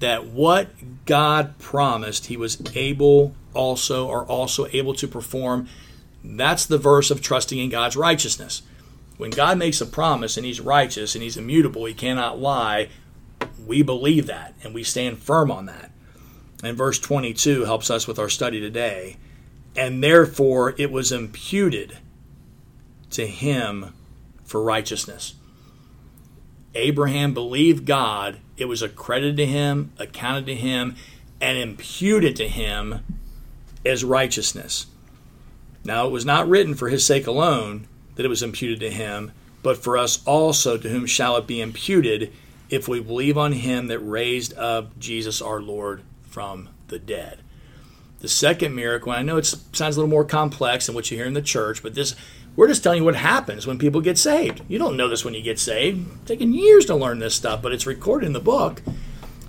that 0.00 0.26
what 0.26 0.68
God 1.04 1.58
promised, 1.58 2.26
he 2.26 2.36
was 2.36 2.60
able 2.74 3.34
also 3.54 4.06
or 4.06 4.24
also 4.24 4.66
able 4.72 4.94
to 4.94 5.08
perform, 5.08 5.68
that's 6.24 6.66
the 6.66 6.78
verse 6.78 7.10
of 7.10 7.22
trusting 7.22 7.58
in 7.58 7.70
God's 7.70 7.96
righteousness. 7.96 8.62
When 9.16 9.30
God 9.30 9.58
makes 9.58 9.80
a 9.80 9.86
promise 9.86 10.36
and 10.36 10.46
he's 10.46 10.60
righteous 10.60 11.14
and 11.14 11.22
he's 11.22 11.36
immutable, 11.36 11.84
he 11.84 11.94
cannot 11.94 12.40
lie, 12.40 12.88
we 13.66 13.82
believe 13.82 14.26
that 14.26 14.54
and 14.62 14.74
we 14.74 14.84
stand 14.84 15.18
firm 15.18 15.50
on 15.50 15.66
that. 15.66 15.90
And 16.62 16.76
verse 16.76 16.98
22 16.98 17.64
helps 17.64 17.90
us 17.90 18.06
with 18.06 18.18
our 18.18 18.28
study 18.28 18.60
today. 18.60 19.16
And 19.76 20.02
therefore 20.02 20.74
it 20.76 20.90
was 20.90 21.12
imputed 21.12 21.98
to 23.10 23.26
him 23.26 23.94
for 24.44 24.62
righteousness. 24.62 25.34
Abraham 26.78 27.34
believed 27.34 27.84
God, 27.84 28.38
it 28.56 28.66
was 28.66 28.82
accredited 28.82 29.36
to 29.36 29.46
him, 29.46 29.92
accounted 29.98 30.46
to 30.46 30.54
him, 30.54 30.94
and 31.40 31.58
imputed 31.58 32.36
to 32.36 32.48
him 32.48 33.00
as 33.84 34.04
righteousness. 34.04 34.86
Now, 35.84 36.06
it 36.06 36.10
was 36.10 36.24
not 36.24 36.48
written 36.48 36.74
for 36.74 36.88
his 36.88 37.04
sake 37.04 37.26
alone 37.26 37.88
that 38.14 38.24
it 38.24 38.28
was 38.28 38.42
imputed 38.42 38.80
to 38.80 38.90
him, 38.90 39.32
but 39.62 39.76
for 39.76 39.96
us 39.96 40.24
also, 40.24 40.76
to 40.76 40.88
whom 40.88 41.06
shall 41.06 41.36
it 41.36 41.46
be 41.46 41.60
imputed 41.60 42.32
if 42.70 42.86
we 42.86 43.00
believe 43.00 43.36
on 43.38 43.52
him 43.52 43.86
that 43.88 43.98
raised 43.98 44.56
up 44.56 44.98
Jesus 44.98 45.42
our 45.42 45.60
Lord 45.60 46.02
from 46.22 46.68
the 46.88 46.98
dead. 46.98 47.40
The 48.20 48.28
second 48.28 48.74
miracle, 48.74 49.12
I 49.12 49.22
know 49.22 49.36
it 49.36 49.46
sounds 49.46 49.96
a 49.96 50.00
little 50.00 50.08
more 50.10 50.24
complex 50.24 50.86
than 50.86 50.94
what 50.94 51.10
you 51.10 51.16
hear 51.16 51.26
in 51.26 51.34
the 51.34 51.42
church, 51.42 51.82
but 51.82 51.94
this 51.94 52.14
we're 52.56 52.68
just 52.68 52.82
telling 52.82 52.98
you 52.98 53.04
what 53.04 53.16
happens 53.16 53.66
when 53.66 53.78
people 53.78 54.00
get 54.00 54.18
saved. 54.18 54.62
You 54.68 54.78
don't 54.78 54.96
know 54.96 55.08
this 55.08 55.24
when 55.24 55.34
you 55.34 55.42
get 55.42 55.58
saved. 55.58 56.06
It's 56.16 56.24
taken 56.28 56.52
years 56.52 56.84
to 56.86 56.96
learn 56.96 57.18
this 57.18 57.34
stuff, 57.34 57.62
but 57.62 57.72
it's 57.72 57.86
recorded 57.86 58.26
in 58.26 58.32
the 58.32 58.40
book. 58.40 58.82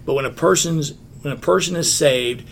But 0.06 0.14
when 0.14 0.26
a 0.26 0.32
person's 0.32 0.94
when 1.22 1.34
a 1.34 1.38
person 1.38 1.76
is 1.76 1.94
saved, 1.94 2.48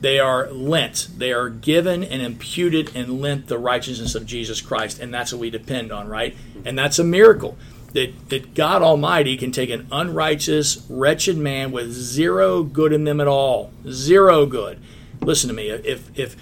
they 0.00 0.18
are 0.18 0.50
lent. 0.50 1.08
They 1.16 1.32
are 1.32 1.48
given 1.48 2.04
and 2.04 2.20
imputed 2.20 2.94
and 2.94 3.22
lent 3.22 3.46
the 3.46 3.58
righteousness 3.58 4.14
of 4.14 4.26
Jesus 4.26 4.60
Christ, 4.60 4.98
and 4.98 5.14
that's 5.14 5.32
what 5.32 5.40
we 5.40 5.48
depend 5.48 5.90
on, 5.92 6.08
right? 6.08 6.36
And 6.64 6.78
that's 6.78 6.98
a 6.98 7.04
miracle 7.04 7.56
that, 7.94 8.28
that 8.28 8.54
God 8.54 8.82
Almighty 8.82 9.36
can 9.36 9.50
take 9.50 9.70
an 9.70 9.86
unrighteous, 9.90 10.84
wretched 10.90 11.38
man 11.38 11.72
with 11.72 11.90
zero 11.92 12.62
good 12.62 12.92
in 12.92 13.04
them 13.04 13.20
at 13.20 13.28
all. 13.28 13.72
Zero 13.88 14.44
good. 14.44 14.78
Listen 15.22 15.48
to 15.48 15.54
me. 15.54 15.70
If 15.70 16.16
if 16.18 16.36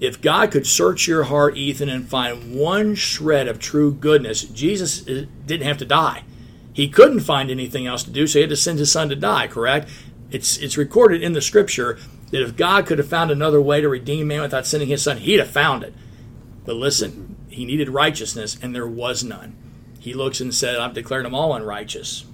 if 0.00 0.20
God 0.20 0.50
could 0.50 0.66
search 0.66 1.08
your 1.08 1.24
heart, 1.24 1.56
Ethan, 1.56 1.88
and 1.88 2.08
find 2.08 2.54
one 2.54 2.94
shred 2.94 3.48
of 3.48 3.58
true 3.58 3.92
goodness, 3.92 4.42
Jesus 4.42 5.06
uh, 5.08 5.24
didn't 5.46 5.66
have 5.66 5.78
to 5.78 5.84
die. 5.86 6.24
He 6.72 6.88
couldn't 6.88 7.20
find 7.20 7.50
anything 7.50 7.86
else 7.86 8.04
to 8.04 8.10
do, 8.10 8.26
so 8.26 8.38
he 8.38 8.42
had 8.42 8.50
to 8.50 8.56
send 8.56 8.78
his 8.78 8.92
son 8.92 9.08
to 9.08 9.16
die, 9.16 9.46
correct? 9.48 9.88
It's, 10.30 10.58
it's 10.58 10.76
recorded 10.76 11.22
in 11.22 11.32
the 11.32 11.40
scripture 11.40 11.98
that 12.30 12.42
if 12.42 12.56
God 12.56 12.86
could 12.86 12.98
have 12.98 13.08
found 13.08 13.30
another 13.30 13.62
way 13.62 13.80
to 13.80 13.88
redeem 13.88 14.28
man 14.28 14.42
without 14.42 14.66
sending 14.66 14.88
his 14.88 15.02
son, 15.02 15.18
he'd 15.18 15.38
have 15.38 15.50
found 15.50 15.82
it. 15.82 15.94
But 16.66 16.76
listen, 16.76 17.36
he 17.48 17.64
needed 17.64 17.88
righteousness, 17.88 18.58
and 18.60 18.74
there 18.74 18.86
was 18.86 19.24
none. 19.24 19.56
He 19.98 20.12
looks 20.12 20.40
and 20.40 20.54
said, 20.54 20.76
I've 20.76 20.92
declared 20.92 21.24
them 21.24 21.34
all 21.34 21.54
unrighteous. 21.54 22.26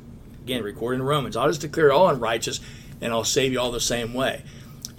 Again, 0.43 0.65
recorded 0.65 1.01
in 1.01 1.07
Romans. 1.07 1.37
I'll 1.37 1.49
just 1.49 1.61
declare 1.61 1.93
all 1.93 2.09
unrighteous, 2.09 2.59
and 3.01 3.13
I'll 3.13 3.23
save 3.23 3.53
you 3.53 3.61
all 3.61 3.71
the 3.71 3.81
same 3.81 4.13
way. 4.13 4.43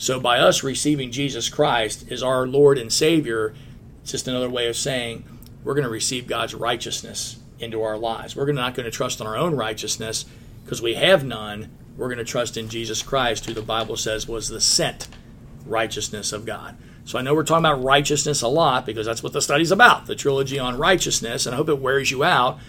So 0.04 0.20
by 0.20 0.40
us 0.40 0.64
receiving 0.64 1.12
Jesus 1.12 1.48
Christ 1.48 2.12
as 2.12 2.22
our 2.22 2.46
Lord 2.46 2.78
and 2.78 2.92
Savior, 2.92 3.54
it's 4.02 4.12
just 4.12 4.28
another 4.28 4.50
way 4.50 4.68
of 4.68 4.76
saying 4.76 5.24
we're 5.64 5.76
going 5.76 5.86
to 5.86 5.90
receive 5.90 6.28
God's 6.28 6.54
righteousness 6.54 7.40
into 7.58 7.82
our 7.82 7.98
lives. 7.98 8.36
We're 8.36 8.52
not 8.52 8.76
going 8.76 8.84
to 8.84 8.92
trust 8.92 9.22
in 9.22 9.28
our 9.28 9.38
own 9.38 9.56
righteousness 9.56 10.26
because 10.66 10.82
we 10.82 10.96
have 10.96 11.24
none. 11.24 11.72
We're 11.96 12.10
going 12.10 12.18
to 12.18 12.26
trust 12.26 12.58
in 12.58 12.68
Jesus 12.68 13.02
Christ, 13.02 13.46
who 13.46 13.54
the 13.54 13.62
Bible 13.62 13.96
says 13.96 14.28
was 14.28 14.50
the 14.50 14.60
sent 14.60 15.08
righteousness 15.66 16.34
of 16.34 16.46
God. 16.46 16.76
So 17.06 17.18
I 17.18 17.22
know 17.22 17.34
we're 17.34 17.46
talking 17.46 17.66
about 17.66 17.82
righteousness 17.82 18.42
a 18.42 18.50
lot 18.50 18.86
because 18.86 19.06
that's 19.06 19.24
what 19.24 19.32
the 19.32 19.42
study's 19.42 19.72
about, 19.72 20.08
the 20.08 20.16
trilogy 20.16 20.60
on 20.60 20.78
righteousness, 20.78 21.46
and 21.46 21.56
I 21.56 21.58
hope 21.58 21.70
it 21.70 21.80
wears 21.80 22.12
you 22.12 22.26
out. 22.26 22.60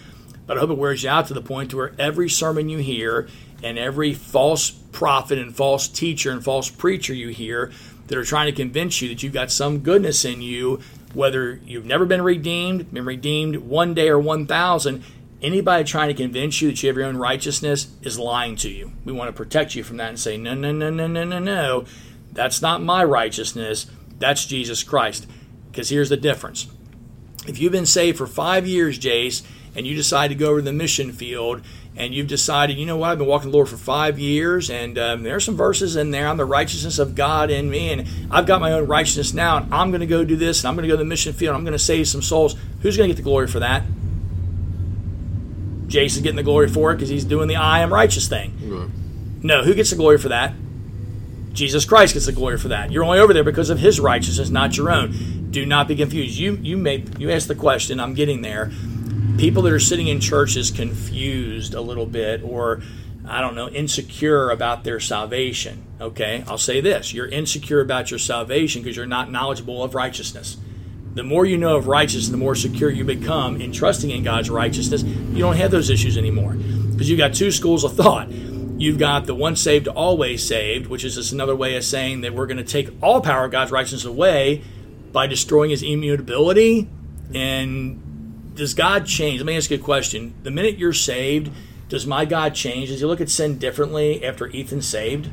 But 0.47 0.55
I 0.55 0.61
hope 0.61 0.69
it 0.69 0.77
wears 0.77 1.03
you 1.03 1.09
out 1.09 1.27
to 1.27 1.33
the 1.33 1.41
point 1.41 1.71
to 1.71 1.77
where 1.77 1.95
every 1.99 2.29
sermon 2.29 2.69
you 2.69 2.77
hear 2.77 3.27
and 3.65 3.79
every 3.79 4.13
false 4.13 4.69
prophet 4.69 5.39
and 5.39 5.55
false 5.55 5.87
teacher 5.87 6.29
and 6.29 6.43
false 6.43 6.69
preacher 6.69 7.15
you 7.15 7.29
hear 7.29 7.71
that 8.05 8.17
are 8.17 8.23
trying 8.23 8.45
to 8.45 8.55
convince 8.55 9.01
you 9.01 9.09
that 9.09 9.23
you've 9.23 9.33
got 9.33 9.51
some 9.51 9.79
goodness 9.79 10.23
in 10.23 10.39
you, 10.39 10.79
whether 11.15 11.59
you've 11.65 11.85
never 11.85 12.05
been 12.05 12.21
redeemed, 12.21 12.93
been 12.93 13.05
redeemed 13.05 13.55
one 13.57 13.95
day 13.95 14.07
or 14.07 14.19
1,000, 14.19 15.03
anybody 15.41 15.83
trying 15.83 16.09
to 16.09 16.13
convince 16.13 16.61
you 16.61 16.69
that 16.69 16.83
you 16.83 16.87
have 16.87 16.95
your 16.95 17.07
own 17.07 17.17
righteousness 17.17 17.87
is 18.03 18.19
lying 18.19 18.55
to 18.55 18.69
you. 18.69 18.91
We 19.03 19.13
want 19.13 19.29
to 19.29 19.33
protect 19.33 19.73
you 19.73 19.83
from 19.83 19.97
that 19.97 20.09
and 20.09 20.19
say, 20.19 20.37
no, 20.37 20.53
no, 20.53 20.71
no, 20.71 20.91
no, 20.91 21.07
no, 21.07 21.23
no, 21.23 21.39
no. 21.39 21.85
That's 22.31 22.61
not 22.61 22.83
my 22.83 23.03
righteousness. 23.03 23.87
That's 24.19 24.45
Jesus 24.45 24.83
Christ. 24.83 25.25
Because 25.71 25.89
here's 25.89 26.09
the 26.09 26.17
difference. 26.17 26.67
If 27.47 27.57
you've 27.57 27.71
been 27.71 27.87
saved 27.87 28.19
for 28.19 28.27
five 28.27 28.67
years, 28.67 28.99
Jace, 28.99 29.41
and 29.75 29.87
you 29.87 29.95
decide 29.95 30.27
to 30.27 30.35
go 30.35 30.51
over 30.51 30.59
to 30.59 30.65
the 30.65 30.71
mission 30.71 31.11
field 31.11 31.63
and 31.97 32.13
you've 32.13 32.27
decided, 32.27 32.77
you 32.77 32.85
know 32.85 32.97
what, 32.97 33.11
I've 33.11 33.17
been 33.17 33.27
walking 33.27 33.51
the 33.51 33.55
Lord 33.55 33.69
for 33.69 33.77
five 33.77 34.19
years, 34.19 34.69
and 34.69 34.97
um, 34.97 35.23
there 35.23 35.35
are 35.35 35.39
some 35.39 35.55
verses 35.55 35.95
in 35.95 36.11
there. 36.11 36.27
I'm 36.27 36.37
the 36.37 36.45
righteousness 36.45 36.99
of 36.99 37.15
God 37.15 37.49
in 37.49 37.69
me, 37.69 37.91
and 37.91 38.07
I've 38.29 38.45
got 38.45 38.59
my 38.59 38.73
own 38.73 38.87
righteousness 38.87 39.33
now, 39.33 39.57
and 39.57 39.73
I'm 39.73 39.91
going 39.91 40.01
to 40.01 40.07
go 40.07 40.25
do 40.25 40.35
this, 40.35 40.61
and 40.61 40.67
I'm 40.67 40.75
going 40.75 40.83
to 40.83 40.89
go 40.89 40.95
to 40.95 41.03
the 41.03 41.05
mission 41.05 41.33
field, 41.33 41.55
I'm 41.55 41.63
going 41.63 41.73
to 41.73 41.79
save 41.79 42.07
some 42.07 42.21
souls. 42.21 42.55
Who's 42.81 42.97
going 42.97 43.09
to 43.09 43.15
get 43.15 43.17
the 43.17 43.23
glory 43.23 43.47
for 43.47 43.59
that? 43.59 43.83
Jason's 45.87 46.23
getting 46.23 46.35
the 46.35 46.43
glory 46.43 46.67
for 46.67 46.91
it 46.91 46.95
because 46.95 47.09
he's 47.09 47.23
doing 47.23 47.47
the 47.47 47.55
I 47.55 47.79
am 47.79 47.93
righteous 47.93 48.27
thing. 48.27 48.53
Right. 48.61 48.89
No, 49.43 49.63
who 49.63 49.73
gets 49.73 49.91
the 49.91 49.95
glory 49.95 50.17
for 50.17 50.29
that? 50.29 50.53
Jesus 51.53 51.85
Christ 51.85 52.13
gets 52.13 52.25
the 52.25 52.33
glory 52.33 52.57
for 52.57 52.67
that. 52.69 52.91
You're 52.91 53.03
only 53.03 53.19
over 53.19 53.33
there 53.33 53.43
because 53.43 53.69
of 53.69 53.79
his 53.79 53.99
righteousness, 53.99 54.49
not 54.49 54.75
your 54.75 54.91
own. 54.91 55.51
Do 55.51 55.65
not 55.65 55.87
be 55.87 55.95
confused. 55.95 56.37
You 56.37 56.55
you 56.61 56.75
made 56.75 57.17
you 57.17 57.31
asked 57.31 57.47
the 57.47 57.55
question, 57.55 58.01
I'm 58.01 58.13
getting 58.13 58.41
there 58.41 58.71
people 59.37 59.61
that 59.63 59.73
are 59.73 59.79
sitting 59.79 60.07
in 60.07 60.19
churches 60.19 60.71
confused 60.71 61.73
a 61.73 61.81
little 61.81 62.05
bit 62.05 62.41
or 62.43 62.81
I 63.27 63.41
don't 63.41 63.55
know, 63.55 63.69
insecure 63.69 64.51
about 64.51 64.83
their 64.83 64.99
salvation. 64.99 65.83
Okay, 65.99 66.43
I'll 66.47 66.57
say 66.57 66.81
this 66.81 67.13
you're 67.13 67.27
insecure 67.27 67.81
about 67.81 68.11
your 68.11 68.19
salvation 68.19 68.81
because 68.81 68.95
you're 68.95 69.05
not 69.05 69.31
knowledgeable 69.31 69.83
of 69.83 69.95
righteousness. 69.95 70.57
The 71.15 71.23
more 71.23 71.45
you 71.45 71.57
know 71.57 71.77
of 71.77 71.87
righteousness, 71.87 72.29
the 72.29 72.37
more 72.37 72.55
secure 72.55 72.89
you 72.89 73.03
become 73.03 73.59
in 73.61 73.71
trusting 73.71 74.09
in 74.09 74.23
God's 74.23 74.49
righteousness. 74.49 75.03
You 75.03 75.39
don't 75.39 75.55
have 75.55 75.71
those 75.71 75.89
issues 75.89 76.17
anymore 76.17 76.53
because 76.53 77.09
you've 77.09 77.17
got 77.17 77.33
two 77.33 77.51
schools 77.51 77.83
of 77.83 77.95
thought. 77.95 78.29
You've 78.29 78.99
got 78.99 79.25
the 79.25 79.33
once 79.33 79.61
saved, 79.61 79.87
always 79.87 80.45
saved, 80.45 80.87
which 80.87 81.05
is 81.05 81.15
just 81.15 81.31
another 81.31 81.55
way 81.55 81.77
of 81.77 81.85
saying 81.85 82.21
that 82.21 82.33
we're 82.33 82.47
going 82.47 82.57
to 82.57 82.63
take 82.63 82.89
all 83.01 83.21
power 83.21 83.45
of 83.45 83.51
God's 83.51 83.71
righteousness 83.71 84.03
away 84.03 84.61
by 85.13 85.27
destroying 85.27 85.69
his 85.69 85.81
immutability 85.81 86.89
and 87.33 88.04
does 88.55 88.73
God 88.73 89.05
change? 89.05 89.39
Let 89.39 89.45
me 89.45 89.57
ask 89.57 89.69
you 89.69 89.77
a 89.77 89.79
question. 89.79 90.33
The 90.43 90.51
minute 90.51 90.77
you're 90.77 90.93
saved, 90.93 91.51
does 91.89 92.07
my 92.07 92.25
God 92.25 92.55
change? 92.55 92.89
Does 92.89 93.01
he 93.01 93.05
look 93.05 93.21
at 93.21 93.29
sin 93.29 93.59
differently 93.59 94.23
after 94.23 94.49
Ethan's 94.55 94.87
saved? 94.87 95.29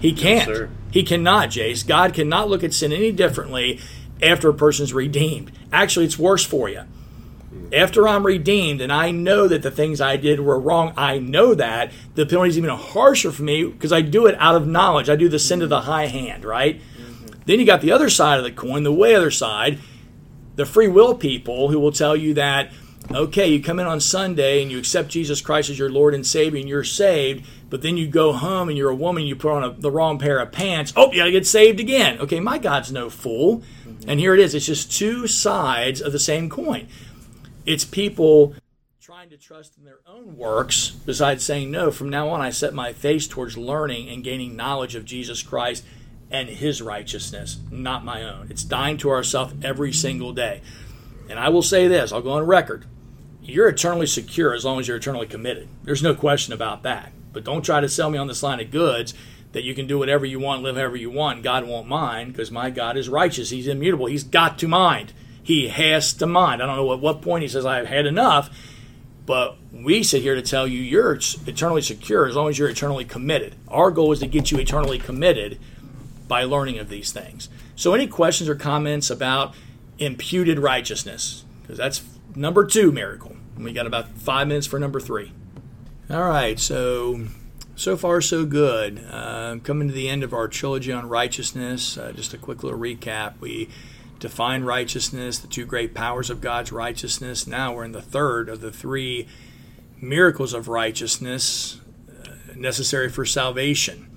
He 0.00 0.12
can't. 0.12 0.48
Yes, 0.48 0.68
he 0.90 1.02
cannot, 1.02 1.50
Jace. 1.50 1.86
God 1.86 2.14
cannot 2.14 2.48
look 2.48 2.64
at 2.64 2.72
sin 2.72 2.92
any 2.92 3.12
differently 3.12 3.80
after 4.22 4.48
a 4.48 4.54
person's 4.54 4.92
redeemed. 4.92 5.52
Actually, 5.72 6.06
it's 6.06 6.18
worse 6.18 6.44
for 6.44 6.68
you. 6.68 6.82
After 7.72 8.08
I'm 8.08 8.24
redeemed 8.24 8.80
and 8.80 8.92
I 8.92 9.10
know 9.10 9.46
that 9.46 9.62
the 9.62 9.70
things 9.70 10.00
I 10.00 10.16
did 10.16 10.40
were 10.40 10.58
wrong, 10.58 10.92
I 10.96 11.18
know 11.18 11.54
that 11.54 11.92
the 12.14 12.26
penalty 12.26 12.50
is 12.50 12.58
even 12.58 12.70
harsher 12.70 13.30
for 13.30 13.42
me 13.42 13.64
because 13.64 13.92
I 13.92 14.00
do 14.00 14.26
it 14.26 14.36
out 14.38 14.56
of 14.56 14.66
knowledge. 14.66 15.08
I 15.08 15.16
do 15.16 15.28
the 15.28 15.38
sin 15.38 15.60
to 15.60 15.66
the 15.66 15.82
high 15.82 16.06
hand, 16.06 16.44
right? 16.44 16.80
Mm-hmm. 16.80 17.26
Then 17.46 17.60
you 17.60 17.66
got 17.66 17.80
the 17.80 17.92
other 17.92 18.08
side 18.08 18.38
of 18.38 18.44
the 18.44 18.52
coin, 18.52 18.82
the 18.82 18.92
way 18.92 19.14
other 19.14 19.30
side 19.30 19.80
the 20.60 20.66
free 20.66 20.88
will 20.88 21.14
people 21.14 21.70
who 21.70 21.80
will 21.80 21.90
tell 21.90 22.14
you 22.14 22.34
that, 22.34 22.70
okay, 23.10 23.48
you 23.48 23.62
come 23.62 23.80
in 23.80 23.86
on 23.86 23.98
Sunday 23.98 24.60
and 24.60 24.70
you 24.70 24.78
accept 24.78 25.08
Jesus 25.08 25.40
Christ 25.40 25.70
as 25.70 25.78
your 25.78 25.88
Lord 25.88 26.14
and 26.14 26.26
Savior 26.26 26.60
and 26.60 26.68
you're 26.68 26.84
saved, 26.84 27.46
but 27.70 27.80
then 27.80 27.96
you 27.96 28.06
go 28.06 28.34
home 28.34 28.68
and 28.68 28.76
you're 28.76 28.90
a 28.90 28.94
woman, 28.94 29.24
you 29.24 29.34
put 29.34 29.52
on 29.52 29.64
a, 29.64 29.70
the 29.70 29.90
wrong 29.90 30.18
pair 30.18 30.38
of 30.38 30.52
pants. 30.52 30.92
Oh, 30.96 31.10
you 31.12 31.16
gotta 31.16 31.30
get 31.30 31.46
saved 31.46 31.80
again. 31.80 32.18
Okay, 32.20 32.40
my 32.40 32.58
God's 32.58 32.92
no 32.92 33.08
fool. 33.08 33.62
Mm-hmm. 33.86 34.10
And 34.10 34.20
here 34.20 34.34
it 34.34 34.40
is. 34.40 34.54
It's 34.54 34.66
just 34.66 34.92
two 34.92 35.26
sides 35.26 36.02
of 36.02 36.12
the 36.12 36.18
same 36.18 36.50
coin. 36.50 36.86
It's 37.64 37.86
people 37.86 38.54
trying 39.00 39.30
to 39.30 39.38
trust 39.38 39.78
in 39.78 39.86
their 39.86 40.00
own 40.06 40.36
works, 40.36 40.90
besides 40.90 41.42
saying, 41.42 41.70
no, 41.70 41.90
from 41.90 42.10
now 42.10 42.28
on 42.28 42.42
I 42.42 42.50
set 42.50 42.74
my 42.74 42.92
face 42.92 43.26
towards 43.26 43.56
learning 43.56 44.10
and 44.10 44.22
gaining 44.22 44.56
knowledge 44.56 44.94
of 44.94 45.06
Jesus 45.06 45.42
Christ 45.42 45.86
and 46.30 46.48
his 46.48 46.80
righteousness, 46.80 47.58
not 47.70 48.04
my 48.04 48.22
own. 48.22 48.48
It's 48.50 48.64
dying 48.64 48.96
to 48.98 49.10
ourselves 49.10 49.54
every 49.62 49.92
single 49.92 50.32
day. 50.32 50.62
And 51.28 51.38
I 51.38 51.48
will 51.48 51.62
say 51.62 51.88
this 51.88 52.12
I'll 52.12 52.22
go 52.22 52.32
on 52.32 52.46
record. 52.46 52.84
You're 53.42 53.68
eternally 53.68 54.06
secure 54.06 54.54
as 54.54 54.64
long 54.64 54.78
as 54.78 54.86
you're 54.86 54.96
eternally 54.96 55.26
committed. 55.26 55.68
There's 55.82 56.02
no 56.02 56.14
question 56.14 56.52
about 56.52 56.82
that. 56.82 57.12
But 57.32 57.44
don't 57.44 57.64
try 57.64 57.80
to 57.80 57.88
sell 57.88 58.10
me 58.10 58.18
on 58.18 58.26
this 58.26 58.42
line 58.42 58.60
of 58.60 58.70
goods 58.70 59.14
that 59.52 59.64
you 59.64 59.74
can 59.74 59.86
do 59.86 59.98
whatever 59.98 60.24
you 60.24 60.38
want, 60.38 60.62
live 60.62 60.76
however 60.76 60.96
you 60.96 61.10
want. 61.10 61.42
God 61.42 61.66
won't 61.66 61.88
mind 61.88 62.32
because 62.32 62.50
my 62.50 62.70
God 62.70 62.96
is 62.96 63.08
righteous. 63.08 63.50
He's 63.50 63.66
immutable. 63.66 64.06
He's 64.06 64.24
got 64.24 64.58
to 64.60 64.68
mind. 64.68 65.12
He 65.42 65.68
has 65.68 66.12
to 66.14 66.26
mind. 66.26 66.62
I 66.62 66.66
don't 66.66 66.76
know 66.76 66.92
at 66.92 67.00
what 67.00 67.22
point 67.22 67.42
he 67.42 67.48
says, 67.48 67.66
I've 67.66 67.86
had 67.86 68.06
enough. 68.06 68.50
But 69.26 69.56
we 69.72 70.02
sit 70.02 70.22
here 70.22 70.34
to 70.34 70.42
tell 70.42 70.66
you 70.66 70.80
you're 70.80 71.14
eternally 71.46 71.82
secure 71.82 72.26
as 72.26 72.36
long 72.36 72.48
as 72.48 72.58
you're 72.58 72.68
eternally 72.68 73.04
committed. 73.04 73.54
Our 73.68 73.90
goal 73.90 74.12
is 74.12 74.20
to 74.20 74.26
get 74.26 74.50
you 74.50 74.58
eternally 74.58 74.98
committed 74.98 75.58
by 76.30 76.44
learning 76.44 76.78
of 76.78 76.88
these 76.88 77.10
things. 77.10 77.48
So, 77.74 77.92
any 77.92 78.06
questions 78.06 78.48
or 78.48 78.54
comments 78.54 79.10
about 79.10 79.52
imputed 79.98 80.60
righteousness? 80.60 81.44
Because 81.60 81.76
that's 81.76 82.02
number 82.36 82.64
two 82.64 82.92
miracle. 82.92 83.36
We 83.58 83.72
got 83.72 83.86
about 83.86 84.08
five 84.10 84.46
minutes 84.46 84.66
for 84.66 84.78
number 84.78 85.00
three. 85.00 85.32
All 86.08 86.22
right, 86.22 86.58
so 86.58 87.26
so 87.74 87.96
far 87.96 88.20
so 88.20 88.46
good. 88.46 89.04
Uh, 89.10 89.56
coming 89.64 89.88
to 89.88 89.94
the 89.94 90.08
end 90.08 90.22
of 90.22 90.32
our 90.32 90.46
trilogy 90.46 90.92
on 90.92 91.08
righteousness. 91.08 91.98
Uh, 91.98 92.12
just 92.12 92.32
a 92.32 92.38
quick 92.38 92.62
little 92.62 92.78
recap. 92.78 93.40
We 93.40 93.68
define 94.20 94.62
righteousness, 94.62 95.38
the 95.38 95.48
two 95.48 95.66
great 95.66 95.94
powers 95.94 96.30
of 96.30 96.40
God's 96.40 96.70
righteousness. 96.70 97.46
Now 97.46 97.74
we're 97.74 97.84
in 97.84 97.92
the 97.92 98.02
third 98.02 98.48
of 98.48 98.60
the 98.60 98.70
three 98.70 99.26
miracles 100.00 100.54
of 100.54 100.68
righteousness 100.68 101.80
uh, 102.08 102.54
necessary 102.54 103.08
for 103.08 103.24
salvation. 103.24 104.09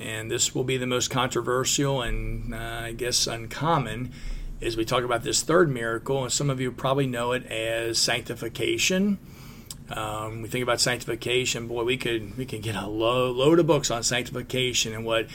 And 0.00 0.30
this 0.30 0.54
will 0.54 0.64
be 0.64 0.76
the 0.76 0.86
most 0.86 1.10
controversial 1.10 2.02
and 2.02 2.54
uh, 2.54 2.82
I 2.84 2.92
guess 2.92 3.26
uncommon 3.26 4.12
as 4.60 4.76
we 4.76 4.84
talk 4.84 5.04
about 5.04 5.22
this 5.22 5.42
third 5.42 5.70
miracle. 5.70 6.22
And 6.22 6.32
some 6.32 6.50
of 6.50 6.60
you 6.60 6.70
probably 6.70 7.06
know 7.06 7.32
it 7.32 7.46
as 7.46 7.98
sanctification. 7.98 9.18
Um, 9.90 10.42
we 10.42 10.48
think 10.48 10.62
about 10.62 10.80
sanctification, 10.80 11.66
boy, 11.66 11.82
we 11.82 11.96
could 11.96 12.36
we 12.36 12.44
could 12.44 12.62
get 12.62 12.76
a 12.76 12.86
lo- 12.86 13.30
load 13.30 13.58
of 13.58 13.66
books 13.66 13.90
on 13.90 14.02
sanctification 14.02 14.92
and 14.92 15.04
what 15.04 15.28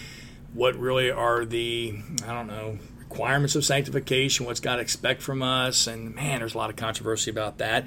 what 0.53 0.75
really 0.75 1.09
are 1.09 1.43
the 1.43 1.99
I 2.23 2.33
don't 2.33 2.47
know 2.47 2.77
requirements 3.13 3.55
of 3.55 3.63
sanctification, 3.63 4.45
what's 4.45 4.59
God 4.59 4.79
expect 4.79 5.21
from 5.21 5.43
us, 5.43 5.85
and 5.85 6.15
man, 6.15 6.39
there's 6.39 6.55
a 6.55 6.57
lot 6.57 6.71
of 6.71 6.75
controversy 6.75 7.29
about 7.29 7.59
that. 7.59 7.85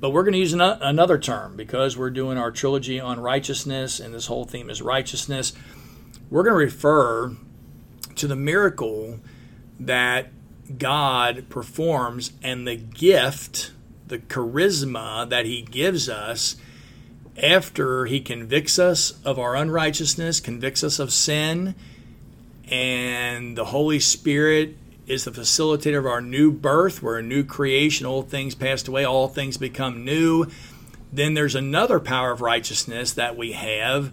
But 0.00 0.10
we're 0.10 0.22
going 0.22 0.32
to 0.32 0.38
use 0.38 0.54
another 0.54 1.18
term 1.18 1.56
because 1.56 1.96
we're 1.96 2.10
doing 2.10 2.38
our 2.38 2.50
trilogy 2.50 2.98
on 2.98 3.20
righteousness, 3.20 4.00
and 4.00 4.14
this 4.14 4.26
whole 4.26 4.44
theme 4.44 4.70
is 4.70 4.80
righteousness. 4.80 5.52
We're 6.28 6.42
going 6.42 6.54
to 6.54 6.76
refer 6.76 7.36
to 8.16 8.26
the 8.26 8.36
miracle 8.36 9.20
that 9.78 10.30
God 10.78 11.48
performs 11.48 12.32
and 12.42 12.66
the 12.66 12.76
gift, 12.76 13.72
the 14.06 14.18
charisma 14.18 15.28
that 15.28 15.46
He 15.46 15.62
gives 15.62 16.08
us 16.08 16.56
after 17.40 18.06
He 18.06 18.20
convicts 18.20 18.78
us 18.78 19.14
of 19.24 19.38
our 19.38 19.54
unrighteousness, 19.54 20.40
convicts 20.40 20.82
us 20.82 20.98
of 20.98 21.12
sin, 21.12 21.74
and 22.68 23.56
the 23.56 23.66
Holy 23.66 24.00
Spirit 24.00 24.76
is 25.06 25.24
the 25.24 25.30
facilitator 25.30 25.98
of 25.98 26.06
our 26.06 26.20
new 26.20 26.50
birth. 26.50 27.02
We're 27.02 27.20
a 27.20 27.22
new 27.22 27.44
creation. 27.44 28.06
Old 28.06 28.28
things 28.28 28.56
passed 28.56 28.88
away, 28.88 29.04
all 29.04 29.28
things 29.28 29.56
become 29.56 30.04
new. 30.04 30.46
Then 31.12 31.34
there's 31.34 31.54
another 31.54 32.00
power 32.00 32.32
of 32.32 32.40
righteousness 32.40 33.12
that 33.12 33.36
we 33.36 33.52
have 33.52 34.12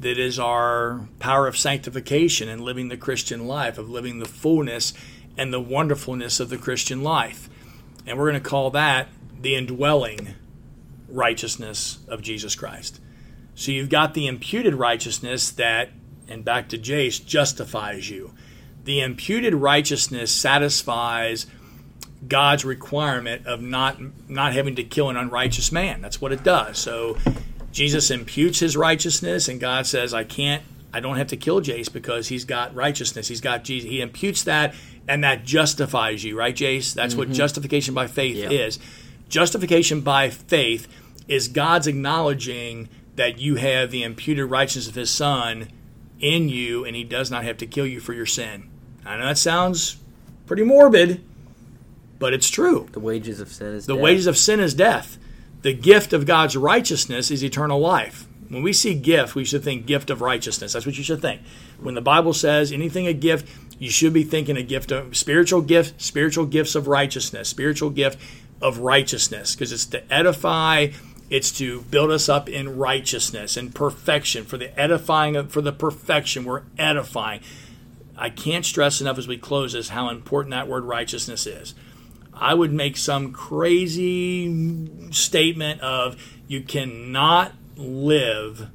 that 0.00 0.18
is 0.18 0.38
our 0.38 1.08
power 1.18 1.46
of 1.46 1.56
sanctification 1.56 2.48
and 2.48 2.60
living 2.60 2.88
the 2.88 2.96
Christian 2.96 3.46
life, 3.46 3.78
of 3.78 3.90
living 3.90 4.18
the 4.18 4.28
fullness 4.28 4.92
and 5.36 5.52
the 5.52 5.60
wonderfulness 5.60 6.40
of 6.40 6.50
the 6.50 6.58
Christian 6.58 7.02
life. 7.02 7.48
And 8.06 8.16
we're 8.16 8.30
going 8.30 8.42
to 8.42 8.48
call 8.48 8.70
that 8.70 9.08
the 9.40 9.54
indwelling 9.54 10.34
righteousness 11.08 11.98
of 12.08 12.22
Jesus 12.22 12.54
Christ. 12.54 13.00
So 13.54 13.72
you've 13.72 13.90
got 13.90 14.14
the 14.14 14.26
imputed 14.26 14.74
righteousness 14.74 15.50
that, 15.52 15.90
and 16.28 16.44
back 16.44 16.68
to 16.68 16.78
Jace, 16.78 17.24
justifies 17.24 18.08
you. 18.08 18.34
The 18.84 19.00
imputed 19.00 19.54
righteousness 19.54 20.30
satisfies 20.30 21.46
God's 22.26 22.64
requirement 22.64 23.46
of 23.46 23.60
not 23.60 23.98
not 24.28 24.52
having 24.52 24.74
to 24.76 24.84
kill 24.84 25.08
an 25.08 25.16
unrighteous 25.16 25.70
man. 25.70 26.00
That's 26.00 26.20
what 26.20 26.32
it 26.32 26.42
does. 26.42 26.78
So 26.78 27.16
Jesus 27.72 28.10
imputes 28.10 28.58
his 28.60 28.76
righteousness, 28.76 29.48
and 29.48 29.60
God 29.60 29.86
says, 29.86 30.14
"I 30.14 30.24
can't, 30.24 30.62
I 30.92 31.00
don't 31.00 31.16
have 31.16 31.28
to 31.28 31.36
kill 31.36 31.60
Jace 31.60 31.92
because 31.92 32.28
he's 32.28 32.44
got 32.44 32.74
righteousness. 32.74 33.28
He's 33.28 33.40
got 33.40 33.64
Jesus. 33.64 33.90
He 33.90 34.00
imputes 34.00 34.42
that, 34.44 34.74
and 35.06 35.22
that 35.22 35.44
justifies 35.44 36.24
you, 36.24 36.36
right, 36.38 36.54
Jace? 36.54 36.94
That's 36.94 37.14
what 37.14 37.28
mm-hmm. 37.28 37.34
justification 37.34 37.94
by 37.94 38.06
faith 38.06 38.36
Yeah. 38.36 38.50
is. 38.50 38.78
Justification 39.28 40.00
by 40.00 40.30
faith 40.30 40.88
is 41.28 41.48
God's 41.48 41.86
acknowledging 41.86 42.88
that 43.16 43.38
you 43.38 43.56
have 43.56 43.90
the 43.90 44.02
imputed 44.02 44.50
righteousness 44.50 44.88
of 44.88 44.94
His 44.94 45.10
Son 45.10 45.68
in 46.20 46.48
you, 46.48 46.84
and 46.84 46.96
He 46.96 47.04
does 47.04 47.30
not 47.30 47.44
have 47.44 47.58
to 47.58 47.66
kill 47.66 47.86
you 47.86 48.00
for 48.00 48.14
your 48.14 48.26
sin. 48.26 48.70
I 49.04 49.18
know 49.18 49.26
that 49.26 49.38
sounds 49.38 49.96
pretty 50.46 50.62
morbid, 50.62 51.22
but 52.18 52.32
it's 52.32 52.48
true. 52.48 52.88
The 52.92 53.00
wages 53.00 53.40
of 53.40 53.48
sin 53.48 53.74
is 53.74 53.86
The 53.86 53.94
death. 53.94 54.02
wages 54.02 54.26
of 54.26 54.36
sin 54.36 54.60
is 54.60 54.74
death. 54.74 55.18
The 55.68 55.74
gift 55.74 56.14
of 56.14 56.24
God's 56.24 56.56
righteousness 56.56 57.30
is 57.30 57.44
eternal 57.44 57.78
life. 57.78 58.26
When 58.48 58.62
we 58.62 58.72
see 58.72 58.94
gift, 58.94 59.34
we 59.34 59.44
should 59.44 59.62
think 59.62 59.84
gift 59.84 60.08
of 60.08 60.22
righteousness. 60.22 60.72
That's 60.72 60.86
what 60.86 60.96
you 60.96 61.04
should 61.04 61.20
think. 61.20 61.42
When 61.78 61.94
the 61.94 62.00
Bible 62.00 62.32
says 62.32 62.72
anything 62.72 63.06
a 63.06 63.12
gift, 63.12 63.46
you 63.78 63.90
should 63.90 64.14
be 64.14 64.24
thinking 64.24 64.56
a 64.56 64.62
gift 64.62 64.90
of 64.90 65.14
spiritual 65.14 65.60
gift, 65.60 66.00
spiritual 66.00 66.46
gifts 66.46 66.74
of 66.74 66.88
righteousness, 66.88 67.50
spiritual 67.50 67.90
gift 67.90 68.18
of 68.62 68.78
righteousness, 68.78 69.54
because 69.54 69.70
it's 69.70 69.84
to 69.84 70.10
edify, 70.10 70.86
it's 71.28 71.52
to 71.58 71.82
build 71.82 72.12
us 72.12 72.30
up 72.30 72.48
in 72.48 72.78
righteousness 72.78 73.58
and 73.58 73.74
perfection. 73.74 74.46
For 74.46 74.56
the 74.56 74.74
edifying 74.80 75.36
of, 75.36 75.52
for 75.52 75.60
the 75.60 75.70
perfection, 75.70 76.46
we're 76.46 76.62
edifying. 76.78 77.42
I 78.16 78.30
can't 78.30 78.64
stress 78.64 79.02
enough 79.02 79.18
as 79.18 79.28
we 79.28 79.36
close 79.36 79.74
this 79.74 79.90
how 79.90 80.08
important 80.08 80.52
that 80.52 80.66
word 80.66 80.84
righteousness 80.84 81.46
is. 81.46 81.74
I 82.40 82.54
would 82.54 82.72
make 82.72 82.96
some 82.96 83.32
crazy 83.32 85.10
statement 85.10 85.80
of 85.80 86.16
you 86.46 86.62
cannot 86.62 87.52
live 87.76 88.68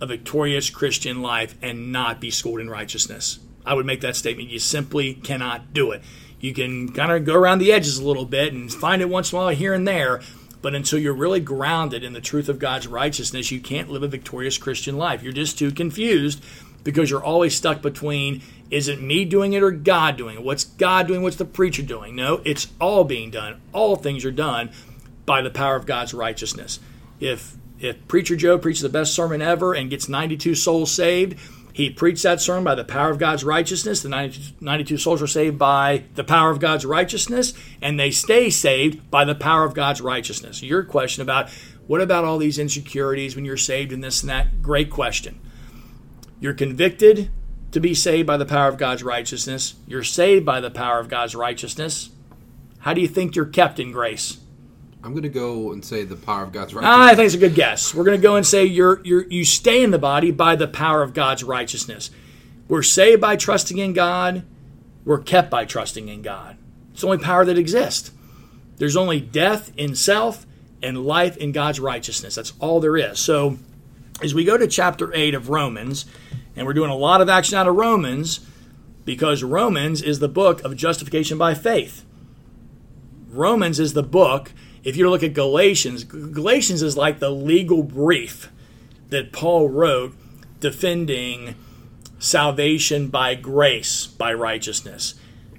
a 0.00 0.06
victorious 0.06 0.70
Christian 0.70 1.22
life 1.22 1.54
and 1.62 1.92
not 1.92 2.20
be 2.20 2.30
schooled 2.30 2.60
in 2.60 2.70
righteousness. 2.70 3.38
I 3.64 3.74
would 3.74 3.86
make 3.86 4.00
that 4.00 4.16
statement. 4.16 4.48
You 4.48 4.58
simply 4.58 5.14
cannot 5.14 5.72
do 5.72 5.90
it. 5.90 6.02
You 6.40 6.54
can 6.54 6.92
kind 6.92 7.12
of 7.12 7.24
go 7.24 7.34
around 7.34 7.58
the 7.58 7.72
edges 7.72 7.98
a 7.98 8.04
little 8.04 8.24
bit 8.24 8.52
and 8.52 8.72
find 8.72 9.02
it 9.02 9.08
once 9.08 9.32
in 9.32 9.38
a 9.38 9.40
while 9.40 9.54
here 9.54 9.74
and 9.74 9.86
there, 9.86 10.20
but 10.62 10.74
until 10.74 10.98
you're 10.98 11.14
really 11.14 11.40
grounded 11.40 12.04
in 12.04 12.12
the 12.12 12.20
truth 12.20 12.48
of 12.48 12.58
God's 12.58 12.86
righteousness, 12.86 13.50
you 13.50 13.60
can't 13.60 13.90
live 13.90 14.02
a 14.02 14.08
victorious 14.08 14.58
Christian 14.58 14.96
life. 14.96 15.22
You're 15.22 15.32
just 15.32 15.58
too 15.58 15.70
confused 15.70 16.42
because 16.84 17.10
you're 17.10 17.24
always 17.24 17.54
stuck 17.54 17.82
between 17.82 18.42
is 18.70 18.88
it 18.88 19.00
me 19.00 19.24
doing 19.24 19.52
it 19.52 19.62
or 19.62 19.70
God 19.70 20.16
doing 20.16 20.36
it? 20.36 20.42
What's 20.42 20.64
God 20.64 21.06
doing? 21.06 21.22
What's 21.22 21.36
the 21.36 21.44
preacher 21.44 21.82
doing? 21.82 22.16
No, 22.16 22.40
it's 22.44 22.68
all 22.80 23.04
being 23.04 23.30
done. 23.30 23.60
All 23.72 23.96
things 23.96 24.24
are 24.24 24.32
done 24.32 24.70
by 25.24 25.42
the 25.42 25.50
power 25.50 25.76
of 25.76 25.86
God's 25.86 26.14
righteousness. 26.14 26.80
If 27.20 27.56
if 27.78 28.08
preacher 28.08 28.36
Joe 28.36 28.58
preaches 28.58 28.82
the 28.82 28.88
best 28.88 29.14
sermon 29.14 29.42
ever 29.42 29.74
and 29.74 29.90
gets 29.90 30.08
92 30.08 30.54
souls 30.54 30.90
saved, 30.90 31.38
he 31.74 31.90
preached 31.90 32.22
that 32.22 32.40
sermon 32.40 32.64
by 32.64 32.74
the 32.74 32.84
power 32.84 33.10
of 33.10 33.18
God's 33.18 33.44
righteousness. 33.44 34.00
The 34.00 34.08
92, 34.08 34.54
92 34.62 34.96
souls 34.96 35.20
are 35.20 35.26
saved 35.26 35.58
by 35.58 36.04
the 36.14 36.24
power 36.24 36.50
of 36.50 36.58
God's 36.58 36.86
righteousness, 36.86 37.52
and 37.82 38.00
they 38.00 38.10
stay 38.10 38.48
saved 38.48 39.10
by 39.10 39.26
the 39.26 39.34
power 39.34 39.64
of 39.64 39.74
God's 39.74 40.00
righteousness. 40.00 40.62
Your 40.62 40.84
question 40.84 41.20
about 41.20 41.50
what 41.86 42.00
about 42.00 42.24
all 42.24 42.38
these 42.38 42.58
insecurities 42.58 43.36
when 43.36 43.44
you're 43.44 43.58
saved 43.58 43.92
and 43.92 44.02
this 44.02 44.22
and 44.22 44.30
that? 44.30 44.62
Great 44.62 44.90
question. 44.90 45.38
You're 46.40 46.54
convicted 46.54 47.30
to 47.76 47.80
be 47.80 47.92
saved 47.92 48.26
by 48.26 48.38
the 48.38 48.46
power 48.46 48.68
of 48.68 48.78
God's 48.78 49.02
righteousness. 49.02 49.74
You're 49.86 50.02
saved 50.02 50.46
by 50.46 50.60
the 50.60 50.70
power 50.70 50.98
of 50.98 51.10
God's 51.10 51.34
righteousness. 51.34 52.08
How 52.78 52.94
do 52.94 53.02
you 53.02 53.06
think 53.06 53.36
you're 53.36 53.44
kept 53.44 53.78
in 53.78 53.92
grace? 53.92 54.38
I'm 55.04 55.10
going 55.10 55.24
to 55.24 55.28
go 55.28 55.72
and 55.72 55.84
say 55.84 56.02
the 56.02 56.16
power 56.16 56.42
of 56.44 56.52
God's 56.52 56.74
Ah, 56.74 57.08
I 57.08 57.14
think 57.14 57.26
it's 57.26 57.34
a 57.34 57.38
good 57.38 57.54
guess. 57.54 57.94
We're 57.94 58.04
going 58.04 58.16
to 58.16 58.22
go 58.22 58.34
and 58.34 58.46
say 58.46 58.64
you're, 58.64 59.02
you're, 59.04 59.26
you 59.26 59.44
stay 59.44 59.84
in 59.84 59.90
the 59.90 59.98
body 59.98 60.30
by 60.30 60.56
the 60.56 60.66
power 60.66 61.02
of 61.02 61.12
God's 61.12 61.44
righteousness. 61.44 62.08
We're 62.66 62.82
saved 62.82 63.20
by 63.20 63.36
trusting 63.36 63.76
in 63.76 63.92
God. 63.92 64.46
We're 65.04 65.20
kept 65.20 65.50
by 65.50 65.66
trusting 65.66 66.08
in 66.08 66.22
God. 66.22 66.56
It's 66.92 67.02
the 67.02 67.08
only 67.08 67.22
power 67.22 67.44
that 67.44 67.58
exists. 67.58 68.10
There's 68.78 68.96
only 68.96 69.20
death 69.20 69.70
in 69.76 69.94
self 69.94 70.46
and 70.82 71.04
life 71.04 71.36
in 71.36 71.52
God's 71.52 71.78
righteousness. 71.78 72.36
That's 72.36 72.54
all 72.58 72.80
there 72.80 72.96
is. 72.96 73.18
So, 73.18 73.58
as 74.22 74.34
we 74.34 74.46
go 74.46 74.56
to 74.56 74.66
chapter 74.66 75.12
8 75.12 75.34
of 75.34 75.50
Romans, 75.50 76.06
and 76.56 76.66
we're 76.66 76.72
doing 76.72 76.90
a 76.90 76.96
lot 76.96 77.20
of 77.20 77.28
action 77.28 77.56
out 77.56 77.68
of 77.68 77.76
Romans 77.76 78.40
because 79.04 79.44
Romans 79.44 80.02
is 80.02 80.18
the 80.18 80.28
book 80.28 80.62
of 80.64 80.76
justification 80.76 81.38
by 81.38 81.54
faith. 81.54 82.04
Romans 83.28 83.78
is 83.78 83.92
the 83.92 84.02
book. 84.02 84.52
If 84.82 84.96
you 84.96 85.08
look 85.08 85.22
at 85.22 85.34
Galatians, 85.34 86.04
Galatians 86.04 86.82
is 86.82 86.96
like 86.96 87.18
the 87.18 87.30
legal 87.30 87.82
brief 87.82 88.50
that 89.10 89.32
Paul 89.32 89.68
wrote 89.68 90.14
defending 90.60 91.54
salvation 92.18 93.08
by 93.08 93.34
grace, 93.34 94.06
by 94.06 94.32
righteousness. 94.32 95.14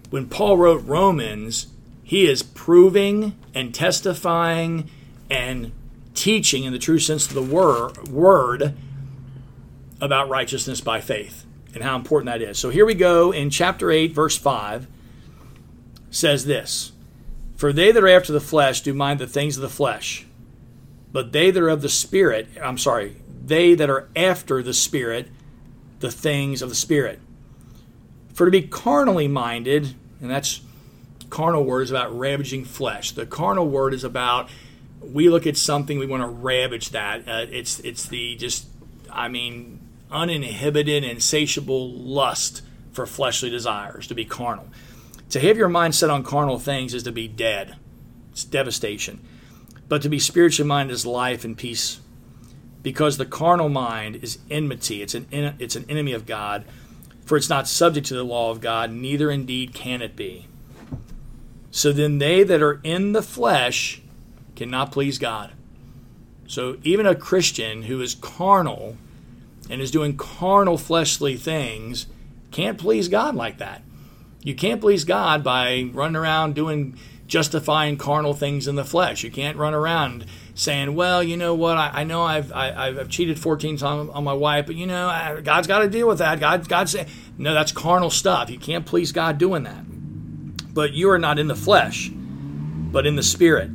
When 0.09 0.27
Paul 0.27 0.57
wrote 0.57 0.83
Romans, 0.85 1.67
he 2.03 2.27
is 2.27 2.41
proving 2.41 3.37
and 3.53 3.75
testifying 3.75 4.89
and 5.29 5.71
teaching 6.13 6.63
in 6.63 6.73
the 6.73 6.79
true 6.79 6.99
sense 6.99 7.27
of 7.27 7.33
the 7.33 7.41
word, 7.41 8.07
word 8.07 8.73
about 9.99 10.29
righteousness 10.29 10.81
by 10.81 11.01
faith 11.01 11.45
and 11.73 11.83
how 11.83 11.95
important 11.95 12.27
that 12.27 12.41
is. 12.41 12.57
So 12.57 12.69
here 12.69 12.85
we 12.85 12.93
go 12.93 13.31
in 13.31 13.49
chapter 13.49 13.91
8 13.91 14.13
verse 14.13 14.37
5 14.37 14.87
says 16.09 16.45
this 16.45 16.91
for 17.57 17.73
they 17.73 17.91
that 17.91 18.03
are 18.03 18.07
after 18.07 18.31
the 18.31 18.39
flesh 18.39 18.81
do 18.81 18.93
mind 18.93 19.19
the 19.19 19.27
things 19.27 19.57
of 19.57 19.63
the 19.63 19.69
flesh, 19.69 20.25
but 21.11 21.31
they 21.31 21.49
that 21.49 21.61
are 21.61 21.69
of 21.69 21.81
the 21.81 21.89
Spirit, 21.89 22.47
I'm 22.61 22.77
sorry, 22.77 23.17
they 23.43 23.73
that 23.73 23.89
are 23.89 24.07
after 24.15 24.61
the 24.61 24.75
Spirit, 24.75 25.29
the 25.99 26.11
things 26.11 26.61
of 26.61 26.69
the 26.69 26.75
Spirit. 26.75 27.19
For 28.31 28.45
to 28.45 28.51
be 28.51 28.61
carnally 28.61 29.27
minded, 29.27 29.95
and 30.21 30.29
that's 30.29 30.61
carnal 31.31 31.65
word 31.65 31.81
is 31.81 31.91
about 31.91 32.17
ravaging 32.17 32.63
flesh. 32.63 33.11
The 33.11 33.25
carnal 33.25 33.67
word 33.67 33.95
is 33.95 34.03
about 34.03 34.49
we 35.01 35.27
look 35.29 35.47
at 35.47 35.57
something 35.57 35.97
we 35.97 36.05
want 36.05 36.21
to 36.21 36.27
ravage 36.27 36.91
that. 36.91 37.27
Uh, 37.27 37.47
it's 37.49 37.79
it's 37.79 38.05
the 38.05 38.35
just 38.35 38.67
I 39.11 39.29
mean 39.29 39.79
uninhibited, 40.11 41.03
insatiable 41.03 41.91
lust 41.91 42.61
for 42.91 43.05
fleshly 43.05 43.49
desires 43.49 44.07
to 44.07 44.15
be 44.15 44.25
carnal. 44.25 44.67
To 45.29 45.39
have 45.39 45.57
your 45.57 45.69
mind 45.69 45.95
set 45.95 46.09
on 46.09 46.23
carnal 46.23 46.59
things 46.59 46.93
is 46.93 47.03
to 47.03 47.11
be 47.11 47.27
dead. 47.27 47.75
It's 48.31 48.43
devastation. 48.43 49.19
But 49.89 50.01
to 50.01 50.09
be 50.09 50.19
spiritually 50.19 50.67
minded 50.67 50.93
is 50.93 51.05
life 51.05 51.43
and 51.43 51.57
peace. 51.57 51.99
Because 52.83 53.17
the 53.17 53.25
carnal 53.25 53.69
mind 53.69 54.17
is 54.17 54.39
enmity, 54.49 55.01
it's 55.01 55.13
an, 55.13 55.27
it's 55.31 55.75
an 55.75 55.85
enemy 55.89 56.13
of 56.13 56.25
God, 56.25 56.63
for 57.25 57.35
it's 57.35 57.49
not 57.49 57.67
subject 57.67 58.07
to 58.07 58.13
the 58.13 58.23
law 58.23 58.51
of 58.51 58.61
God, 58.61 58.91
neither 58.91 59.29
indeed 59.29 59.73
can 59.73 60.01
it 60.01 60.15
be. 60.15 60.47
So 61.71 61.91
then 61.91 62.17
they 62.17 62.43
that 62.43 62.61
are 62.61 62.79
in 62.83 63.11
the 63.11 63.21
flesh 63.21 64.01
cannot 64.55 64.91
please 64.91 65.17
God. 65.17 65.51
So 66.47 66.77
even 66.83 67.05
a 67.05 67.15
Christian 67.15 67.83
who 67.83 68.01
is 68.01 68.15
carnal 68.15 68.95
and 69.69 69.81
is 69.81 69.91
doing 69.91 70.17
carnal 70.17 70.77
fleshly 70.77 71.35
things 71.35 72.07
can't 72.51 72.77
please 72.77 73.07
God 73.07 73.35
like 73.35 73.57
that. 73.59 73.81
You 74.43 74.55
can't 74.55 74.81
please 74.81 75.03
God 75.03 75.43
by 75.43 75.89
running 75.93 76.15
around 76.15 76.55
doing 76.55 76.97
justifying 77.27 77.97
carnal 77.97 78.33
things 78.33 78.67
in 78.67 78.75
the 78.75 78.85
flesh. 78.85 79.23
You 79.23 79.31
can't 79.31 79.57
run 79.57 79.73
around 79.73 80.25
saying, 80.55 80.95
"Well, 80.95 81.21
you 81.21 81.35
know 81.35 81.53
what? 81.53 81.77
I, 81.77 81.91
I 81.93 82.03
know 82.05 82.23
I've 82.23 82.51
I, 82.53 82.93
have 82.93 83.09
cheated 83.09 83.37
14 83.39 83.77
times 83.77 84.09
on 84.09 84.23
my 84.23 84.33
wife, 84.33 84.65
but 84.65 84.75
you 84.75 84.87
know 84.87 85.07
I, 85.07 85.41
God's 85.41 85.67
got 85.67 85.79
to 85.79 85.89
deal 85.89 86.07
with 86.07 86.19
that. 86.19 86.39
God 86.39 86.67
God 86.69 86.87
say 86.87 87.07
no, 87.37 87.53
that's 87.53 87.71
carnal 87.71 88.09
stuff. 88.09 88.49
You 88.49 88.59
can't 88.59 88.85
please 88.85 89.11
God 89.11 89.37
doing 89.37 89.63
that. 89.63 89.83
But 90.73 90.93
you 90.93 91.09
are 91.09 91.19
not 91.19 91.39
in 91.39 91.47
the 91.47 91.55
flesh, 91.55 92.09
but 92.09 93.05
in 93.05 93.17
the 93.17 93.23
spirit. 93.23 93.71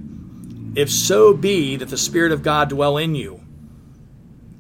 If 0.75 0.91
so 0.91 1.35
be 1.35 1.77
that 1.77 1.91
the 1.91 1.99
spirit 1.99 2.33
of 2.33 2.43
God 2.43 2.71
dwell 2.71 2.97
in 2.97 3.15
you. 3.15 3.42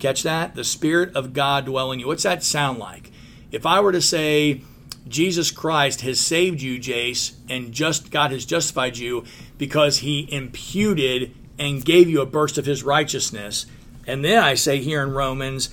Catch 0.03 0.25
that? 0.25 0.57
The 0.57 0.65
spirit 0.65 1.15
of 1.15 1.33
God 1.33 1.67
dwell 1.67 1.93
in 1.93 2.01
you. 2.01 2.09
What's 2.09 2.25
that 2.25 2.43
sound 2.43 2.81
like? 2.81 3.13
If 3.53 3.65
I 3.65 3.79
were 3.79 3.93
to 3.93 4.03
say 4.03 4.63
Jesus 5.07 5.53
Christ 5.53 6.01
has 6.01 6.19
saved 6.19 6.61
you, 6.61 6.81
Jace, 6.81 7.35
and 7.49 7.71
just 7.71 8.11
God 8.11 8.33
has 8.33 8.45
justified 8.45 8.99
you 8.99 9.25
because 9.59 9.99
he 9.99 10.27
imputed 10.35 11.33
and 11.57 11.85
gave 11.85 12.09
you 12.09 12.21
a 12.21 12.27
burst 12.27 12.59
of 12.59 12.67
his 12.67 12.83
righteousness. 12.83 13.67
And 14.05 14.25
then 14.25 14.43
I 14.43 14.55
say 14.55 14.81
here 14.81 15.05
in 15.05 15.13
Romans, 15.13 15.71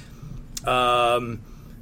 um, 0.64 1.42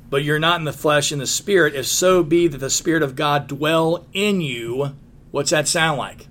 but 0.10 0.24
you're 0.24 0.40
not 0.40 0.58
in 0.58 0.64
the 0.64 0.72
flesh, 0.72 1.12
in 1.12 1.20
the 1.20 1.28
spirit, 1.28 1.76
if 1.76 1.86
so 1.86 2.24
be 2.24 2.48
that 2.48 2.60
the 2.60 2.70
spirit 2.70 3.04
of 3.04 3.18
God 3.18 3.48
dwell 3.48 4.06
in 4.14 4.40
you. 4.40 4.96
What's 5.32 5.52
that 5.52 5.68
sound 5.68 5.98
like? 5.98 6.28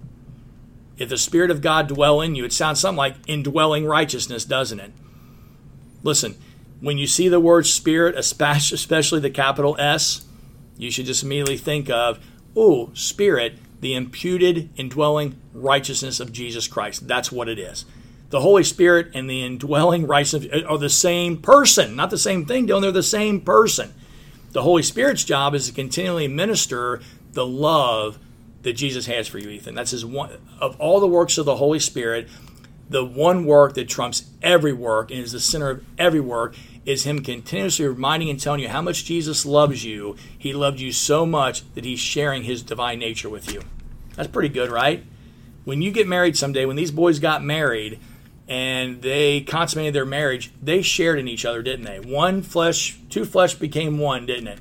If 0.96 1.10
the 1.10 1.18
spirit 1.18 1.50
of 1.50 1.60
God 1.60 1.88
dwell 1.88 2.22
in 2.22 2.34
you, 2.34 2.46
it 2.46 2.54
sounds 2.54 2.80
something 2.80 2.96
like 2.96 3.16
indwelling 3.26 3.84
righteousness, 3.84 4.46
doesn't 4.46 4.80
it? 4.80 4.92
Listen, 6.06 6.36
when 6.80 6.98
you 6.98 7.06
see 7.06 7.28
the 7.28 7.40
word 7.40 7.66
spirit, 7.66 8.16
especially 8.16 9.20
the 9.20 9.30
capital 9.30 9.76
S, 9.78 10.24
you 10.78 10.90
should 10.90 11.06
just 11.06 11.22
immediately 11.22 11.56
think 11.56 11.90
of, 11.90 12.18
oh, 12.54 12.90
spirit, 12.94 13.58
the 13.80 13.94
imputed 13.94 14.70
indwelling 14.76 15.40
righteousness 15.52 16.20
of 16.20 16.32
Jesus 16.32 16.68
Christ. 16.68 17.08
That's 17.08 17.32
what 17.32 17.48
it 17.48 17.58
is. 17.58 17.84
The 18.30 18.40
Holy 18.40 18.64
Spirit 18.64 19.10
and 19.14 19.28
the 19.30 19.44
indwelling 19.44 20.06
righteousness 20.06 20.64
are 20.66 20.78
the 20.78 20.88
same 20.88 21.40
person, 21.40 21.94
not 21.94 22.10
the 22.10 22.18
same 22.18 22.44
thing, 22.44 22.66
Dylan. 22.66 22.82
They're 22.82 22.92
the 22.92 23.02
same 23.02 23.40
person. 23.40 23.94
The 24.52 24.62
Holy 24.62 24.82
Spirit's 24.82 25.24
job 25.24 25.54
is 25.54 25.66
to 25.66 25.72
continually 25.72 26.28
minister 26.28 27.00
the 27.32 27.46
love 27.46 28.18
that 28.62 28.72
Jesus 28.72 29.06
has 29.06 29.28
for 29.28 29.38
you, 29.38 29.48
Ethan. 29.50 29.74
That's 29.74 29.92
his 29.92 30.04
one 30.04 30.30
of 30.60 30.80
all 30.80 30.98
the 30.98 31.06
works 31.06 31.38
of 31.38 31.46
the 31.46 31.56
Holy 31.56 31.78
Spirit. 31.78 32.28
The 32.88 33.04
one 33.04 33.44
work 33.44 33.74
that 33.74 33.88
trumps 33.88 34.30
every 34.42 34.72
work 34.72 35.10
and 35.10 35.20
is 35.20 35.32
the 35.32 35.40
center 35.40 35.70
of 35.70 35.84
every 35.98 36.20
work 36.20 36.54
is 36.84 37.04
him 37.04 37.20
continuously 37.20 37.86
reminding 37.86 38.30
and 38.30 38.40
telling 38.40 38.60
you 38.60 38.68
how 38.68 38.80
much 38.80 39.04
Jesus 39.04 39.44
loves 39.44 39.84
you. 39.84 40.16
He 40.38 40.52
loved 40.52 40.78
you 40.78 40.92
so 40.92 41.26
much 41.26 41.64
that 41.74 41.84
he's 41.84 41.98
sharing 41.98 42.44
his 42.44 42.62
divine 42.62 43.00
nature 43.00 43.28
with 43.28 43.52
you. 43.52 43.62
That's 44.14 44.28
pretty 44.28 44.48
good, 44.48 44.70
right? 44.70 45.04
When 45.64 45.82
you 45.82 45.90
get 45.90 46.06
married 46.06 46.36
someday, 46.36 46.64
when 46.64 46.76
these 46.76 46.92
boys 46.92 47.18
got 47.18 47.42
married 47.42 47.98
and 48.46 49.02
they 49.02 49.40
consummated 49.40 49.94
their 49.94 50.06
marriage, 50.06 50.52
they 50.62 50.80
shared 50.80 51.18
in 51.18 51.26
each 51.26 51.44
other, 51.44 51.60
didn't 51.62 51.84
they? 51.84 51.98
One 51.98 52.40
flesh, 52.40 53.00
two 53.10 53.24
flesh 53.24 53.54
became 53.54 53.98
one, 53.98 54.26
didn't 54.26 54.46
it? 54.46 54.60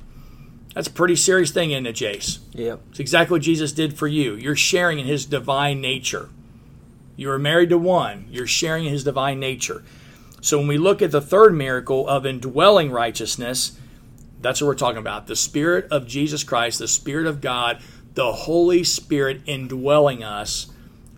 That's 0.74 0.88
a 0.88 0.92
pretty 0.92 1.16
serious 1.16 1.52
thing, 1.52 1.70
isn't 1.70 1.86
it, 1.86 1.94
Jace? 1.94 2.40
Yeah. 2.52 2.76
It's 2.90 2.98
exactly 2.98 3.36
what 3.36 3.42
Jesus 3.42 3.72
did 3.72 3.96
for 3.96 4.08
you. 4.08 4.34
You're 4.34 4.56
sharing 4.56 4.98
in 4.98 5.06
his 5.06 5.24
divine 5.24 5.80
nature. 5.80 6.28
You 7.16 7.30
are 7.30 7.38
married 7.38 7.70
to 7.70 7.78
one, 7.78 8.26
you're 8.30 8.46
sharing 8.46 8.84
his 8.84 9.04
divine 9.04 9.40
nature. 9.40 9.82
So 10.40 10.58
when 10.58 10.68
we 10.68 10.78
look 10.78 11.02
at 11.02 11.10
the 11.10 11.20
third 11.20 11.54
miracle 11.54 12.06
of 12.06 12.26
indwelling 12.26 12.90
righteousness, 12.90 13.78
that's 14.40 14.60
what 14.60 14.68
we're 14.68 14.74
talking 14.74 14.98
about. 14.98 15.26
The 15.26 15.34
Spirit 15.34 15.88
of 15.90 16.06
Jesus 16.06 16.44
Christ, 16.44 16.78
the 16.78 16.86
Spirit 16.86 17.26
of 17.26 17.40
God, 17.40 17.82
the 18.14 18.32
Holy 18.32 18.84
Spirit 18.84 19.40
indwelling 19.46 20.22
us. 20.22 20.68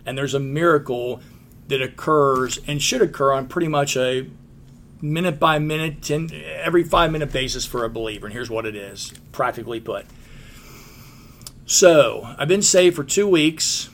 And 0.05 0.17
there's 0.17 0.33
a 0.33 0.39
miracle 0.39 1.21
that 1.67 1.81
occurs 1.81 2.59
and 2.65 2.81
should 2.81 3.01
occur 3.01 3.33
on 3.33 3.47
pretty 3.47 3.67
much 3.67 3.95
a 3.95 4.29
minute 5.01 5.39
by 5.39 5.59
minute, 5.59 6.01
ten, 6.01 6.29
every 6.55 6.83
five 6.83 7.11
minute 7.11 7.31
basis 7.31 7.65
for 7.65 7.85
a 7.85 7.89
believer. 7.89 8.25
And 8.25 8.33
here's 8.33 8.49
what 8.49 8.65
it 8.65 8.75
is, 8.75 9.13
practically 9.31 9.79
put. 9.79 10.05
So 11.65 12.33
I've 12.37 12.47
been 12.47 12.63
saved 12.63 12.95
for 12.95 13.03
two 13.03 13.27
weeks. 13.27 13.89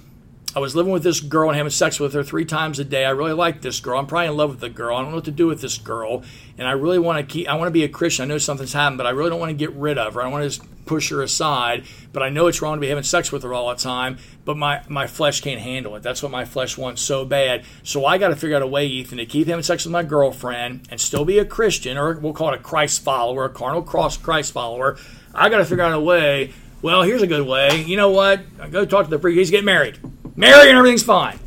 I 0.56 0.60
was 0.60 0.74
living 0.74 0.94
with 0.94 1.04
this 1.04 1.20
girl 1.20 1.50
and 1.50 1.58
having 1.58 1.70
sex 1.70 2.00
with 2.00 2.14
her 2.14 2.24
three 2.24 2.46
times 2.46 2.80
a 2.80 2.86
day. 2.86 3.04
I 3.04 3.10
really 3.10 3.34
like 3.34 3.62
this 3.62 3.82
girl. 3.82 4.00
I'm 4.00 4.08
probably 4.08 4.28
in 4.28 4.38
love 4.38 4.52
with 4.52 4.62
the 4.62 4.70
girl. 4.70 4.96
I 4.96 5.02
don't 5.02 5.10
know 5.10 5.18
what 5.18 5.26
to 5.26 5.32
do 5.32 5.48
with 5.48 5.60
this 5.60 5.78
girl, 5.78 6.24
and 6.58 6.66
I 6.66 6.72
really 6.72 6.98
want 6.98 7.20
to 7.20 7.34
keep. 7.34 7.50
I 7.50 7.56
want 7.56 7.68
to 7.68 7.74
be 7.74 7.84
a 7.84 7.90
Christian. 7.90 8.24
I 8.24 8.28
know 8.28 8.38
something's 8.38 8.72
happened, 8.72 8.98
but 8.98 9.06
I 9.06 9.10
really 9.10 9.30
don't 9.30 9.40
want 9.42 9.50
to 9.50 9.58
get 9.58 9.74
rid 9.74 9.98
of 9.98 10.14
her. 10.14 10.22
I 10.22 10.28
want 10.30 10.50
to 10.50 10.62
push 10.86 11.10
her 11.10 11.22
aside. 11.22 11.84
But 12.14 12.24
I 12.24 12.30
know 12.30 12.48
it's 12.48 12.62
wrong 12.62 12.76
to 12.76 12.80
be 12.80 12.88
having 12.88 13.04
sex 13.04 13.34
with 13.34 13.44
her 13.44 13.54
all 13.54 13.68
the 13.68 13.76
time. 13.76 14.18
But 14.46 14.56
my 14.56 14.82
my 14.88 15.08
flesh 15.08 15.42
can't 15.42 15.60
handle 15.60 15.96
it. 15.98 16.04
That's 16.04 16.24
what 16.24 16.32
my 16.32 16.46
flesh 16.46 16.78
wants 16.78 17.02
so 17.02 17.26
bad. 17.26 17.66
So 17.84 18.06
I 18.06 18.18
got 18.18 18.30
to 18.30 18.38
figure 18.38 18.56
out 18.56 18.62
a 18.62 18.68
way, 18.68 18.86
Ethan, 18.86 19.18
to 19.18 19.26
keep 19.26 19.48
having 19.48 19.64
sex 19.64 19.84
with 19.84 19.92
my 19.92 20.04
girlfriend 20.04 20.88
and 20.90 21.02
still 21.02 21.26
be 21.26 21.38
a 21.38 21.44
Christian, 21.44 21.98
or 21.98 22.18
we'll 22.18 22.32
call 22.32 22.54
it 22.54 22.60
a 22.60 22.64
Christ 22.64 23.04
follower, 23.04 23.44
a 23.44 23.50
carnal 23.50 23.82
cross 23.82 24.16
Christ 24.16 24.54
follower. 24.54 24.98
I 25.34 25.50
got 25.50 25.58
to 25.58 25.66
figure 25.66 25.84
out 25.84 25.92
a 25.92 26.00
way. 26.00 26.54
Well, 26.82 27.02
here's 27.02 27.22
a 27.22 27.28
good 27.28 27.46
way. 27.46 27.84
You 27.84 27.98
know 27.98 28.12
what? 28.12 28.72
Go 28.72 28.86
talk 28.86 29.06
to 29.06 29.10
the 29.10 29.20
priest. 29.20 29.38
He's 29.38 29.52
getting 29.52 29.66
married. 29.66 30.00
Marry 30.36 30.70
and 30.70 30.78
everything's 30.78 31.04
fine. 31.04 31.40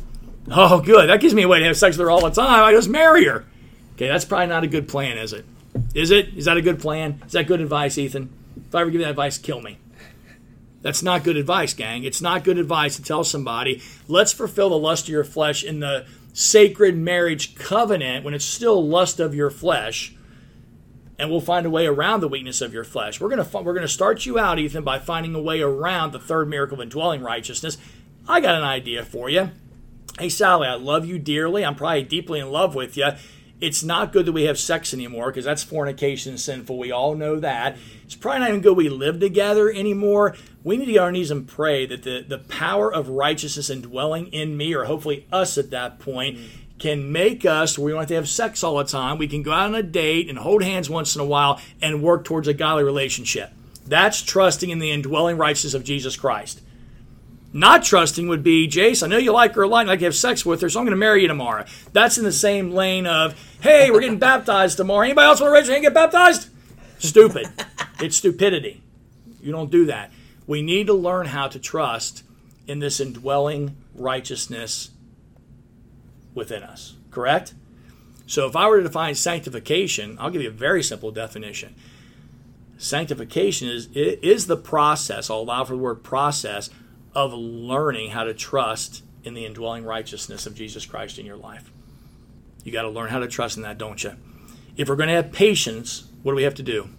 Oh, 0.51 0.81
good. 0.81 1.09
That 1.09 1.21
gives 1.21 1.33
me 1.33 1.43
a 1.43 1.47
way 1.47 1.59
to 1.59 1.65
have 1.65 1.77
sex 1.77 1.95
with 1.97 2.05
her 2.05 2.11
all 2.11 2.21
the 2.21 2.31
time. 2.31 2.63
I 2.63 2.71
just 2.71 2.89
marry 2.89 3.25
her. 3.25 3.45
Okay, 3.93 4.07
that's 4.07 4.25
probably 4.25 4.47
not 4.47 4.63
a 4.63 4.67
good 4.67 4.87
plan, 4.87 5.17
is 5.17 5.33
it? 5.33 5.45
Is 5.93 6.09
it? 6.09 6.35
Is 6.35 6.45
that 6.45 6.57
a 6.57 6.61
good 6.61 6.79
plan? 6.79 7.21
Is 7.25 7.33
that 7.33 7.45
good 7.45 7.61
advice, 7.61 7.97
Ethan? 7.97 8.33
If 8.67 8.73
I 8.73 8.81
ever 8.81 8.89
give 8.89 9.01
you 9.01 9.05
that 9.05 9.11
advice, 9.11 9.37
kill 9.37 9.61
me. 9.61 9.77
That's 10.81 11.03
not 11.03 11.23
good 11.23 11.37
advice, 11.37 11.73
gang. 11.73 12.03
It's 12.03 12.21
not 12.21 12.43
good 12.43 12.57
advice 12.57 12.95
to 12.95 13.03
tell 13.03 13.23
somebody, 13.23 13.81
let's 14.07 14.31
fulfill 14.31 14.69
the 14.69 14.77
lust 14.77 15.05
of 15.05 15.09
your 15.09 15.25
flesh 15.25 15.63
in 15.63 15.81
the 15.81 16.05
sacred 16.33 16.95
marriage 16.95 17.55
covenant 17.55 18.23
when 18.23 18.33
it's 18.33 18.45
still 18.45 18.87
lust 18.87 19.19
of 19.19 19.35
your 19.35 19.49
flesh 19.49 20.15
and 21.19 21.29
we'll 21.29 21.41
find 21.41 21.65
a 21.65 21.69
way 21.69 21.85
around 21.85 22.21
the 22.21 22.29
weakness 22.29 22.61
of 22.61 22.73
your 22.73 22.85
flesh. 22.85 23.19
We're 23.19 23.27
going 23.27 23.43
to 23.43 23.57
we're 23.57 23.73
going 23.73 23.85
to 23.85 23.89
start 23.89 24.25
you 24.25 24.39
out 24.39 24.57
Ethan 24.57 24.85
by 24.85 24.99
finding 24.99 25.35
a 25.35 25.41
way 25.41 25.61
around 25.61 26.13
the 26.13 26.19
third 26.19 26.47
miracle 26.47 26.75
of 26.75 26.81
indwelling 26.81 27.21
righteousness 27.21 27.77
I 28.27 28.41
got 28.41 28.55
an 28.55 28.63
idea 28.63 29.03
for 29.03 29.29
you. 29.29 29.51
Hey, 30.19 30.29
Sally, 30.29 30.67
I 30.67 30.75
love 30.75 31.05
you 31.05 31.17
dearly. 31.17 31.65
I'm 31.65 31.75
probably 31.75 32.03
deeply 32.03 32.39
in 32.39 32.51
love 32.51 32.75
with 32.75 32.97
you. 32.97 33.09
It's 33.61 33.83
not 33.83 34.13
good 34.13 34.25
that 34.25 34.31
we 34.31 34.43
have 34.43 34.57
sex 34.57 34.93
anymore 34.93 35.27
because 35.27 35.45
that's 35.45 35.63
fornication 35.63 36.37
sinful. 36.37 36.77
We 36.77 36.91
all 36.91 37.15
know 37.15 37.39
that. 37.39 37.77
It's 38.03 38.15
probably 38.15 38.39
not 38.39 38.49
even 38.49 38.61
good 38.61 38.77
we 38.77 38.89
live 38.89 39.19
together 39.19 39.69
anymore. 39.69 40.35
We 40.63 40.77
need 40.77 40.85
to 40.85 40.91
get 40.93 40.99
on 40.99 41.05
our 41.05 41.11
knees 41.11 41.31
and 41.31 41.47
pray 41.47 41.85
that 41.85 42.03
the, 42.03 42.23
the 42.25 42.37
power 42.37 42.93
of 42.93 43.09
righteousness 43.09 43.69
indwelling 43.69 44.27
in 44.27 44.55
me, 44.55 44.73
or 44.73 44.85
hopefully 44.85 45.27
us 45.31 45.57
at 45.57 45.71
that 45.71 45.99
point, 45.99 46.39
can 46.79 47.11
make 47.11 47.45
us 47.45 47.77
where 47.77 47.87
we 47.87 47.91
don't 47.91 47.99
have 47.99 48.07
to 48.07 48.15
have 48.15 48.29
sex 48.29 48.63
all 48.63 48.77
the 48.77 48.85
time. 48.85 49.17
We 49.17 49.27
can 49.27 49.43
go 49.43 49.51
out 49.51 49.67
on 49.67 49.75
a 49.75 49.83
date 49.83 50.29
and 50.29 50.37
hold 50.37 50.63
hands 50.63 50.89
once 50.89 51.15
in 51.15 51.21
a 51.21 51.25
while 51.25 51.59
and 51.81 52.01
work 52.01 52.23
towards 52.23 52.47
a 52.47 52.53
godly 52.53 52.83
relationship. 52.83 53.51
That's 53.85 54.21
trusting 54.21 54.69
in 54.69 54.79
the 54.79 54.91
indwelling 54.91 55.37
righteousness 55.37 55.73
of 55.73 55.83
Jesus 55.83 56.15
Christ. 56.15 56.61
Not 57.51 57.83
trusting 57.83 58.27
would 58.27 58.43
be, 58.43 58.67
Jace, 58.67 59.01
I 59.01 59.07
know 59.07 59.17
you 59.17 59.31
like 59.31 59.55
her 59.55 59.63
a 59.63 59.67
lot 59.67 59.81
and 59.81 59.89
like 59.89 59.99
to 59.99 60.05
have 60.05 60.15
sex 60.15 60.45
with 60.45 60.61
her, 60.61 60.69
so 60.69 60.79
I'm 60.79 60.85
going 60.85 60.91
to 60.91 60.97
marry 60.97 61.23
you 61.23 61.27
tomorrow. 61.27 61.65
That's 61.93 62.17
in 62.17 62.23
the 62.23 62.31
same 62.31 62.71
lane 62.71 63.07
of, 63.07 63.33
hey, 63.61 63.89
we're 63.89 64.01
getting 64.01 64.19
baptized 64.19 64.77
tomorrow. 64.77 65.05
Anybody 65.05 65.25
else 65.25 65.41
want 65.41 65.49
to 65.49 65.53
raise 65.53 65.65
your 65.65 65.75
hand 65.75 65.85
and 65.85 65.95
get 65.95 66.11
baptized? 66.11 66.49
Stupid. 66.99 67.47
it's 67.99 68.17
stupidity. 68.17 68.83
You 69.41 69.51
don't 69.51 69.71
do 69.71 69.85
that. 69.85 70.11
We 70.45 70.61
need 70.61 70.87
to 70.87 70.93
learn 70.93 71.27
how 71.27 71.47
to 71.47 71.59
trust 71.59 72.23
in 72.67 72.79
this 72.79 72.99
indwelling 72.99 73.75
righteousness 73.95 74.91
within 76.35 76.61
us. 76.61 76.95
Correct? 77.09 77.55
So 78.27 78.45
if 78.45 78.55
I 78.55 78.67
were 78.67 78.77
to 78.77 78.83
define 78.83 79.15
sanctification, 79.15 80.17
I'll 80.19 80.29
give 80.29 80.43
you 80.43 80.49
a 80.49 80.51
very 80.51 80.83
simple 80.83 81.09
definition. 81.09 81.73
Sanctification 82.77 83.67
is, 83.69 83.87
is 83.93 84.45
the 84.45 84.55
process, 84.55 85.29
I'll 85.29 85.39
allow 85.39 85.63
for 85.65 85.73
the 85.73 85.79
word 85.79 86.03
process, 86.03 86.69
of 87.13 87.33
learning 87.33 88.11
how 88.11 88.23
to 88.23 88.33
trust 88.33 89.03
in 89.23 89.33
the 89.33 89.45
indwelling 89.45 89.83
righteousness 89.83 90.45
of 90.45 90.55
Jesus 90.55 90.85
Christ 90.85 91.19
in 91.19 91.25
your 91.25 91.37
life. 91.37 91.71
You 92.63 92.71
got 92.71 92.83
to 92.83 92.89
learn 92.89 93.09
how 93.09 93.19
to 93.19 93.27
trust 93.27 93.57
in 93.57 93.63
that, 93.63 93.77
don't 93.77 94.03
you? 94.03 94.13
If 94.77 94.87
we're 94.87 94.95
going 94.95 95.09
to 95.09 95.15
have 95.15 95.31
patience, 95.31 96.09
what 96.23 96.31
do 96.31 96.35
we 96.35 96.43
have 96.43 96.55
to 96.55 96.63
do? 96.63 96.89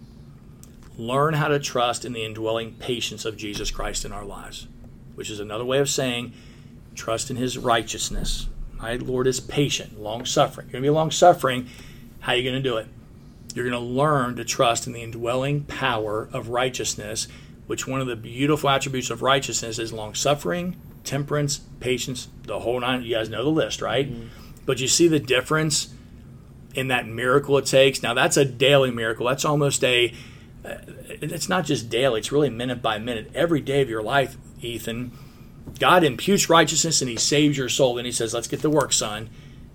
Learn 0.97 1.35
how 1.35 1.47
to 1.47 1.59
trust 1.59 2.05
in 2.05 2.13
the 2.13 2.25
indwelling 2.25 2.73
patience 2.73 3.25
of 3.25 3.37
Jesus 3.37 3.71
Christ 3.71 4.05
in 4.05 4.11
our 4.11 4.25
lives, 4.25 4.67
which 5.15 5.29
is 5.29 5.39
another 5.39 5.65
way 5.65 5.79
of 5.79 5.89
saying 5.89 6.33
trust 6.95 7.29
in 7.29 7.37
his 7.37 7.57
righteousness. 7.57 8.47
My 8.77 8.95
Lord 8.95 9.27
is 9.27 9.39
patient, 9.39 10.01
long 10.01 10.25
suffering. 10.25 10.67
You're 10.67 10.73
going 10.73 10.83
to 10.83 10.87
be 10.87 10.95
long 10.95 11.11
suffering. 11.11 11.67
How 12.19 12.33
are 12.33 12.35
you 12.35 12.43
going 12.43 12.61
to 12.61 12.69
do 12.69 12.77
it? 12.77 12.87
You're 13.53 13.69
going 13.69 13.79
to 13.81 13.87
learn 13.87 14.35
to 14.37 14.43
trust 14.43 14.87
in 14.87 14.93
the 14.93 15.01
indwelling 15.01 15.63
power 15.63 16.29
of 16.31 16.49
righteousness, 16.49 17.27
which 17.67 17.87
one 17.87 18.01
of 18.01 18.07
the 18.07 18.15
beautiful 18.15 18.69
attributes 18.69 19.09
of 19.09 19.21
righteousness 19.21 19.79
is 19.79 19.93
long 19.93 20.13
suffering, 20.13 20.75
temperance, 21.03 21.59
patience, 21.79 22.27
the 22.43 22.59
whole 22.59 22.79
nine. 22.79 23.03
You 23.03 23.15
guys 23.15 23.29
know 23.29 23.43
the 23.43 23.49
list, 23.49 23.81
right? 23.81 24.11
But 24.65 24.79
you 24.79 24.87
see 24.87 25.07
the 25.07 25.19
difference 25.19 25.93
in 26.73 26.87
that 26.87 27.07
miracle 27.07 27.57
it 27.57 27.65
takes. 27.65 28.01
Now, 28.01 28.13
that's 28.13 28.37
a 28.37 28.45
daily 28.45 28.91
miracle. 28.91 29.27
That's 29.27 29.45
almost 29.45 29.83
a, 29.83 30.13
uh, 30.63 30.75
it's 31.09 31.49
not 31.49 31.65
just 31.65 31.89
daily, 31.89 32.19
it's 32.19 32.31
really 32.31 32.49
minute 32.49 32.81
by 32.81 32.99
minute. 32.99 33.31
Every 33.33 33.61
day 33.61 33.81
of 33.81 33.89
your 33.89 34.03
life, 34.03 34.37
Ethan, 34.61 35.11
God 35.79 36.03
imputes 36.03 36.49
righteousness 36.49 37.01
and 37.01 37.09
He 37.09 37.17
saves 37.17 37.57
your 37.57 37.69
soul. 37.69 37.97
And 37.97 38.05
He 38.05 38.11
says, 38.11 38.33
Let's 38.33 38.47
get 38.47 38.61
to 38.61 38.69
work, 38.69 38.93
son, 38.93 39.29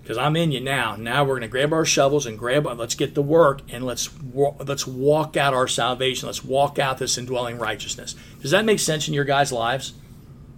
because 0.07 0.17
I'm 0.17 0.37
in 0.37 0.53
you 0.53 0.61
now. 0.61 0.95
Now 0.95 1.25
we're 1.25 1.33
going 1.33 1.41
to 1.41 1.47
grab 1.49 1.73
our 1.73 1.83
shovels 1.83 2.25
and 2.25 2.39
grab, 2.39 2.65
let's 2.65 2.95
get 2.95 3.13
to 3.15 3.21
work 3.21 3.59
and 3.67 3.85
let's 3.85 4.09
let's 4.33 4.87
walk 4.87 5.35
out 5.35 5.53
our 5.53 5.67
salvation. 5.67 6.27
Let's 6.27 6.45
walk 6.45 6.79
out 6.79 6.97
this 6.97 7.17
indwelling 7.17 7.57
righteousness. 7.57 8.15
Does 8.41 8.51
that 8.51 8.63
make 8.63 8.79
sense 8.79 9.09
in 9.09 9.13
your 9.13 9.25
guys' 9.25 9.51
lives? 9.51 9.91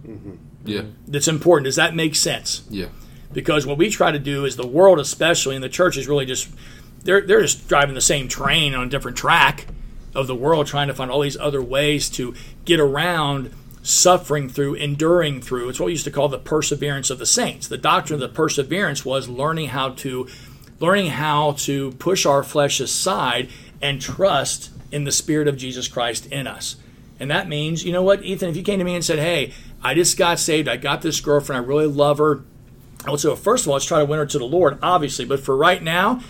Mm-hmm. 0.06 0.34
Yeah. 0.64 0.82
That's 1.08 1.26
important. 1.26 1.64
Does 1.64 1.74
that 1.74 1.96
make 1.96 2.14
sense? 2.14 2.62
Yeah. 2.70 2.90
because 3.32 3.66
what 3.66 3.76
we 3.76 3.90
try 3.90 4.12
to 4.12 4.20
do 4.20 4.44
is 4.44 4.54
the 4.54 4.66
world 4.66 5.00
especially 5.00 5.56
and 5.56 5.64
the 5.64 5.68
church 5.68 5.96
is 5.96 6.06
really 6.06 6.26
just 6.26 6.48
they're, 7.02 7.20
they're 7.22 7.42
just 7.42 7.66
driving 7.68 7.96
the 7.96 8.00
same 8.00 8.28
train 8.28 8.72
on 8.74 8.86
a 8.86 8.90
different 8.90 9.16
track 9.16 9.66
of 10.14 10.28
the 10.28 10.34
world 10.34 10.68
trying 10.68 10.86
to 10.88 10.94
find 10.94 11.10
all 11.10 11.20
these 11.20 11.36
other 11.38 11.62
ways 11.62 12.08
to 12.10 12.34
get 12.64 12.78
around 12.78 13.52
suffering 13.82 14.48
through 14.48 14.74
enduring 14.74 15.40
through. 15.40 15.68
It's 15.68 15.80
what 15.80 15.86
we 15.86 15.92
used 15.92 16.04
to 16.04 16.10
call 16.10 16.28
the 16.28 16.38
perseverance 16.38 17.10
of 17.10 17.18
the 17.18 17.26
saints. 17.26 17.68
The 17.68 17.78
doctrine 17.78 18.22
of 18.22 18.28
the 18.28 18.34
perseverance 18.34 19.04
was 19.04 19.28
learning 19.28 19.68
how 19.68 19.90
to 19.90 20.28
learning 20.78 21.10
how 21.10 21.52
to 21.52 21.92
push 21.92 22.24
our 22.24 22.42
flesh 22.42 22.80
aside 22.80 23.48
and 23.82 24.00
trust 24.00 24.70
in 24.90 25.04
the 25.04 25.12
spirit 25.12 25.46
of 25.46 25.56
jesus 25.56 25.88
christ 25.88 26.26
in 26.26 26.46
us. 26.46 26.76
And 27.18 27.30
that 27.30 27.48
means 27.48 27.84
you 27.84 27.92
know 27.92 28.02
what 28.02 28.22
ethan 28.22 28.48
if 28.48 28.56
you 28.56 28.62
came 28.62 28.78
to 28.78 28.84
me 28.84 28.94
and 28.94 29.04
said 29.04 29.18
hey 29.18 29.52
i 29.82 29.94
just 29.94 30.18
got 30.18 30.38
saved. 30.38 30.68
I 30.68 30.76
got 30.76 31.02
this 31.02 31.20
girlfriend. 31.20 31.64
I 31.64 31.66
really 31.66 31.86
love 31.86 32.18
her. 32.18 32.42
I 33.06 33.10
would 33.10 33.20
say, 33.20 33.28
well, 33.28 33.36
first 33.36 33.64
of 33.64 33.68
all, 33.68 33.74
let's 33.74 33.86
try 33.86 33.98
to 33.98 34.04
win 34.04 34.18
her 34.18 34.26
to 34.26 34.38
the 34.38 34.44
Lord, 34.44 34.78
obviously. 34.82 35.24
But 35.24 35.40
for 35.40 35.56
right 35.56 35.82
now, 35.82 36.20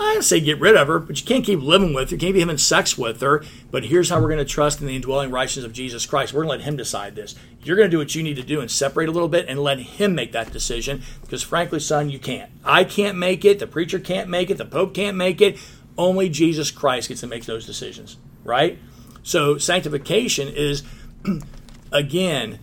I'd 0.00 0.24
say 0.24 0.40
get 0.40 0.60
rid 0.60 0.76
of 0.76 0.86
her, 0.86 0.98
but 1.00 1.20
you 1.20 1.26
can't 1.26 1.44
keep 1.44 1.60
living 1.60 1.92
with 1.92 2.10
her. 2.10 2.14
You 2.14 2.20
can't 2.20 2.34
be 2.34 2.40
having 2.40 2.58
sex 2.58 2.96
with 2.96 3.20
her. 3.20 3.44
But 3.70 3.84
here's 3.84 4.10
how 4.10 4.20
we're 4.20 4.28
going 4.28 4.38
to 4.38 4.44
trust 4.44 4.80
in 4.80 4.86
the 4.86 4.94
indwelling 4.94 5.30
righteousness 5.30 5.66
of 5.66 5.72
Jesus 5.72 6.06
Christ. 6.06 6.32
We're 6.32 6.44
going 6.44 6.58
to 6.58 6.64
let 6.64 6.68
Him 6.68 6.76
decide 6.76 7.16
this. 7.16 7.34
You're 7.62 7.76
going 7.76 7.88
to 7.88 7.90
do 7.90 7.98
what 7.98 8.14
you 8.14 8.22
need 8.22 8.36
to 8.36 8.42
do 8.42 8.60
and 8.60 8.70
separate 8.70 9.08
a 9.08 9.12
little 9.12 9.28
bit 9.28 9.46
and 9.48 9.58
let 9.58 9.78
Him 9.80 10.14
make 10.14 10.32
that 10.32 10.52
decision. 10.52 11.02
Because 11.22 11.42
frankly, 11.42 11.80
son, 11.80 12.10
you 12.10 12.18
can't. 12.18 12.50
I 12.64 12.84
can't 12.84 13.18
make 13.18 13.44
it. 13.44 13.58
The 13.58 13.66
preacher 13.66 13.98
can't 13.98 14.28
make 14.28 14.50
it. 14.50 14.58
The 14.58 14.64
Pope 14.64 14.94
can't 14.94 15.16
make 15.16 15.40
it. 15.40 15.58
Only 15.96 16.28
Jesus 16.28 16.70
Christ 16.70 17.08
gets 17.08 17.22
to 17.22 17.26
make 17.26 17.44
those 17.46 17.66
decisions, 17.66 18.18
right? 18.44 18.78
So 19.24 19.58
sanctification 19.58 20.48
is, 20.48 20.84
again, 21.92 22.60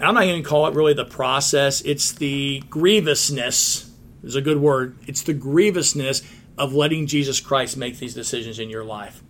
I'm 0.00 0.14
not 0.14 0.24
going 0.24 0.42
to 0.42 0.48
call 0.48 0.66
it 0.66 0.74
really 0.74 0.94
the 0.94 1.04
process. 1.04 1.80
It's 1.82 2.10
the 2.12 2.62
grievousness, 2.68 3.90
is 4.24 4.34
a 4.34 4.40
good 4.40 4.58
word. 4.58 4.96
It's 5.06 5.22
the 5.22 5.34
grievousness 5.34 6.22
of 6.60 6.74
letting 6.74 7.06
Jesus 7.06 7.40
Christ 7.40 7.78
make 7.78 7.98
these 7.98 8.12
decisions 8.12 8.58
in 8.58 8.68
your 8.68 8.84
life. 8.84 9.22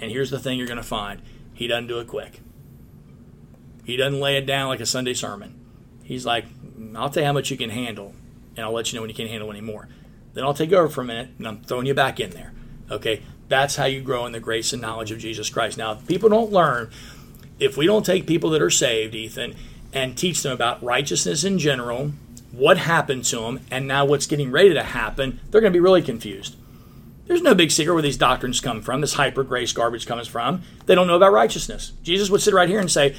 And 0.00 0.10
here's 0.10 0.30
the 0.30 0.40
thing 0.40 0.58
you're 0.58 0.66
going 0.66 0.76
to 0.76 0.82
find 0.82 1.22
He 1.54 1.68
doesn't 1.68 1.86
do 1.86 2.00
it 2.00 2.08
quick. 2.08 2.40
He 3.84 3.96
doesn't 3.96 4.18
lay 4.18 4.36
it 4.36 4.44
down 4.44 4.68
like 4.68 4.80
a 4.80 4.86
Sunday 4.86 5.14
sermon. 5.14 5.54
He's 6.02 6.26
like, 6.26 6.46
I'll 6.96 7.10
tell 7.10 7.22
you 7.22 7.28
how 7.28 7.32
much 7.32 7.52
you 7.52 7.56
can 7.56 7.70
handle, 7.70 8.12
and 8.56 8.66
I'll 8.66 8.72
let 8.72 8.92
you 8.92 8.96
know 8.96 9.02
when 9.02 9.10
you 9.10 9.14
can't 9.14 9.30
handle 9.30 9.52
anymore. 9.52 9.88
Then 10.32 10.42
I'll 10.42 10.52
take 10.52 10.72
over 10.72 10.88
for 10.88 11.02
a 11.02 11.04
minute, 11.04 11.30
and 11.38 11.46
I'm 11.46 11.62
throwing 11.62 11.86
you 11.86 11.94
back 11.94 12.18
in 12.18 12.30
there. 12.30 12.52
Okay? 12.90 13.22
That's 13.46 13.76
how 13.76 13.84
you 13.84 14.00
grow 14.00 14.26
in 14.26 14.32
the 14.32 14.40
grace 14.40 14.72
and 14.72 14.82
knowledge 14.82 15.12
of 15.12 15.20
Jesus 15.20 15.48
Christ. 15.48 15.78
Now, 15.78 15.92
if 15.92 16.06
people 16.08 16.28
don't 16.28 16.50
learn, 16.50 16.90
if 17.60 17.76
we 17.76 17.86
don't 17.86 18.04
take 18.04 18.26
people 18.26 18.50
that 18.50 18.62
are 18.62 18.70
saved, 18.70 19.14
Ethan, 19.14 19.54
and 19.92 20.18
teach 20.18 20.42
them 20.42 20.52
about 20.52 20.82
righteousness 20.82 21.44
in 21.44 21.60
general, 21.60 22.12
what 22.50 22.78
happened 22.78 23.24
to 23.26 23.36
them, 23.36 23.60
and 23.70 23.86
now 23.86 24.04
what's 24.04 24.26
getting 24.26 24.50
ready 24.50 24.74
to 24.74 24.82
happen, 24.82 25.38
they're 25.50 25.60
going 25.60 25.72
to 25.72 25.76
be 25.76 25.80
really 25.80 26.02
confused. 26.02 26.56
There's 27.26 27.42
no 27.42 27.54
big 27.54 27.70
secret 27.70 27.94
where 27.94 28.02
these 28.02 28.16
doctrines 28.16 28.60
come 28.60 28.82
from, 28.82 29.00
this 29.00 29.14
hyper 29.14 29.44
grace 29.44 29.72
garbage 29.72 30.06
comes 30.06 30.28
from. 30.28 30.62
They 30.86 30.94
don't 30.94 31.06
know 31.06 31.16
about 31.16 31.32
righteousness. 31.32 31.92
Jesus 32.02 32.28
would 32.30 32.42
sit 32.42 32.54
right 32.54 32.68
here 32.68 32.80
and 32.80 32.90
say, 32.90 33.16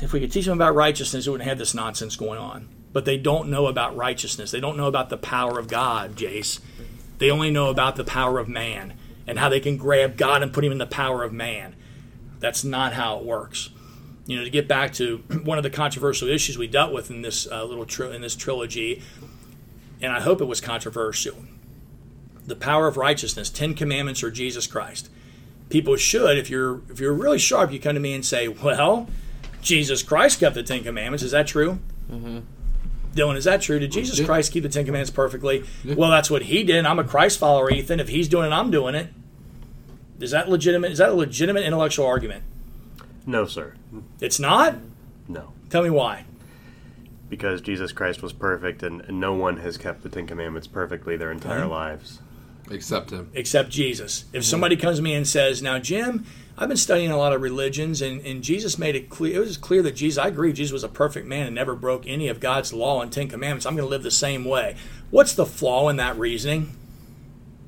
if 0.00 0.12
we 0.12 0.20
could 0.20 0.32
teach 0.32 0.46
them 0.46 0.58
about 0.58 0.74
righteousness, 0.74 1.26
it 1.26 1.30
wouldn't 1.30 1.48
have 1.48 1.58
this 1.58 1.74
nonsense 1.74 2.16
going 2.16 2.38
on. 2.38 2.68
But 2.92 3.04
they 3.04 3.16
don't 3.16 3.48
know 3.48 3.66
about 3.66 3.96
righteousness. 3.96 4.50
They 4.50 4.60
don't 4.60 4.76
know 4.76 4.86
about 4.86 5.10
the 5.10 5.18
power 5.18 5.58
of 5.58 5.68
God, 5.68 6.16
Jace. 6.16 6.60
They 7.18 7.30
only 7.30 7.50
know 7.50 7.68
about 7.68 7.96
the 7.96 8.04
power 8.04 8.38
of 8.38 8.48
man 8.48 8.94
and 9.26 9.38
how 9.38 9.48
they 9.48 9.60
can 9.60 9.76
grab 9.76 10.16
God 10.16 10.42
and 10.42 10.52
put 10.52 10.64
him 10.64 10.72
in 10.72 10.78
the 10.78 10.86
power 10.86 11.22
of 11.22 11.32
man. 11.32 11.76
That's 12.40 12.64
not 12.64 12.94
how 12.94 13.18
it 13.18 13.24
works 13.24 13.70
you 14.26 14.36
know, 14.36 14.44
to 14.44 14.50
get 14.50 14.68
back 14.68 14.92
to 14.94 15.18
one 15.44 15.58
of 15.58 15.64
the 15.64 15.70
controversial 15.70 16.28
issues 16.28 16.58
we 16.58 16.66
dealt 16.66 16.92
with 16.92 17.10
in 17.10 17.22
this 17.22 17.46
uh, 17.50 17.64
little 17.64 17.86
tri- 17.86 18.14
in 18.14 18.20
this 18.20 18.36
trilogy, 18.36 19.02
and 20.00 20.12
I 20.12 20.20
hope 20.20 20.40
it 20.40 20.46
was 20.46 20.60
controversial. 20.60 21.36
The 22.46 22.56
power 22.56 22.86
of 22.86 22.96
righteousness, 22.96 23.50
Ten 23.50 23.74
Commandments, 23.74 24.22
or 24.22 24.30
Jesus 24.30 24.66
Christ. 24.66 25.10
People 25.68 25.96
should, 25.96 26.38
if 26.38 26.48
you're 26.48 26.80
if 26.88 27.00
you're 27.00 27.12
really 27.12 27.38
sharp, 27.38 27.72
you 27.72 27.80
come 27.80 27.94
to 27.94 28.00
me 28.00 28.14
and 28.14 28.24
say, 28.24 28.46
"Well, 28.48 29.08
Jesus 29.62 30.02
Christ 30.02 30.38
kept 30.40 30.54
the 30.54 30.62
Ten 30.62 30.84
Commandments. 30.84 31.22
Is 31.24 31.32
that 31.32 31.46
true?" 31.48 31.80
Mm-hmm. 32.10 32.38
Dylan, 33.14 33.36
is 33.36 33.44
that 33.44 33.62
true? 33.62 33.78
Did 33.78 33.90
Jesus 33.92 34.18
Yeah. 34.18 34.26
Christ 34.26 34.52
keep 34.52 34.62
the 34.62 34.68
Ten 34.68 34.84
Commandments 34.84 35.10
perfectly? 35.10 35.64
Well, 35.84 36.10
that's 36.10 36.30
what 36.30 36.42
he 36.42 36.62
did. 36.62 36.84
I'm 36.86 36.98
a 36.98 37.04
Christ 37.04 37.38
follower, 37.38 37.70
Ethan. 37.70 37.98
If 37.98 38.08
he's 38.08 38.28
doing 38.28 38.46
it, 38.52 38.54
I'm 38.54 38.70
doing 38.70 38.94
it. 38.94 39.08
Is 40.20 40.30
that 40.30 40.48
legitimate? 40.48 40.92
Is 40.92 40.98
that 40.98 41.08
a 41.08 41.14
legitimate 41.14 41.64
intellectual 41.64 42.06
argument? 42.06 42.44
No, 43.26 43.44
sir. 43.46 43.74
It's 44.20 44.38
not. 44.38 44.76
No. 45.26 45.52
Tell 45.70 45.82
me 45.82 45.90
why. 45.90 46.24
Because 47.28 47.60
Jesus 47.60 47.90
Christ 47.90 48.22
was 48.22 48.32
perfect 48.32 48.84
and, 48.84 49.00
and 49.00 49.18
no 49.18 49.32
one 49.34 49.56
has 49.56 49.76
kept 49.76 50.02
the 50.04 50.08
Ten 50.08 50.26
Commandments 50.28 50.68
perfectly 50.68 51.16
their 51.16 51.32
entire 51.32 51.60
Okay. 51.62 51.66
lives. 51.68 52.20
Accept 52.70 53.10
him. 53.10 53.30
except 53.34 53.70
Jesus. 53.70 54.24
If 54.32 54.44
somebody 54.44 54.76
comes 54.76 54.96
to 54.96 55.02
me 55.02 55.14
and 55.14 55.26
says, 55.26 55.62
"Now, 55.62 55.78
Jim, 55.78 56.24
I've 56.58 56.68
been 56.68 56.76
studying 56.76 57.10
a 57.10 57.16
lot 57.18 57.32
of 57.32 57.42
religions, 57.42 58.00
and, 58.02 58.24
and 58.26 58.42
Jesus 58.42 58.78
made 58.78 58.96
it 58.96 59.10
clear. 59.10 59.36
It 59.36 59.46
was 59.46 59.56
clear 59.56 59.82
that 59.82 59.94
Jesus. 59.96 60.22
I 60.22 60.28
agree, 60.28 60.52
Jesus 60.52 60.72
was 60.72 60.84
a 60.84 60.88
perfect 60.88 61.26
man 61.26 61.46
and 61.46 61.54
never 61.54 61.74
broke 61.74 62.06
any 62.06 62.28
of 62.28 62.40
God's 62.40 62.72
law 62.72 63.02
and 63.02 63.12
Ten 63.12 63.28
Commandments. 63.28 63.66
I'm 63.66 63.76
going 63.76 63.86
to 63.86 63.90
live 63.90 64.02
the 64.02 64.10
same 64.10 64.44
way." 64.44 64.76
What's 65.10 65.34
the 65.34 65.46
flaw 65.46 65.88
in 65.88 65.96
that 65.96 66.18
reasoning? 66.18 66.74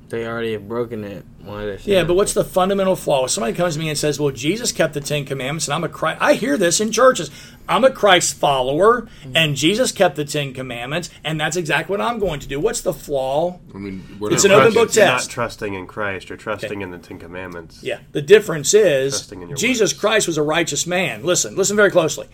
They 0.09 0.25
already 0.25 0.53
have 0.53 0.67
broken 0.67 1.03
it. 1.03 1.23
Why 1.43 1.65
they 1.65 1.77
Yeah, 1.83 2.03
but 2.03 2.15
what's 2.15 2.33
the 2.33 2.43
fundamental 2.43 2.95
flaw? 2.95 3.25
If 3.25 3.31
somebody 3.31 3.55
comes 3.55 3.75
to 3.75 3.79
me 3.79 3.89
and 3.89 3.97
says, 3.97 4.19
"Well, 4.19 4.31
Jesus 4.31 4.71
kept 4.71 4.95
the 4.95 5.01
Ten 5.01 5.23
Commandments, 5.23 5.67
and 5.67 5.75
I'm 5.75 5.83
a 5.83 5.89
Christ," 5.89 6.17
I 6.19 6.33
hear 6.33 6.57
this 6.57 6.81
in 6.81 6.91
churches. 6.91 7.29
I'm 7.67 7.83
a 7.83 7.91
Christ 7.91 8.35
follower, 8.35 9.07
mm. 9.23 9.31
and 9.35 9.55
Jesus 9.55 9.91
kept 9.91 10.15
the 10.15 10.25
Ten 10.25 10.53
Commandments, 10.53 11.11
and 11.23 11.39
that's 11.39 11.55
exactly 11.55 11.95
what 11.95 12.01
I'm 12.01 12.17
going 12.17 12.39
to 12.39 12.47
do. 12.47 12.59
What's 12.59 12.81
the 12.81 12.93
flaw? 12.93 13.59
I 13.73 13.77
mean, 13.77 14.17
we're 14.19 14.33
It's 14.33 14.43
not 14.43 14.53
an 14.53 14.59
open 14.61 14.73
Christians. 14.73 14.87
book 14.87 14.95
You're 14.95 15.05
test. 15.05 15.27
not 15.27 15.33
trusting 15.33 15.73
in 15.75 15.85
Christ. 15.85 16.29
You're 16.29 16.37
trusting 16.37 16.81
in 16.81 16.89
the 16.89 16.97
Ten 16.97 17.19
Commandments. 17.19 17.83
Yeah. 17.83 17.99
The 18.11 18.23
difference 18.23 18.73
is 18.73 19.13
Trusting 19.13 19.43
in 19.43 19.55
Jesus 19.55 19.93
words. 19.93 19.99
Christ 19.99 20.27
was 20.27 20.37
a 20.37 20.43
righteous 20.43 20.87
man. 20.87 21.23
Listen, 21.23 21.55
listen 21.55 21.75
very 21.75 21.91
closely. 21.91 22.27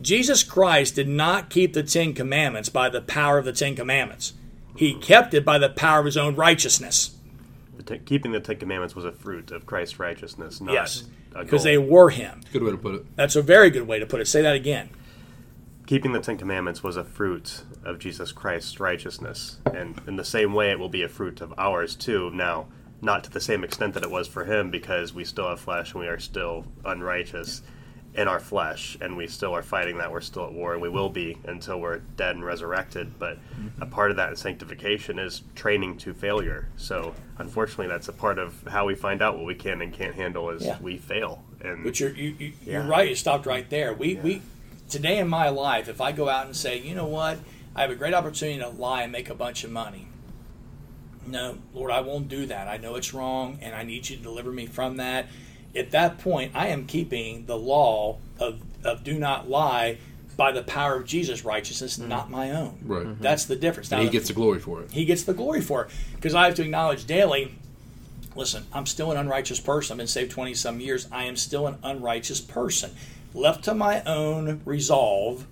Jesus 0.00 0.44
Christ 0.44 0.94
did 0.94 1.08
not 1.08 1.50
keep 1.50 1.72
the 1.72 1.82
Ten 1.82 2.12
Commandments 2.12 2.68
by 2.68 2.88
the 2.88 3.00
power 3.00 3.38
of 3.38 3.44
the 3.44 3.52
Ten 3.52 3.74
Commandments. 3.74 4.34
He 4.76 4.94
kept 4.94 5.34
it 5.34 5.44
by 5.44 5.58
the 5.58 5.70
power 5.70 6.00
of 6.00 6.04
his 6.04 6.16
own 6.18 6.36
righteousness. 6.36 7.15
The 7.76 7.82
ten- 7.82 8.04
keeping 8.04 8.32
the 8.32 8.40
Ten 8.40 8.56
Commandments 8.56 8.94
was 8.96 9.04
a 9.04 9.12
fruit 9.12 9.50
of 9.50 9.66
Christ's 9.66 9.98
righteousness, 9.98 10.60
not 10.60 10.72
yes. 10.72 11.04
Because 11.38 11.64
they 11.64 11.76
were 11.76 12.10
him. 12.10 12.40
Good 12.52 12.62
way 12.62 12.70
to 12.70 12.78
put 12.78 12.94
it. 12.94 13.16
That's 13.16 13.36
a 13.36 13.42
very 13.42 13.68
good 13.70 13.86
way 13.86 13.98
to 13.98 14.06
put 14.06 14.20
it. 14.20 14.26
Say 14.26 14.40
that 14.42 14.54
again. 14.56 14.88
keeping 15.86 16.12
the 16.12 16.20
Ten 16.20 16.36
Commandments 16.38 16.82
was 16.82 16.96
a 16.96 17.04
fruit 17.04 17.62
of 17.84 17.98
Jesus 17.98 18.32
Christ's 18.32 18.80
righteousness, 18.80 19.58
and 19.66 20.00
in 20.06 20.16
the 20.16 20.24
same 20.24 20.52
way, 20.54 20.70
it 20.70 20.78
will 20.78 20.88
be 20.88 21.02
a 21.02 21.08
fruit 21.08 21.40
of 21.40 21.54
ours 21.58 21.94
too. 21.94 22.30
Now, 22.32 22.66
not 23.02 23.22
to 23.24 23.30
the 23.30 23.40
same 23.40 23.62
extent 23.62 23.94
that 23.94 24.02
it 24.02 24.10
was 24.10 24.26
for 24.26 24.44
him, 24.44 24.70
because 24.70 25.12
we 25.12 25.24
still 25.24 25.48
have 25.48 25.60
flesh 25.60 25.92
and 25.92 26.00
we 26.00 26.08
are 26.08 26.18
still 26.18 26.64
unrighteous 26.84 27.62
in 28.16 28.28
our 28.28 28.40
flesh, 28.40 28.96
and 29.00 29.14
we 29.16 29.26
still 29.26 29.54
are 29.54 29.62
fighting 29.62 29.98
that. 29.98 30.10
We're 30.10 30.22
still 30.22 30.46
at 30.46 30.52
war, 30.52 30.72
and 30.72 30.80
we 30.80 30.88
will 30.88 31.10
be 31.10 31.36
until 31.44 31.78
we're 31.80 31.98
dead 31.98 32.34
and 32.34 32.44
resurrected. 32.44 33.18
But 33.18 33.38
a 33.80 33.86
part 33.86 34.10
of 34.10 34.16
that 34.16 34.36
sanctification 34.38 35.18
is 35.18 35.42
training 35.54 35.98
to 35.98 36.14
failure. 36.14 36.68
So, 36.76 37.14
unfortunately, 37.38 37.88
that's 37.88 38.08
a 38.08 38.14
part 38.14 38.38
of 38.38 38.54
how 38.68 38.86
we 38.86 38.94
find 38.94 39.20
out 39.20 39.36
what 39.36 39.44
we 39.44 39.54
can 39.54 39.82
and 39.82 39.92
can't 39.92 40.14
handle 40.14 40.48
is 40.50 40.64
Yeah. 40.64 40.78
we 40.80 40.96
fail. 40.96 41.44
And 41.60 41.84
But 41.84 42.00
you're 42.00 42.10
you, 42.10 42.34
you, 42.38 42.52
you're 42.64 42.82
right. 42.82 43.08
You 43.08 43.14
stopped 43.14 43.44
right 43.44 43.68
there. 43.68 43.92
We 43.92 44.14
we 44.16 44.40
today 44.88 45.18
in 45.18 45.28
my 45.28 45.50
life, 45.50 45.88
if 45.88 46.00
I 46.00 46.12
go 46.12 46.28
out 46.28 46.46
and 46.46 46.56
say, 46.56 46.78
you 46.80 46.94
know 46.94 47.06
what, 47.06 47.38
I 47.74 47.82
have 47.82 47.90
a 47.90 47.96
great 47.96 48.14
opportunity 48.14 48.58
to 48.60 48.68
lie 48.68 49.02
and 49.02 49.12
make 49.12 49.28
a 49.28 49.34
bunch 49.34 49.62
of 49.62 49.70
money. 49.70 50.08
No, 51.26 51.58
Lord, 51.74 51.90
I 51.90 52.00
won't 52.00 52.28
do 52.28 52.46
that. 52.46 52.68
I 52.68 52.76
know 52.76 52.94
it's 52.94 53.12
wrong, 53.12 53.58
and 53.60 53.74
I 53.74 53.82
need 53.82 54.08
you 54.08 54.16
to 54.16 54.22
deliver 54.22 54.52
me 54.52 54.66
from 54.66 54.96
that. 54.98 55.26
At 55.76 55.90
that 55.92 56.18
point, 56.18 56.52
I 56.54 56.68
am 56.68 56.86
keeping 56.86 57.46
the 57.46 57.56
law 57.56 58.18
of, 58.38 58.60
of 58.84 59.04
do 59.04 59.18
not 59.18 59.48
lie 59.48 59.98
by 60.36 60.52
the 60.52 60.62
power 60.62 60.96
of 60.96 61.06
Jesus' 61.06 61.44
righteousness, 61.44 61.98
mm-hmm. 61.98 62.08
not 62.08 62.30
my 62.30 62.50
own. 62.50 62.78
Right. 62.84 63.06
Mm-hmm. 63.06 63.22
That's 63.22 63.46
the 63.46 63.56
difference. 63.56 63.90
Now, 63.90 63.98
And 63.98 64.06
he 64.06 64.12
gets 64.12 64.28
the 64.28 64.34
glory 64.34 64.58
for 64.58 64.82
it. 64.82 64.90
he 64.90 65.04
gets 65.04 65.22
the 65.22 65.34
glory 65.34 65.60
for 65.60 65.84
it 65.84 65.90
because 66.14 66.34
I 66.34 66.46
have 66.46 66.54
to 66.56 66.62
acknowledge 66.62 67.06
daily. 67.06 67.54
Listen, 68.34 68.66
I'm 68.72 68.84
still 68.84 69.10
an 69.10 69.16
unrighteous 69.16 69.60
person. 69.60 69.94
I've 69.94 69.98
been 69.98 70.06
saved 70.06 70.30
20 70.30 70.52
some 70.54 70.78
years. 70.78 71.08
I 71.10 71.24
am 71.24 71.36
still 71.36 71.66
an 71.66 71.78
unrighteous 71.82 72.42
person. 72.42 72.90
Left 73.32 73.64
to 73.64 73.74
my 73.74 74.02
own 74.02 74.60
resolve, 74.66 75.46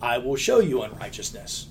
I 0.00 0.18
will 0.18 0.36
show 0.36 0.60
you 0.60 0.82
unrighteousness. 0.82 1.66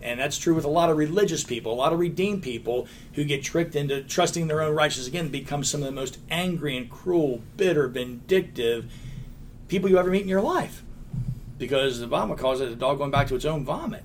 And 0.00 0.20
that's 0.20 0.38
true 0.38 0.54
with 0.54 0.64
a 0.64 0.68
lot 0.68 0.90
of 0.90 0.96
religious 0.96 1.42
people, 1.42 1.72
a 1.72 1.74
lot 1.74 1.92
of 1.92 1.98
redeemed 1.98 2.42
people 2.42 2.86
who 3.14 3.24
get 3.24 3.42
tricked 3.42 3.74
into 3.74 4.02
trusting 4.02 4.46
their 4.46 4.62
own 4.62 4.74
righteousness 4.74 5.08
again, 5.08 5.28
become 5.28 5.64
some 5.64 5.80
of 5.80 5.86
the 5.86 5.92
most 5.92 6.18
angry 6.30 6.76
and 6.76 6.88
cruel, 6.88 7.42
bitter, 7.56 7.88
vindictive 7.88 8.92
people 9.66 9.88
you 9.88 9.98
ever 9.98 10.10
meet 10.10 10.22
in 10.22 10.28
your 10.28 10.40
life. 10.40 10.84
Because 11.58 11.98
the 11.98 12.06
Bible 12.06 12.36
calls 12.36 12.60
it 12.60 12.70
a 12.70 12.76
dog 12.76 12.98
going 12.98 13.10
back 13.10 13.26
to 13.28 13.34
its 13.34 13.44
own 13.44 13.64
vomit. 13.64 14.04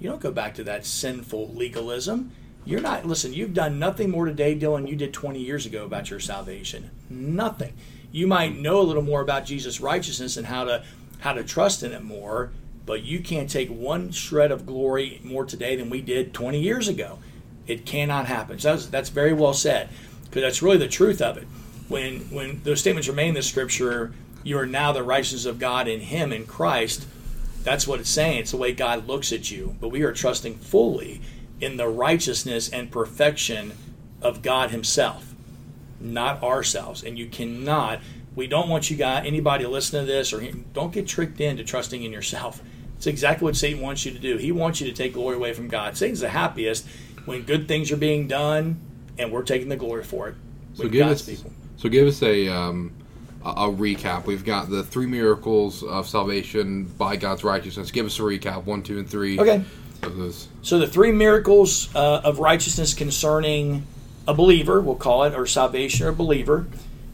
You 0.00 0.10
don't 0.10 0.20
go 0.20 0.32
back 0.32 0.54
to 0.54 0.64
that 0.64 0.84
sinful 0.84 1.54
legalism. 1.54 2.32
You're 2.64 2.80
not, 2.80 3.06
listen, 3.06 3.32
you've 3.32 3.54
done 3.54 3.78
nothing 3.78 4.10
more 4.10 4.26
today, 4.26 4.58
Dylan, 4.58 4.88
you 4.88 4.96
did 4.96 5.12
20 5.12 5.38
years 5.38 5.66
ago 5.66 5.84
about 5.84 6.10
your 6.10 6.20
salvation. 6.20 6.90
Nothing. 7.08 7.74
You 8.10 8.26
might 8.26 8.56
know 8.56 8.80
a 8.80 8.82
little 8.82 9.02
more 9.02 9.20
about 9.20 9.44
Jesus' 9.44 9.80
righteousness 9.80 10.36
and 10.36 10.46
how 10.46 10.64
to 10.64 10.84
how 11.20 11.32
to 11.32 11.42
trust 11.42 11.82
in 11.82 11.92
it 11.92 12.02
more, 12.02 12.52
but 12.88 13.04
you 13.04 13.20
can't 13.20 13.50
take 13.50 13.68
one 13.68 14.10
shred 14.10 14.50
of 14.50 14.64
glory 14.64 15.20
more 15.22 15.44
today 15.44 15.76
than 15.76 15.90
we 15.90 16.00
did 16.00 16.32
20 16.32 16.58
years 16.58 16.88
ago. 16.88 17.18
It 17.66 17.84
cannot 17.84 18.24
happen. 18.24 18.58
So 18.58 18.70
that's, 18.70 18.86
that's 18.86 19.08
very 19.10 19.34
well 19.34 19.52
said, 19.52 19.90
because 20.24 20.40
that's 20.40 20.62
really 20.62 20.78
the 20.78 20.88
truth 20.88 21.20
of 21.20 21.36
it. 21.36 21.46
When 21.88 22.20
when 22.30 22.62
those 22.64 22.80
statements 22.80 23.06
remain 23.06 23.28
in 23.28 23.34
the 23.34 23.42
scripture, 23.42 24.14
you 24.42 24.58
are 24.58 24.64
now 24.64 24.92
the 24.92 25.02
righteousness 25.02 25.44
of 25.44 25.58
God 25.58 25.86
in 25.86 26.00
Him 26.00 26.32
in 26.32 26.46
Christ. 26.46 27.06
That's 27.62 27.86
what 27.86 28.00
it's 28.00 28.08
saying. 28.08 28.38
It's 28.40 28.52
the 28.52 28.56
way 28.56 28.72
God 28.72 29.06
looks 29.06 29.34
at 29.34 29.50
you. 29.50 29.76
But 29.82 29.90
we 29.90 30.02
are 30.02 30.12
trusting 30.12 30.56
fully 30.56 31.20
in 31.60 31.76
the 31.76 31.88
righteousness 31.88 32.70
and 32.70 32.90
perfection 32.90 33.72
of 34.22 34.40
God 34.40 34.70
Himself, 34.70 35.34
not 36.00 36.42
ourselves. 36.42 37.04
And 37.04 37.18
you 37.18 37.26
cannot. 37.26 38.00
We 38.34 38.46
don't 38.46 38.70
want 38.70 38.90
you 38.90 38.96
guys, 38.96 39.26
anybody 39.26 39.64
to 39.64 39.70
listen 39.70 40.00
to 40.00 40.06
this, 40.06 40.32
or 40.32 40.40
don't 40.72 40.92
get 40.92 41.06
tricked 41.06 41.42
into 41.42 41.64
trusting 41.64 42.02
in 42.02 42.12
yourself. 42.12 42.62
It's 42.98 43.06
exactly 43.06 43.44
what 43.44 43.54
Satan 43.54 43.80
wants 43.80 44.04
you 44.04 44.10
to 44.10 44.18
do. 44.18 44.36
He 44.38 44.50
wants 44.50 44.80
you 44.80 44.88
to 44.88 44.92
take 44.92 45.14
glory 45.14 45.36
away 45.36 45.52
from 45.52 45.68
God. 45.68 45.96
Satan's 45.96 46.18
the 46.18 46.28
happiest 46.28 46.84
when 47.26 47.42
good 47.42 47.68
things 47.68 47.92
are 47.92 47.96
being 47.96 48.26
done, 48.26 48.80
and 49.16 49.30
we're 49.30 49.44
taking 49.44 49.68
the 49.68 49.76
glory 49.76 50.02
for 50.02 50.28
it. 50.28 50.34
So 50.74 50.88
give 50.88 51.06
God's 51.06 51.28
us 51.28 51.36
people. 51.36 51.52
so 51.76 51.88
give 51.88 52.08
us 52.08 52.20
a 52.24 52.48
um, 52.48 52.92
a, 53.44 53.68
recap. 53.68 54.26
We've 54.26 54.44
got 54.44 54.68
the 54.68 54.82
three 54.82 55.06
miracles 55.06 55.84
of 55.84 56.08
salvation 56.08 56.84
by 56.84 57.14
God's 57.14 57.44
righteousness. 57.44 57.92
Give 57.92 58.04
us 58.04 58.18
a 58.18 58.22
recap. 58.22 58.64
One, 58.64 58.82
two, 58.82 58.98
and 58.98 59.08
three. 59.08 59.38
Okay. 59.38 59.62
So 60.62 60.78
the 60.78 60.86
three 60.86 61.12
miracles 61.12 61.94
uh, 61.94 62.20
of 62.24 62.40
righteousness 62.40 62.94
concerning 62.94 63.86
a 64.26 64.34
believer, 64.34 64.80
we'll 64.80 64.96
call 64.96 65.24
it, 65.24 65.34
or 65.34 65.46
salvation 65.46 66.06
or 66.06 66.12
believer, 66.12 66.66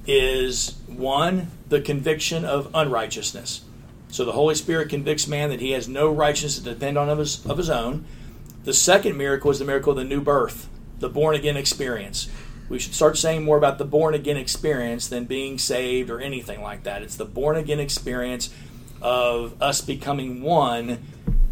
is 0.07 0.77
one, 0.87 1.51
the 1.69 1.81
conviction 1.81 2.45
of 2.45 2.71
unrighteousness. 2.75 3.63
So 4.15 4.25
the 4.25 4.31
Holy 4.31 4.55
Spirit 4.55 4.91
convicts 4.91 5.27
man 5.27 5.51
that 5.51 5.61
he 5.61 5.73
has 5.73 5.89
no 5.89 6.09
righteousness 6.09 6.61
to 6.61 6.73
depend 6.73 6.97
on 6.97 7.09
of 7.09 7.19
his, 7.19 7.45
of 7.47 7.59
his 7.59 7.69
own. 7.69 8.05
The 8.63 8.73
second 8.73 9.17
miracle 9.17 9.51
is 9.51 9.59
the 9.59 9.65
miracle 9.65 9.91
of 9.91 9.97
the 9.97 10.05
new 10.05 10.21
birth, 10.21 10.69
the 11.01 11.09
born 11.09 11.35
again 11.35 11.57
experience. 11.57 12.29
We 12.69 12.79
should 12.79 12.95
start 12.95 13.19
saying 13.19 13.43
more 13.43 13.57
about 13.57 13.79
the 13.79 13.85
born 13.85 14.15
again 14.15 14.37
experience 14.37 15.09
than 15.09 15.25
being 15.25 15.59
saved 15.59 16.11
or 16.11 16.21
anything 16.21 16.63
like 16.63 16.85
that. 16.85 17.03
It's 17.03 17.17
the 17.17 17.25
born 17.25 17.57
again 17.57 17.81
experience 17.81 18.55
of 19.03 19.61
us 19.61 19.81
becoming 19.81 20.43
one 20.43 21.05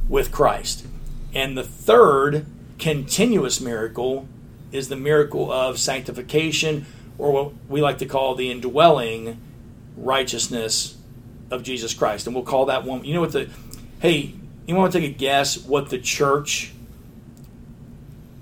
with 0.09 0.31
Christ. 0.31 0.87
And 1.35 1.59
the 1.59 1.65
third 1.65 2.47
continuous 2.79 3.61
miracle 3.61 4.29
is 4.71 4.89
the 4.89 4.95
miracle 4.95 5.51
of 5.51 5.81
sanctification, 5.81 6.87
or 7.19 7.33
what 7.33 7.53
we 7.69 7.83
like 7.83 7.99
to 7.99 8.07
call 8.07 8.37
the 8.37 8.53
indwelling 8.53 9.41
righteousness 9.97 10.97
of 11.53 11.63
Jesus 11.63 11.95
Christ. 11.95 12.27
And 12.27 12.35
we'll 12.35 12.45
call 12.45 12.67
that 12.67 12.85
one, 12.85 13.05
you 13.05 13.15
know 13.15 13.21
what 13.21 13.33
the, 13.33 13.49
hey, 14.01 14.35
you 14.67 14.75
want 14.75 14.93
to 14.93 15.01
take 15.01 15.11
a 15.11 15.17
guess 15.17 15.59
what 15.59 15.91
the 15.91 15.99
church, 15.99 16.73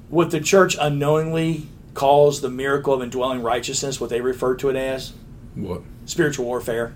what 0.08 0.30
the 0.30 0.40
church 0.40 0.76
unknowingly 0.80 1.66
calls 1.92 2.40
the 2.40 2.50
miracle 2.50 2.94
of 2.94 3.02
indwelling 3.02 3.42
righteousness, 3.42 4.00
what 4.00 4.11
they 4.11 4.20
refer 4.20 4.54
to 4.56 4.70
it 4.70 4.76
as? 4.76 5.12
What? 5.54 5.82
spiritual 6.11 6.44
warfare. 6.44 6.92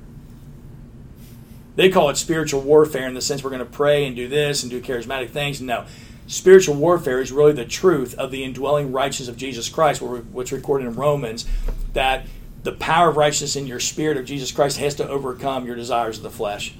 They 1.77 1.89
call 1.89 2.11
it 2.11 2.17
spiritual 2.17 2.61
warfare 2.61 3.07
in 3.09 3.15
the 3.15 3.21
sense 3.21 3.43
we're 3.43 3.51
going 3.51 3.61
to 3.61 3.65
pray 3.65 4.07
and 4.07 4.15
do 4.15 4.29
this 4.29 4.63
and 4.63 4.71
do 4.71 4.81
charismatic 4.81 5.31
things. 5.31 5.61
No. 5.61 5.87
Spiritual 6.27 6.77
warfare 6.77 7.21
is 7.21 7.33
really 7.33 7.53
the 7.53 7.65
truth 7.65 8.15
of 8.15 8.31
the 8.31 8.45
indwelling 8.45 8.93
righteousness 8.93 9.29
of 9.29 9.37
Jesus 9.37 9.69
Christ, 9.69 10.01
what's 10.01 10.53
recorded 10.53 10.87
in 10.87 10.95
Romans, 10.95 11.47
that 11.93 12.27
the 12.65 12.73
power 12.73 13.11
of 13.11 13.17
righteousness 13.17 13.57
in 13.57 13.67
your 13.67 13.79
spirit 13.79 14.17
of 14.17 14.25
Jesus 14.25 14.51
Christ 14.51 14.79
has 14.79 14.95
to 14.97 15.09
overcome 15.09 15.67
your 15.67 15.77
desires 15.77 16.17
of 16.17 16.23
the 16.23 16.31
flesh. 16.31 16.75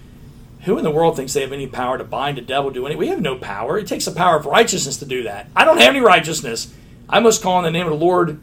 Who 0.63 0.79
in 0.79 0.85
the 0.85 0.91
world 0.91 1.15
thinks 1.15 1.35
they 1.35 1.43
have 1.43 1.53
any 1.53 1.67
power 1.67 1.99
to 1.99 2.05
bind 2.05 2.39
a 2.39 2.41
devil, 2.41 2.71
do 2.71 2.87
any? 2.87 2.97
We 2.97 3.09
have 3.09 3.21
no 3.21 3.37
power. 3.37 3.79
It 3.79 3.87
takes 3.87 4.07
the 4.07 4.11
power 4.11 4.37
of 4.37 4.47
righteousness 4.47 4.97
to 4.97 5.05
do 5.05 5.23
that. 5.25 5.49
I 5.55 5.67
don't 5.67 5.79
have 5.79 5.91
any 5.91 6.01
righteousness. 6.01 6.73
I 7.07 7.21
must 7.21 7.43
call 7.43 7.57
on 7.57 7.65
the 7.65 7.71
name 7.71 7.87
of 7.87 7.93
the 7.93 8.05
Lord 8.05 8.41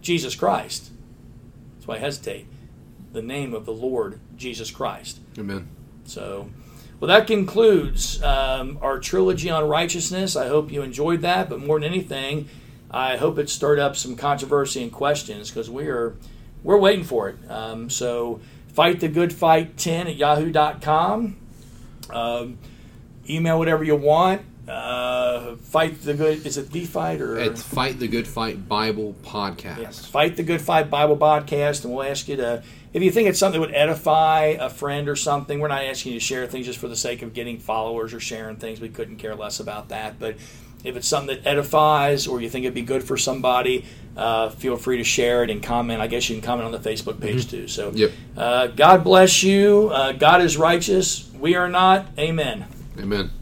Jesus 0.00 0.36
Christ. 0.36 0.92
That's 1.74 1.88
why 1.88 1.96
I 1.96 1.98
hesitate. 1.98 2.46
The 3.12 3.22
name 3.22 3.52
of 3.52 3.66
the 3.66 3.72
Lord 3.72 4.20
Jesus 4.36 4.70
Christ. 4.70 5.18
Amen. 5.36 5.68
So, 6.04 6.50
well, 7.00 7.08
that 7.08 7.26
concludes 7.26 8.22
um, 8.22 8.78
our 8.80 9.00
trilogy 9.00 9.50
on 9.50 9.68
righteousness. 9.68 10.36
I 10.36 10.46
hope 10.46 10.70
you 10.70 10.82
enjoyed 10.82 11.20
that, 11.22 11.48
but 11.48 11.58
more 11.58 11.80
than 11.80 11.92
anything, 11.92 12.48
I 12.92 13.16
hope 13.16 13.38
it 13.38 13.50
stirred 13.50 13.80
up 13.80 13.96
some 13.96 14.14
controversy 14.14 14.84
and 14.84 14.92
questions 14.92 15.50
because 15.50 15.68
we 15.68 15.88
are 15.88 16.14
we're 16.64 16.78
waiting 16.78 17.04
for 17.04 17.28
it. 17.28 17.36
Um, 17.48 17.88
so, 17.88 18.40
fight 18.72 18.98
the 18.98 19.08
good 19.08 19.32
fight 19.32 19.76
10 19.76 20.08
at 20.08 20.16
yahoo.com. 20.16 21.36
Um, 22.10 22.58
email 23.28 23.58
whatever 23.58 23.84
you 23.84 23.94
want. 23.94 24.42
Uh, 24.68 25.56
fight 25.56 26.00
the 26.02 26.14
good. 26.14 26.46
Is 26.46 26.56
it 26.56 26.70
the 26.70 26.86
fight 26.86 27.20
or 27.20 27.38
It's 27.38 27.62
Fight 27.62 27.98
the 27.98 28.08
Good 28.08 28.26
Fight 28.26 28.66
Bible 28.66 29.14
podcast. 29.22 29.78
Yes. 29.78 30.06
Fight 30.06 30.36
the 30.36 30.42
Good 30.42 30.62
Fight 30.62 30.88
Bible 30.88 31.18
podcast, 31.18 31.84
and 31.84 31.92
we'll 31.92 32.04
ask 32.04 32.28
you 32.28 32.36
to, 32.36 32.62
if 32.94 33.02
you 33.02 33.10
think 33.10 33.28
it's 33.28 33.38
something 33.38 33.60
that 33.60 33.66
would 33.66 33.76
edify 33.76 34.56
a 34.58 34.70
friend 34.70 35.06
or 35.06 35.16
something, 35.16 35.60
we're 35.60 35.68
not 35.68 35.84
asking 35.84 36.14
you 36.14 36.18
to 36.18 36.24
share 36.24 36.46
things 36.46 36.64
just 36.64 36.78
for 36.78 36.88
the 36.88 36.96
sake 36.96 37.20
of 37.20 37.34
getting 37.34 37.58
followers 37.58 38.14
or 38.14 38.20
sharing 38.20 38.56
things. 38.56 38.80
We 38.80 38.88
couldn't 38.88 39.16
care 39.16 39.34
less 39.34 39.60
about 39.60 39.90
that. 39.90 40.18
But 40.18 40.36
if 40.84 40.96
it's 40.96 41.08
something 41.08 41.34
that 41.36 41.46
edifies 41.48 42.26
or 42.26 42.40
you 42.40 42.48
think 42.48 42.64
it'd 42.64 42.74
be 42.74 42.82
good 42.82 43.02
for 43.02 43.16
somebody, 43.16 43.84
uh, 44.16 44.50
feel 44.50 44.76
free 44.76 44.98
to 44.98 45.04
share 45.04 45.42
it 45.42 45.50
and 45.50 45.62
comment. 45.62 46.00
I 46.00 46.06
guess 46.06 46.28
you 46.28 46.36
can 46.36 46.42
comment 46.44 46.66
on 46.66 46.72
the 46.72 46.78
Facebook 46.90 47.20
page 47.20 47.50
too. 47.50 47.66
So, 47.66 47.90
Yep. 47.94 48.12
uh, 48.36 48.66
God 48.68 49.02
bless 49.02 49.42
you. 49.42 49.90
Uh, 49.92 50.12
God 50.12 50.40
is 50.42 50.56
righteous. 50.56 51.28
We 51.40 51.56
are 51.56 51.68
not. 51.68 52.06
Amen. 52.18 52.66
Amen. 52.98 53.30